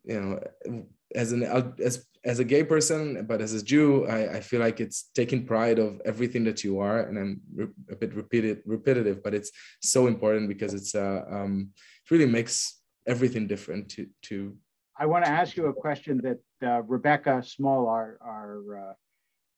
you 0.03 0.19
know, 0.19 0.83
as 1.15 1.31
an 1.31 1.43
as 1.43 2.05
as 2.25 2.39
a 2.39 2.43
gay 2.43 2.63
person, 2.63 3.25
but 3.25 3.41
as 3.41 3.53
a 3.53 3.63
Jew, 3.63 4.07
I, 4.07 4.37
I 4.37 4.39
feel 4.39 4.61
like 4.61 4.79
it's 4.79 5.09
taking 5.13 5.45
pride 5.45 5.77
of 5.77 6.01
everything 6.05 6.45
that 6.45 6.63
you 6.63 6.79
are, 6.79 7.01
and 7.01 7.17
I'm 7.17 7.41
re- 7.53 7.67
a 7.91 7.95
bit 7.95 8.13
repeated 8.15 8.61
repetitive, 8.65 9.21
but 9.21 9.33
it's 9.33 9.51
so 9.81 10.07
important 10.07 10.47
because 10.47 10.73
it's 10.73 10.95
uh, 10.95 11.21
um, 11.29 11.69
it 12.05 12.11
really 12.11 12.25
makes 12.25 12.81
everything 13.07 13.47
different 13.47 13.89
to 13.89 14.07
to. 14.23 14.55
I 14.97 15.05
want 15.05 15.25
to 15.25 15.31
ask 15.31 15.57
you 15.57 15.65
a 15.67 15.73
question 15.73 16.21
that 16.23 16.39
uh, 16.67 16.81
Rebecca 16.83 17.43
Small, 17.45 17.87
our 17.87 18.17
our 18.21 18.89
uh, 18.89 18.93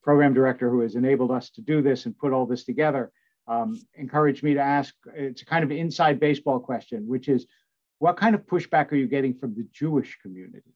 program 0.04 0.34
director, 0.34 0.70
who 0.70 0.82
has 0.82 0.96
enabled 0.96 1.32
us 1.32 1.50
to 1.52 1.62
do 1.62 1.82
this 1.82 2.06
and 2.06 2.18
put 2.18 2.34
all 2.34 2.46
this 2.46 2.64
together 2.64 3.12
um, 3.48 3.80
encouraged 3.96 4.44
me 4.44 4.54
to 4.54 4.60
ask. 4.60 4.94
It's 5.16 5.42
a 5.42 5.46
kind 5.46 5.64
of 5.64 5.72
inside 5.72 6.20
baseball 6.20 6.60
question, 6.60 7.08
which 7.08 7.28
is, 7.28 7.46
what 8.00 8.18
kind 8.18 8.36
of 8.36 8.46
pushback 8.46 8.92
are 8.92 8.96
you 8.96 9.08
getting 9.08 9.34
from 9.34 9.56
the 9.56 9.66
Jewish 9.72 10.18
community? 10.22 10.74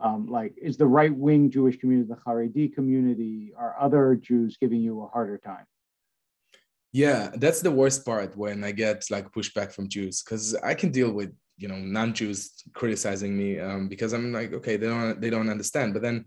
Um, 0.00 0.26
like, 0.26 0.54
is 0.60 0.76
the 0.76 0.86
right 0.86 1.14
wing 1.14 1.50
Jewish 1.50 1.78
community, 1.78 2.08
the 2.08 2.20
Haredi 2.30 2.72
community, 2.72 3.52
are 3.56 3.76
other 3.80 4.14
Jews 4.14 4.56
giving 4.60 4.80
you 4.80 5.02
a 5.02 5.08
harder 5.08 5.38
time? 5.38 5.66
Yeah, 6.92 7.30
that's 7.34 7.60
the 7.60 7.72
worst 7.72 8.04
part 8.04 8.36
when 8.36 8.62
I 8.62 8.70
get 8.70 9.10
like 9.10 9.32
pushback 9.32 9.72
from 9.72 9.88
Jews 9.88 10.22
because 10.22 10.54
I 10.54 10.74
can 10.74 10.92
deal 10.92 11.10
with 11.10 11.32
you 11.56 11.66
know 11.66 11.76
non-Jews 11.76 12.52
criticizing 12.72 13.36
me 13.36 13.58
um, 13.58 13.88
because 13.88 14.12
I'm 14.12 14.32
like 14.32 14.52
okay 14.52 14.76
they 14.76 14.86
don't 14.86 15.20
they 15.20 15.28
don't 15.28 15.50
understand, 15.50 15.92
but 15.92 16.02
then 16.02 16.26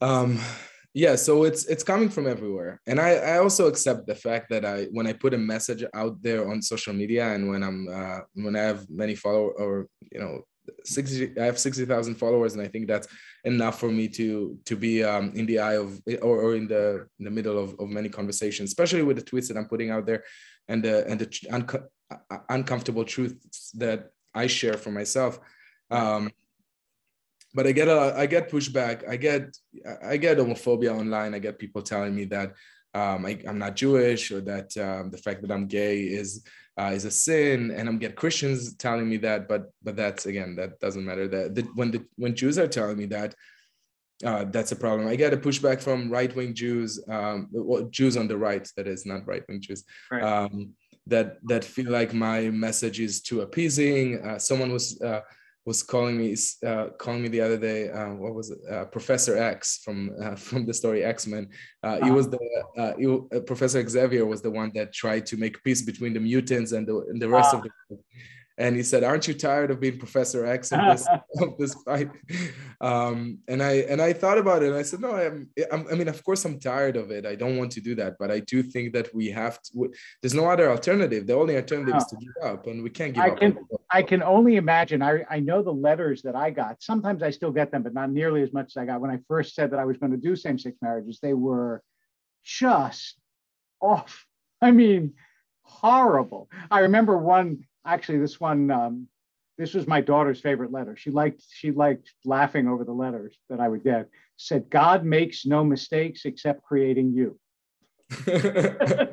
um, 0.00 0.40
yeah 0.94 1.14
so 1.16 1.44
it's 1.44 1.64
it's 1.66 1.82
coming 1.82 2.08
from 2.08 2.26
everywhere. 2.26 2.80
And 2.86 3.00
i 3.00 3.10
i 3.14 3.38
also 3.38 3.66
accept 3.66 4.06
the 4.06 4.14
fact 4.14 4.50
that 4.50 4.64
i 4.64 4.84
when 4.92 5.06
i 5.06 5.12
put 5.12 5.34
a 5.34 5.38
message 5.38 5.84
out 5.94 6.22
there 6.22 6.48
on 6.50 6.62
social 6.62 6.92
media 6.92 7.32
and 7.34 7.48
when 7.48 7.62
i'm 7.62 7.88
uh, 7.88 8.20
when 8.34 8.56
i 8.56 8.60
have 8.60 8.88
many 8.88 9.14
followers 9.14 9.54
or 9.58 9.86
you 10.12 10.20
know 10.20 10.42
60 10.84 11.40
i 11.40 11.44
have 11.44 11.58
60,000 11.58 12.14
followers 12.14 12.52
and 12.54 12.62
i 12.62 12.68
think 12.68 12.86
that's 12.86 13.08
enough 13.44 13.80
for 13.80 13.90
me 13.90 14.06
to 14.08 14.58
to 14.64 14.76
be 14.76 15.02
um, 15.02 15.32
in 15.34 15.46
the 15.46 15.58
eye 15.58 15.76
of 15.76 16.00
or, 16.20 16.40
or 16.44 16.54
in 16.54 16.68
the 16.68 17.06
in 17.18 17.24
the 17.24 17.30
middle 17.30 17.58
of, 17.58 17.74
of 17.80 17.88
many 17.88 18.08
conversations 18.08 18.70
especially 18.70 19.02
with 19.02 19.16
the 19.16 19.24
tweets 19.24 19.48
that 19.48 19.56
i'm 19.56 19.68
putting 19.68 19.90
out 19.90 20.06
there 20.06 20.22
and 20.68 20.84
the 20.84 21.06
and 21.08 21.20
the 21.20 21.28
un- 21.50 21.66
uncomfortable 22.48 23.04
truths 23.04 23.70
that 23.72 24.10
i 24.34 24.46
share 24.46 24.76
for 24.76 24.90
myself. 24.90 25.38
Um, 25.90 26.30
but 27.54 27.66
I 27.66 27.72
get 27.72 27.88
a 27.88 28.14
I 28.16 28.26
get 28.26 28.50
pushback. 28.50 29.08
I 29.08 29.16
get 29.16 29.56
I 30.04 30.16
get 30.16 30.38
homophobia 30.38 30.96
online. 30.96 31.34
I 31.34 31.38
get 31.38 31.58
people 31.58 31.82
telling 31.82 32.14
me 32.14 32.24
that 32.26 32.54
um, 32.94 33.24
I, 33.24 33.38
am 33.46 33.58
not 33.58 33.76
Jewish 33.76 34.30
or 34.30 34.40
that 34.42 34.76
um, 34.76 35.10
the 35.10 35.18
fact 35.18 35.42
that 35.42 35.50
I'm 35.50 35.66
gay 35.66 36.00
is 36.00 36.44
uh, 36.78 36.92
is 36.94 37.04
a 37.04 37.10
sin, 37.10 37.70
and 37.70 37.88
I'm 37.88 37.98
get 37.98 38.16
Christians 38.16 38.74
telling 38.76 39.08
me 39.08 39.18
that. 39.18 39.48
But 39.48 39.70
but 39.82 39.96
that's 39.96 40.26
again 40.26 40.56
that 40.56 40.80
doesn't 40.80 41.04
matter. 41.04 41.28
That, 41.28 41.54
that 41.54 41.76
when 41.76 41.90
the 41.90 42.04
when 42.16 42.34
Jews 42.34 42.58
are 42.58 42.68
telling 42.68 42.98
me 42.98 43.06
that. 43.06 43.34
Uh, 44.24 44.44
that's 44.44 44.70
a 44.70 44.76
problem. 44.76 45.08
I 45.08 45.16
get 45.16 45.32
a 45.32 45.36
pushback 45.36 45.82
from 45.82 46.08
right-wing 46.08 46.54
Jews, 46.54 47.02
um, 47.08 47.48
well, 47.50 47.88
Jews 47.90 48.16
on 48.16 48.28
the 48.28 48.38
right, 48.38 48.70
that 48.76 48.86
is 48.86 49.04
not 49.04 49.26
right-wing 49.26 49.60
Jews, 49.60 49.82
right. 50.12 50.22
Um, 50.22 50.74
that 51.08 51.38
that 51.48 51.64
feel 51.64 51.90
like 51.90 52.14
my 52.14 52.48
message 52.50 53.00
is 53.00 53.20
too 53.20 53.40
appeasing. 53.40 54.24
Uh, 54.24 54.38
someone 54.38 54.72
was 54.72 55.00
uh, 55.02 55.22
was 55.64 55.82
calling 55.82 56.18
me 56.18 56.36
uh, 56.66 56.86
calling 56.98 57.22
me 57.22 57.28
the 57.28 57.40
other 57.40 57.56
day. 57.56 57.88
Uh, 57.88 58.14
what 58.14 58.34
was 58.34 58.50
it? 58.50 58.58
Uh, 58.70 58.84
Professor 58.86 59.36
X 59.36 59.80
from 59.84 60.10
uh, 60.20 60.34
from 60.46 60.66
the 60.66 60.74
story 60.74 61.04
X 61.04 61.26
Men. 61.26 61.48
Uh, 61.82 62.04
he 62.04 62.10
was 62.10 62.28
the 62.28 62.38
uh, 62.78 62.92
he, 62.98 63.40
Professor 63.40 63.86
Xavier 63.88 64.26
was 64.26 64.42
the 64.42 64.50
one 64.50 64.72
that 64.74 64.92
tried 64.92 65.26
to 65.26 65.36
make 65.36 65.62
peace 65.62 65.82
between 65.82 66.12
the 66.12 66.20
mutants 66.20 66.72
and 66.72 66.86
the 66.86 66.96
and 67.10 67.20
the 67.20 67.28
rest 67.28 67.54
of 67.54 67.62
the. 67.62 67.70
And 68.58 68.76
he 68.76 68.82
said, 68.82 69.02
"Aren't 69.04 69.28
you 69.28 69.34
tired 69.34 69.70
of 69.70 69.80
being 69.80 69.98
Professor 69.98 70.44
X 70.44 70.72
of 70.72 70.80
this 70.80 71.08
of 71.40 71.56
this 71.58 71.74
fight?" 71.82 72.10
Um, 72.80 73.38
and 73.48 73.62
I 73.62 73.72
and 73.88 74.00
I 74.00 74.12
thought 74.12 74.38
about 74.38 74.62
it, 74.62 74.68
and 74.68 74.76
I 74.76 74.82
said, 74.82 75.00
"No, 75.00 75.14
I'm, 75.14 75.48
I'm, 75.70 75.86
I 75.90 75.94
mean, 75.94 76.08
of 76.08 76.22
course, 76.24 76.44
I'm 76.44 76.58
tired 76.58 76.96
of 76.96 77.10
it. 77.10 77.24
I 77.26 77.34
don't 77.34 77.56
want 77.56 77.72
to 77.72 77.80
do 77.80 77.94
that, 77.96 78.16
but 78.18 78.30
I 78.30 78.40
do 78.40 78.62
think 78.62 78.92
that 78.94 79.14
we 79.14 79.30
have 79.30 79.60
to. 79.62 79.92
There's 80.20 80.34
no 80.34 80.48
other 80.50 80.70
alternative. 80.70 81.26
The 81.26 81.34
only 81.34 81.56
alternative 81.56 81.96
is 81.96 82.04
to 82.06 82.16
give 82.16 82.44
up, 82.44 82.66
and 82.66 82.82
we 82.82 82.90
can't 82.90 83.14
give 83.14 83.24
I 83.24 83.28
up. 83.30 83.38
Can, 83.38 83.58
I 83.90 84.02
can 84.02 84.22
only 84.22 84.56
imagine. 84.56 85.02
I 85.02 85.24
I 85.30 85.40
know 85.40 85.62
the 85.62 85.72
letters 85.72 86.22
that 86.22 86.36
I 86.36 86.50
got. 86.50 86.82
Sometimes 86.82 87.22
I 87.22 87.30
still 87.30 87.52
get 87.52 87.70
them, 87.70 87.82
but 87.82 87.94
not 87.94 88.10
nearly 88.10 88.42
as 88.42 88.52
much 88.52 88.66
as 88.66 88.76
I 88.76 88.84
got 88.84 89.00
when 89.00 89.10
I 89.10 89.18
first 89.28 89.54
said 89.54 89.70
that 89.70 89.80
I 89.80 89.84
was 89.84 89.96
going 89.96 90.12
to 90.12 90.18
do 90.18 90.36
same-sex 90.36 90.76
marriages. 90.82 91.18
They 91.20 91.34
were 91.34 91.82
just 92.44 93.16
off. 93.80 94.26
I 94.60 94.70
mean, 94.70 95.14
horrible. 95.62 96.48
I 96.70 96.80
remember 96.80 97.16
one 97.16 97.64
actually 97.86 98.18
this 98.18 98.40
one 98.40 98.70
um, 98.70 99.08
this 99.58 99.74
was 99.74 99.86
my 99.86 100.00
daughter's 100.00 100.40
favorite 100.40 100.72
letter. 100.72 100.96
She 100.96 101.10
liked 101.10 101.44
she 101.52 101.70
liked 101.70 102.12
laughing 102.24 102.66
over 102.66 102.84
the 102.84 102.92
letters 102.92 103.38
that 103.48 103.60
i 103.60 103.68
would 103.68 103.84
get. 103.84 104.08
Said 104.36 104.70
god 104.70 105.04
makes 105.04 105.46
no 105.46 105.64
mistakes 105.64 106.24
except 106.24 106.62
creating 106.62 107.12
you. 107.12 107.38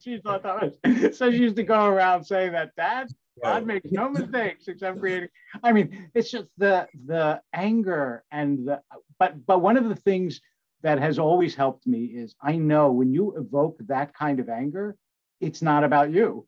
She 0.00 0.18
thought 0.18 0.42
that 0.42 0.74
was 0.82 1.16
so 1.16 1.30
she 1.30 1.38
used 1.38 1.56
to 1.56 1.62
go 1.62 1.86
around 1.86 2.24
saying 2.24 2.52
that 2.52 2.74
dad 2.76 3.08
god 3.42 3.66
makes 3.66 3.90
no 3.90 4.08
mistakes 4.20 4.68
except 4.68 5.00
creating. 5.00 5.28
I 5.62 5.72
mean 5.72 6.10
it's 6.14 6.30
just 6.30 6.48
the 6.58 6.86
the 7.06 7.40
anger 7.52 8.24
and 8.30 8.68
the 8.68 8.82
but 9.18 9.46
but 9.46 9.60
one 9.60 9.76
of 9.76 9.88
the 9.88 9.96
things 9.96 10.40
that 10.82 10.98
has 10.98 11.18
always 11.18 11.54
helped 11.54 11.86
me 11.86 12.04
is 12.04 12.34
i 12.42 12.56
know 12.56 12.92
when 12.92 13.12
you 13.12 13.34
evoke 13.36 13.78
that 13.86 14.12
kind 14.14 14.38
of 14.38 14.48
anger 14.50 14.96
it's 15.40 15.62
not 15.62 15.82
about 15.82 16.10
you 16.12 16.46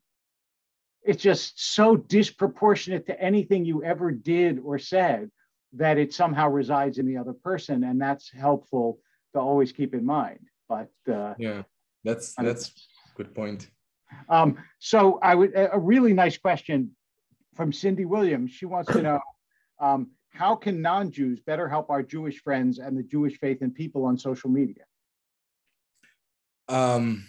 it's 1.07 1.23
just 1.23 1.73
so 1.73 1.95
disproportionate 1.95 3.07
to 3.07 3.19
anything 3.19 3.63
you 3.63 3.83
ever 3.83 4.11
did 4.11 4.59
or 4.59 4.77
said 4.77 5.31
that 5.73 5.97
it 5.97 6.13
somehow 6.13 6.49
resides 6.49 6.97
in 6.97 7.07
the 7.07 7.17
other 7.17 7.33
person 7.33 7.83
and 7.85 7.99
that's 7.99 8.29
helpful 8.29 8.99
to 9.33 9.39
always 9.39 9.71
keep 9.71 9.93
in 9.93 10.05
mind 10.05 10.39
but 10.67 10.91
uh, 11.11 11.33
yeah 11.39 11.63
that's 12.03 12.35
that's 12.35 12.71
good 13.15 13.33
point. 13.33 13.69
Um, 14.29 14.57
so 14.79 15.19
i 15.23 15.33
would 15.33 15.53
a 15.55 15.79
really 15.79 16.13
nice 16.13 16.37
question 16.37 16.91
from 17.55 17.73
cindy 17.73 18.05
williams. 18.05 18.51
She 18.51 18.65
wants 18.65 18.91
to 18.91 19.01
know 19.01 19.19
um, 19.79 20.11
how 20.29 20.55
can 20.55 20.81
non-jews 20.81 21.39
better 21.39 21.67
help 21.67 21.89
our 21.89 22.03
jewish 22.03 22.39
friends 22.41 22.79
and 22.79 22.97
the 22.97 23.03
jewish 23.03 23.39
faith 23.39 23.61
and 23.61 23.73
people 23.73 24.05
on 24.05 24.17
social 24.17 24.49
media? 24.49 24.83
Um, 26.69 27.27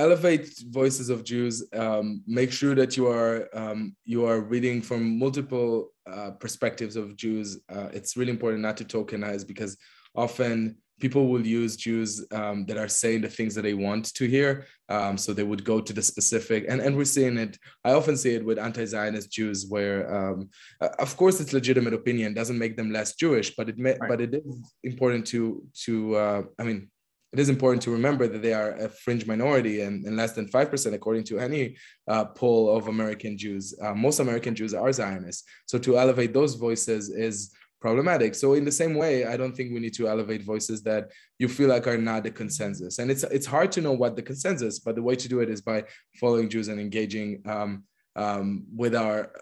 elevate 0.00 0.48
voices 0.70 1.10
of 1.10 1.24
Jews. 1.24 1.54
Um, 1.72 2.22
make 2.26 2.50
sure 2.50 2.74
that 2.74 2.96
you 2.96 3.06
are 3.06 3.48
um, 3.52 3.94
you 4.04 4.20
are 4.26 4.40
reading 4.40 4.82
from 4.82 5.18
multiple 5.18 5.72
uh, 6.10 6.30
perspectives 6.44 6.96
of 6.96 7.16
Jews. 7.16 7.48
Uh, 7.74 7.88
it's 7.92 8.16
really 8.16 8.34
important 8.36 8.62
not 8.62 8.76
to 8.78 8.84
tokenize 8.84 9.46
because 9.46 9.76
often 10.14 10.76
people 11.00 11.28
will 11.28 11.46
use 11.46 11.76
Jews 11.76 12.10
um, 12.32 12.66
that 12.66 12.76
are 12.76 12.88
saying 12.88 13.22
the 13.22 13.28
things 13.28 13.54
that 13.54 13.62
they 13.62 13.74
want 13.74 14.04
to 14.14 14.24
hear. 14.26 14.66
Um, 14.88 15.16
so 15.16 15.32
they 15.32 15.48
would 15.50 15.64
go 15.64 15.80
to 15.80 15.92
the 15.92 16.02
specific, 16.02 16.66
and, 16.68 16.80
and 16.80 16.96
we're 16.96 17.14
seeing 17.16 17.38
it. 17.38 17.56
I 17.84 17.92
often 17.92 18.16
see 18.16 18.34
it 18.34 18.44
with 18.44 18.58
anti-Zionist 18.58 19.30
Jews, 19.30 19.66
where 19.68 19.98
um, 20.14 20.50
uh, 20.80 20.90
of 20.98 21.16
course 21.16 21.40
it's 21.40 21.52
legitimate 21.52 21.94
opinion, 21.94 22.34
doesn't 22.34 22.58
make 22.58 22.76
them 22.76 22.90
less 22.92 23.14
Jewish, 23.14 23.48
but 23.56 23.68
it 23.68 23.78
may, 23.78 23.94
right. 23.96 24.08
but 24.10 24.20
it 24.20 24.34
is 24.34 24.74
important 24.84 25.26
to 25.28 25.62
to 25.84 26.16
uh, 26.16 26.42
I 26.58 26.64
mean 26.64 26.90
it 27.32 27.38
is 27.38 27.48
important 27.48 27.82
to 27.82 27.92
remember 27.92 28.26
that 28.26 28.42
they 28.42 28.52
are 28.52 28.72
a 28.72 28.88
fringe 28.88 29.26
minority 29.26 29.82
and, 29.82 30.04
and 30.04 30.16
less 30.16 30.32
than 30.32 30.48
5% 30.48 30.94
according 30.94 31.24
to 31.24 31.38
any 31.38 31.76
uh, 32.08 32.24
poll 32.24 32.76
of 32.76 32.88
American 32.88 33.38
Jews. 33.38 33.74
Uh, 33.80 33.94
most 33.94 34.18
American 34.18 34.54
Jews 34.54 34.74
are 34.74 34.92
Zionists. 34.92 35.44
So 35.66 35.78
to 35.78 35.98
elevate 35.98 36.32
those 36.32 36.56
voices 36.56 37.08
is 37.08 37.52
problematic. 37.80 38.34
So 38.34 38.54
in 38.54 38.64
the 38.64 38.72
same 38.72 38.94
way, 38.94 39.26
I 39.26 39.36
don't 39.36 39.56
think 39.56 39.72
we 39.72 39.80
need 39.80 39.94
to 39.94 40.08
elevate 40.08 40.42
voices 40.42 40.82
that 40.82 41.10
you 41.38 41.48
feel 41.48 41.68
like 41.68 41.86
are 41.86 41.96
not 41.96 42.24
the 42.24 42.30
consensus. 42.30 42.98
And 42.98 43.10
it's 43.10 43.22
it's 43.24 43.46
hard 43.46 43.72
to 43.72 43.80
know 43.80 43.92
what 43.92 44.16
the 44.16 44.22
consensus, 44.22 44.78
but 44.78 44.96
the 44.96 45.02
way 45.02 45.14
to 45.16 45.28
do 45.28 45.40
it 45.40 45.48
is 45.48 45.62
by 45.62 45.84
following 46.20 46.48
Jews 46.48 46.68
and 46.68 46.80
engaging 46.80 47.42
um, 47.46 47.84
um, 48.16 48.66
with 48.74 48.94
our 48.94 49.32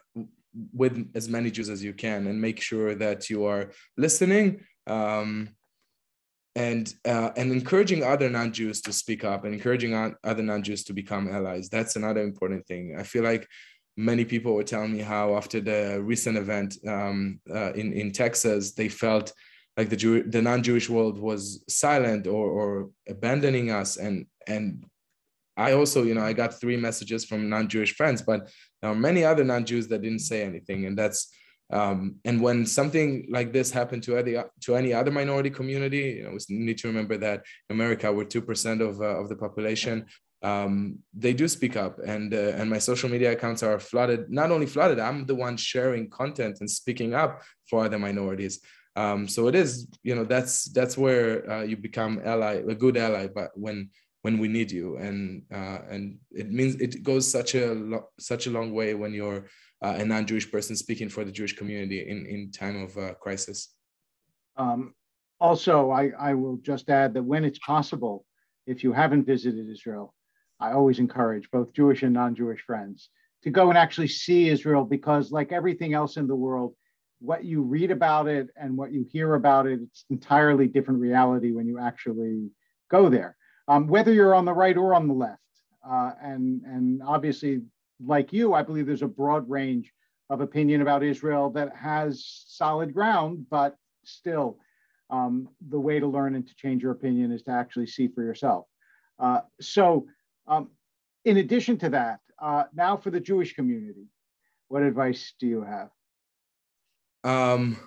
with 0.73 1.11
as 1.15 1.29
many 1.29 1.51
Jews 1.51 1.69
as 1.69 1.83
you 1.83 1.93
can 1.93 2.27
and 2.27 2.41
make 2.41 2.61
sure 2.61 2.95
that 2.95 3.29
you 3.29 3.45
are 3.45 3.71
listening. 3.97 4.61
Um, 4.87 5.51
and 6.59 6.93
uh, 7.05 7.31
and 7.37 7.53
encouraging 7.53 8.03
other 8.03 8.29
non-Jews 8.29 8.81
to 8.83 8.93
speak 8.93 9.23
up 9.23 9.45
and 9.45 9.55
encouraging 9.55 9.93
other 10.25 10.43
non-Jews 10.43 10.83
to 10.85 10.93
become 10.93 11.33
allies. 11.33 11.69
That's 11.69 11.95
another 11.95 12.23
important 12.23 12.67
thing. 12.67 12.97
I 12.99 13.05
feel 13.05 13.23
like 13.23 13.47
many 13.97 14.25
people 14.25 14.55
were 14.55 14.65
telling 14.65 14.93
me 14.93 15.03
how 15.15 15.37
after 15.37 15.61
the 15.61 16.03
recent 16.03 16.37
event 16.37 16.71
um, 16.87 17.41
uh, 17.49 17.73
in 17.75 17.93
in 17.93 18.11
Texas, 18.11 18.75
they 18.75 18.89
felt 18.89 19.33
like 19.77 19.89
the 19.89 20.01
Jew, 20.03 20.25
the 20.25 20.43
non-Jewish 20.43 20.91
world 20.91 21.17
was 21.31 21.65
silent 21.69 22.27
or 22.27 22.47
or 22.59 22.91
abandoning 23.09 23.71
us. 23.71 23.97
And 23.97 24.27
and 24.49 24.85
I 25.57 25.73
also, 25.73 26.03
you 26.03 26.15
know, 26.15 26.27
I 26.31 26.33
got 26.33 26.61
three 26.61 26.77
messages 26.77 27.25
from 27.25 27.49
non-Jewish 27.49 27.95
friends, 27.95 28.21
but 28.23 28.41
there 28.81 28.91
are 28.91 29.07
many 29.09 29.23
other 29.25 29.45
non-Jews 29.45 29.87
that 29.89 30.03
didn't 30.03 30.29
say 30.31 30.43
anything, 30.43 30.87
and 30.87 30.99
that's 30.99 31.21
um, 31.71 32.17
and 32.25 32.41
when 32.41 32.65
something 32.65 33.27
like 33.31 33.53
this 33.53 33.71
happened 33.71 34.03
to 34.05 34.17
any 34.17 34.37
to 34.63 34.77
any 34.77 34.95
other 34.95 35.11
minority 35.11 35.51
community, 35.51 36.17
you 36.19 36.25
know, 36.25 36.31
we 36.31 36.57
need 36.57 36.79
to 36.79 36.89
remember 36.89 37.17
that 37.19 37.45
in 37.69 37.77
America, 37.77 38.13
we're 38.13 38.25
two 38.25 38.41
percent 38.41 38.81
of 38.81 39.01
uh, 39.01 39.21
of 39.21 39.29
the 39.29 39.37
population. 39.37 40.07
Um, 40.43 41.01
they 41.13 41.35
do 41.35 41.47
speak 41.49 41.77
up, 41.77 41.99
and 41.99 42.33
uh, 42.33 42.55
and 42.57 42.71
my 42.71 42.79
social 42.79 43.11
media 43.11 43.33
accounts 43.33 43.63
are 43.63 43.79
flooded. 43.79 44.31
Not 44.31 44.51
only 44.51 44.67
flooded, 44.67 44.99
I'm 44.99 45.27
the 45.27 45.35
one 45.35 45.57
sharing 45.57 46.09
content 46.09 46.59
and 46.61 46.71
speaking 46.71 47.13
up 47.13 47.43
for 47.69 47.85
other 47.85 47.99
minorities. 47.99 48.61
Um, 48.97 49.29
so 49.29 49.47
it 49.47 49.55
is, 49.55 49.87
you 50.03 50.15
know, 50.15 50.25
that's 50.25 50.65
that's 50.73 50.97
where 50.97 51.49
uh, 51.51 51.63
you 51.63 51.77
become 51.77 52.21
ally, 52.25 52.63
a 52.67 52.75
good 52.75 52.97
ally, 52.97 53.29
but 53.29 53.51
when 53.55 53.91
when 54.23 54.39
we 54.39 54.49
need 54.49 54.71
you, 54.71 54.97
and 54.97 55.43
uh, 55.53 55.79
and 55.89 56.19
it 56.33 56.51
means 56.51 56.75
it 56.77 57.03
goes 57.03 57.31
such 57.31 57.55
a 57.55 57.75
lo- 57.75 58.09
such 58.19 58.47
a 58.47 58.51
long 58.51 58.73
way 58.73 58.95
when 58.95 59.13
you're 59.13 59.47
uh, 59.83 59.95
a 59.99 60.05
non-Jewish 60.05 60.51
person 60.51 60.77
speaking 60.77 61.09
for 61.09 61.25
the 61.25 61.33
Jewish 61.33 61.57
community 61.57 62.09
in, 62.09 62.27
in 62.27 62.51
time 62.51 62.83
of 62.83 62.97
uh, 62.97 63.15
crisis. 63.15 63.75
Um, 64.57 64.95
also, 65.41 65.91
I, 65.91 66.11
I 66.19 66.35
will 66.35 66.57
just 66.57 66.91
add 66.91 67.15
that 67.15 67.23
when 67.23 67.45
it's 67.45 67.61
possible, 67.61 68.25
if 68.67 68.83
you 68.83 68.93
haven't 68.93 69.25
visited 69.25 69.71
Israel, 69.71 70.15
I 70.59 70.73
always 70.73 70.99
encourage 70.99 71.49
both 71.53 71.73
Jewish 71.73 72.03
and 72.03 72.13
non-Jewish 72.13 72.63
friends 72.63 73.11
to 73.45 73.51
go 73.51 73.69
and 73.69 73.79
actually 73.79 74.09
see 74.09 74.49
Israel 74.49 74.85
because 74.85 75.31
like 75.31 75.53
everything 75.53 75.95
else 75.95 76.17
in 76.17 76.27
the 76.27 76.35
world, 76.35 76.75
what 77.21 77.45
you 77.45 77.63
read 77.63 77.93
about 77.93 78.27
it 78.27 78.49
and 78.61 78.77
what 78.77 78.93
you 78.93 79.07
hear 79.13 79.35
about 79.35 79.67
it, 79.67 79.81
it's 79.81 80.05
entirely 80.11 80.67
different 80.67 81.01
reality 81.01 81.53
when 81.53 81.69
you 81.69 81.79
actually 81.79 82.51
go 82.91 83.09
there, 83.09 83.37
um, 83.69 83.87
whether 83.87 84.13
you're 84.13 84.35
on 84.35 84.45
the 84.45 84.53
right 84.53 84.77
or 84.77 84.95
on 84.95 85.07
the 85.07 85.15
left. 85.15 85.41
Uh, 85.89 86.13
and, 86.21 86.63
and 86.65 87.03
obviously 87.03 87.63
like 88.05 88.33
you, 88.33 88.55
I 88.55 88.63
believe 88.63 88.87
there's 88.87 89.03
a 89.03 89.09
broad 89.09 89.49
range 89.49 89.93
of 90.31 90.41
opinion 90.41 90.83
about 90.83 91.03
Israel 91.03 91.51
that 91.51 91.75
has 91.77 92.45
solid 92.47 92.93
ground, 92.93 93.47
but 93.51 93.77
still, 94.05 94.59
um, 95.11 95.49
the 95.69 95.81
way 95.81 95.99
to 96.01 96.07
learn 96.07 96.35
and 96.35 96.47
to 96.47 96.55
change 96.55 96.83
your 96.83 96.93
opinion 96.93 97.33
is 97.33 97.43
to 97.43 97.51
actually 97.51 97.87
see 97.87 98.09
for 98.09 98.23
yourself. 98.23 98.67
Uh, 99.19 99.41
so, 99.61 100.07
um, 100.47 100.71
in 101.25 101.39
addition 101.39 101.79
to 101.79 101.89
that, 101.91 102.21
uh, 102.41 102.65
now 102.75 102.97
for 102.97 103.11
the 103.11 103.21
Jewish 103.21 103.55
community, 103.55 104.07
what 104.69 104.83
advice 104.83 105.35
do 105.41 105.47
you 105.47 105.63
have? 105.63 105.89
Um, 107.25 107.79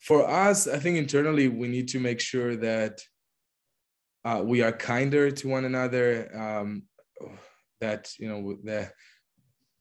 for 0.00 0.28
us, 0.28 0.68
I 0.68 0.78
think 0.78 0.98
internally 0.98 1.48
we 1.48 1.68
need 1.68 1.88
to 1.88 2.00
make 2.00 2.20
sure 2.20 2.56
that 2.56 3.00
uh, 4.24 4.42
we 4.44 4.62
are 4.62 4.72
kinder 4.72 5.30
to 5.30 5.48
one 5.48 5.64
another. 5.64 6.30
Um, 6.34 6.84
that 7.80 8.12
you 8.18 8.28
know 8.28 8.56
the 8.62 8.90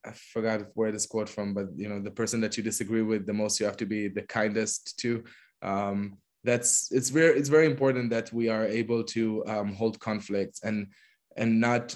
I 0.03 0.11
forgot 0.11 0.61
where 0.73 0.91
this 0.91 1.05
quote 1.05 1.29
from, 1.29 1.53
but 1.53 1.67
you 1.75 1.87
know 1.87 1.99
the 1.99 2.11
person 2.11 2.41
that 2.41 2.57
you 2.57 2.63
disagree 2.63 3.03
with 3.03 3.25
the 3.25 3.33
most, 3.33 3.59
you 3.59 3.65
have 3.65 3.77
to 3.77 3.85
be 3.85 4.07
the 4.07 4.23
kindest 4.23 4.97
to. 4.99 5.23
Um, 5.61 6.17
that's 6.43 6.91
it's 6.91 7.09
very 7.09 7.37
it's 7.37 7.49
very 7.49 7.67
important 7.67 8.09
that 8.09 8.33
we 8.33 8.49
are 8.49 8.65
able 8.65 9.03
to 9.15 9.45
um, 9.45 9.73
hold 9.73 9.99
conflicts 9.99 10.63
and 10.63 10.87
and 11.37 11.61
not 11.61 11.95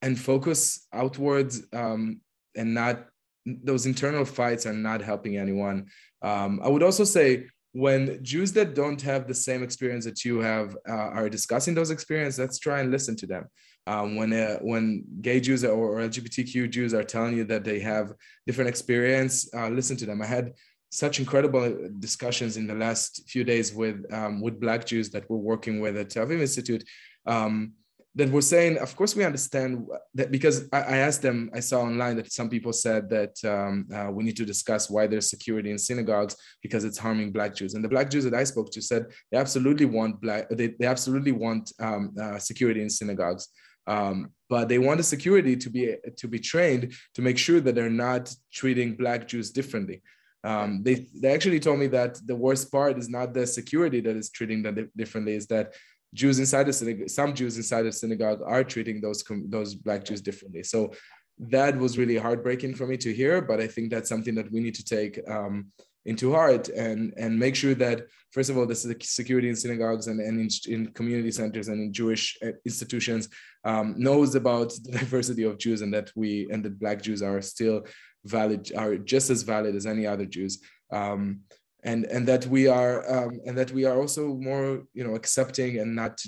and 0.00 0.18
focus 0.18 0.86
outwards 0.92 1.62
um, 1.72 2.20
and 2.56 2.72
not 2.72 3.06
those 3.44 3.86
internal 3.86 4.24
fights 4.24 4.64
are 4.66 4.72
not 4.72 5.02
helping 5.02 5.36
anyone. 5.36 5.86
Um, 6.22 6.60
I 6.62 6.68
would 6.68 6.84
also 6.84 7.04
say 7.04 7.48
when 7.72 8.22
Jews 8.22 8.52
that 8.52 8.74
don't 8.74 9.00
have 9.02 9.28
the 9.28 9.34
same 9.34 9.62
experience 9.62 10.04
that 10.04 10.24
you 10.24 10.40
have 10.40 10.76
uh, 10.88 10.92
are 10.92 11.28
discussing 11.28 11.74
those 11.74 11.90
experiences, 11.90 12.38
let's 12.38 12.58
try 12.58 12.80
and 12.80 12.90
listen 12.90 13.14
to 13.16 13.26
them 13.26 13.44
um, 13.86 14.16
when 14.16 14.32
uh, 14.32 14.58
when 14.60 15.04
gay 15.20 15.40
Jews 15.40 15.64
or, 15.64 15.98
or, 15.98 16.08
LGBTQ 16.08 16.70
Jews 16.70 16.94
are 16.94 17.04
telling 17.04 17.36
you 17.36 17.44
that 17.44 17.64
they 17.64 17.80
have 17.80 18.12
different 18.46 18.68
experience, 18.68 19.48
uh, 19.54 19.68
listen 19.68 19.96
to 19.98 20.06
them. 20.06 20.20
I 20.20 20.26
had 20.26 20.52
such 20.90 21.20
incredible 21.20 21.88
discussions 22.00 22.56
in 22.56 22.66
the 22.66 22.74
last 22.74 23.28
few 23.28 23.44
days 23.44 23.72
with 23.72 24.04
um, 24.12 24.40
with 24.40 24.60
Black 24.60 24.84
Jews 24.84 25.10
that 25.10 25.28
we're 25.30 25.38
working 25.38 25.80
with 25.80 25.96
at 25.96 26.10
Tel 26.10 26.26
Aviv 26.26 26.40
Institute, 26.40 26.84
um, 27.26 27.72
that 28.16 28.28
were 28.30 28.42
saying, 28.42 28.78
of 28.78 28.96
course, 28.96 29.14
we 29.14 29.24
understand 29.24 29.86
that 30.14 30.32
because 30.32 30.68
I, 30.72 30.80
I 30.80 30.96
asked 30.96 31.22
them, 31.22 31.50
I 31.54 31.60
saw 31.60 31.82
online 31.82 32.16
that 32.16 32.32
some 32.32 32.48
people 32.48 32.72
said 32.72 33.08
that 33.10 33.36
um, 33.44 33.86
uh, 33.94 34.10
we 34.10 34.24
need 34.24 34.36
to 34.38 34.44
discuss 34.44 34.90
why 34.90 35.06
there's 35.06 35.30
security 35.30 35.70
in 35.70 35.78
synagogues 35.78 36.36
because 36.62 36.84
it's 36.84 36.98
harming 36.98 37.30
Black 37.30 37.54
Jews. 37.54 37.74
And 37.74 37.84
the 37.84 37.88
Black 37.88 38.10
Jews 38.10 38.24
that 38.24 38.34
I 38.34 38.44
spoke 38.44 38.72
to 38.72 38.82
said 38.82 39.06
they 39.30 39.38
absolutely 39.38 39.86
want 39.86 40.20
Black, 40.20 40.48
they, 40.50 40.68
they 40.78 40.86
absolutely 40.86 41.32
want 41.32 41.72
um, 41.78 42.12
uh, 42.20 42.38
security 42.38 42.82
in 42.82 42.90
synagogues. 42.90 43.48
Um, 43.86 44.32
but 44.48 44.68
they 44.68 44.78
want 44.78 44.98
the 44.98 45.04
security 45.04 45.56
to 45.56 45.70
be 45.70 45.94
to 46.18 46.28
be 46.28 46.38
trained 46.38 46.92
to 47.14 47.22
make 47.22 47.38
sure 47.38 47.60
that 47.60 47.74
they're 47.74 47.90
not 47.90 48.34
treating 48.52 48.96
Black 48.96 49.26
Jews 49.26 49.50
differently. 49.50 50.02
Um, 50.42 50.82
they, 50.82 51.06
they 51.14 51.32
actually 51.32 51.60
told 51.60 51.78
me 51.78 51.86
that 51.88 52.18
the 52.26 52.34
worst 52.34 52.72
part 52.72 52.98
is 52.98 53.08
not 53.08 53.34
the 53.34 53.46
security 53.46 54.00
that 54.00 54.16
is 54.16 54.30
treating 54.30 54.62
them 54.62 54.90
differently, 54.96 55.34
is 55.34 55.46
that 55.48 55.74
Jews 56.14 56.38
inside 56.38 56.64
the 56.64 56.72
synagogue, 56.72 57.08
some 57.08 57.34
Jews 57.34 57.56
inside 57.56 57.82
the 57.82 57.92
synagogue 57.92 58.40
are 58.44 58.64
treating 58.64 59.00
those 59.00 59.22
those 59.46 59.74
black 59.74 60.04
Jews 60.04 60.20
differently. 60.20 60.62
So 60.62 60.92
that 61.38 61.76
was 61.78 61.96
really 61.96 62.16
heartbreaking 62.16 62.74
for 62.74 62.86
me 62.86 62.96
to 62.98 63.12
hear. 63.12 63.40
But 63.40 63.60
I 63.60 63.66
think 63.66 63.90
that's 63.90 64.08
something 64.08 64.34
that 64.34 64.50
we 64.52 64.60
need 64.60 64.74
to 64.74 64.84
take 64.84 65.20
um, 65.28 65.68
into 66.04 66.32
heart 66.32 66.68
and 66.68 67.14
and 67.16 67.38
make 67.38 67.54
sure 67.54 67.74
that 67.74 68.06
first 68.32 68.50
of 68.50 68.56
all, 68.56 68.66
the 68.66 68.74
security 69.02 69.48
in 69.48 69.56
synagogues 69.56 70.06
and, 70.06 70.20
and 70.20 70.40
in, 70.40 70.72
in 70.72 70.92
community 70.92 71.30
centers 71.30 71.68
and 71.68 71.80
in 71.80 71.92
Jewish 71.92 72.38
uh, 72.42 72.52
institutions 72.64 73.28
um, 73.64 73.94
knows 73.96 74.34
about 74.34 74.72
the 74.84 74.92
diversity 74.98 75.44
of 75.44 75.58
Jews 75.58 75.82
and 75.82 75.92
that 75.94 76.10
we 76.14 76.48
and 76.50 76.64
that 76.64 76.78
black 76.78 77.02
Jews 77.02 77.22
are 77.22 77.40
still 77.42 77.82
valid, 78.24 78.72
are 78.76 78.96
just 78.96 79.30
as 79.30 79.42
valid 79.42 79.74
as 79.74 79.86
any 79.86 80.06
other 80.06 80.26
Jews. 80.26 80.60
Um, 80.92 81.40
and 81.82 82.04
and 82.06 82.26
that 82.28 82.46
we 82.46 82.66
are 82.68 82.94
um, 83.10 83.40
and 83.46 83.56
that 83.56 83.70
we 83.72 83.84
are 83.84 83.98
also 84.00 84.34
more 84.34 84.84
you 84.92 85.04
know 85.04 85.14
accepting 85.14 85.78
and 85.78 85.94
not 85.94 86.20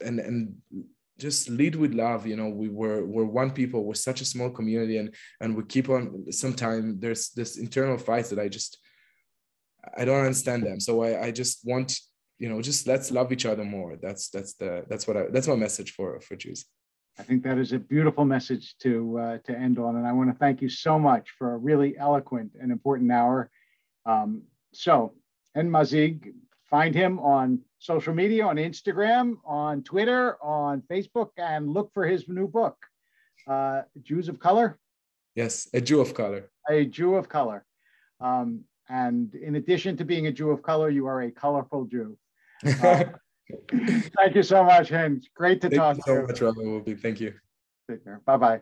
and 0.00 0.20
and 0.20 0.54
just 1.18 1.48
lead 1.48 1.76
with 1.76 1.94
love 1.94 2.26
you 2.26 2.36
know 2.36 2.48
we 2.48 2.68
were 2.68 3.04
we're 3.04 3.24
one 3.24 3.50
people 3.50 3.84
we're 3.84 3.94
such 3.94 4.20
a 4.20 4.24
small 4.24 4.50
community 4.50 4.96
and 4.96 5.14
and 5.40 5.54
we 5.56 5.62
keep 5.64 5.88
on 5.88 6.24
sometimes 6.32 6.98
there's 7.00 7.30
this 7.30 7.58
internal 7.58 7.96
fights 7.96 8.30
that 8.30 8.38
i 8.38 8.48
just 8.48 8.78
i 9.96 10.04
don't 10.04 10.20
understand 10.20 10.62
them. 10.64 10.80
So 10.80 11.02
i 11.02 11.26
i 11.26 11.30
just 11.30 11.60
want 11.64 11.98
you 12.38 12.48
know 12.48 12.60
just 12.60 12.86
let's 12.86 13.10
love 13.10 13.32
each 13.32 13.46
other 13.46 13.64
more. 13.64 13.96
That's 14.00 14.28
that's 14.30 14.54
the 14.54 14.84
that's 14.88 15.06
what 15.06 15.16
i 15.16 15.26
that's 15.30 15.48
my 15.48 15.56
message 15.56 15.92
for 15.92 16.20
for 16.20 16.36
jews. 16.36 16.64
I 17.18 17.24
think 17.24 17.42
that 17.44 17.58
is 17.58 17.72
a 17.72 17.78
beautiful 17.78 18.24
message 18.24 18.74
to 18.78 19.18
uh, 19.18 19.38
to 19.44 19.52
end 19.56 19.78
on 19.78 19.96
and 19.96 20.06
i 20.06 20.12
want 20.12 20.30
to 20.32 20.38
thank 20.38 20.62
you 20.62 20.70
so 20.70 20.98
much 20.98 21.28
for 21.38 21.52
a 21.52 21.58
really 21.58 21.96
eloquent 21.98 22.52
and 22.60 22.72
important 22.72 23.12
hour 23.12 23.50
um, 24.06 24.42
so, 24.72 25.14
Hen 25.54 25.68
Mazzig, 25.68 26.32
find 26.70 26.94
him 26.94 27.18
on 27.20 27.60
social 27.78 28.14
media, 28.14 28.46
on 28.46 28.56
Instagram, 28.56 29.34
on 29.44 29.82
Twitter, 29.82 30.42
on 30.42 30.82
Facebook, 30.90 31.30
and 31.36 31.68
look 31.68 31.92
for 31.92 32.06
his 32.06 32.28
new 32.28 32.48
book, 32.48 32.76
uh, 33.46 33.82
Jews 34.02 34.28
of 34.28 34.38
Color. 34.38 34.78
Yes, 35.34 35.68
a 35.74 35.80
Jew 35.80 36.00
of 36.00 36.14
color. 36.14 36.50
A 36.68 36.84
Jew 36.84 37.14
of 37.14 37.28
color. 37.28 37.64
Um, 38.20 38.64
and 38.88 39.34
in 39.34 39.56
addition 39.56 39.96
to 39.96 40.04
being 40.04 40.26
a 40.26 40.32
Jew 40.32 40.50
of 40.50 40.62
color, 40.62 40.90
you 40.90 41.06
are 41.06 41.22
a 41.22 41.30
colorful 41.30 41.86
Jew. 41.86 42.16
Uh, 42.64 43.04
thank 44.16 44.34
you 44.34 44.42
so 44.42 44.62
much, 44.64 44.88
Hen. 44.88 45.22
Great 45.34 45.60
to 45.62 45.68
thank 45.68 45.80
talk 45.80 45.96
to 45.96 46.02
you 46.06 46.26
Thank 46.26 46.28
you 46.28 46.36
so 46.36 46.48
much, 46.48 46.56
Rabbi. 46.56 46.94
Thank 46.94 47.20
you. 47.20 47.34
Take 47.90 48.04
care. 48.04 48.20
Bye 48.24 48.36
bye. 48.36 48.50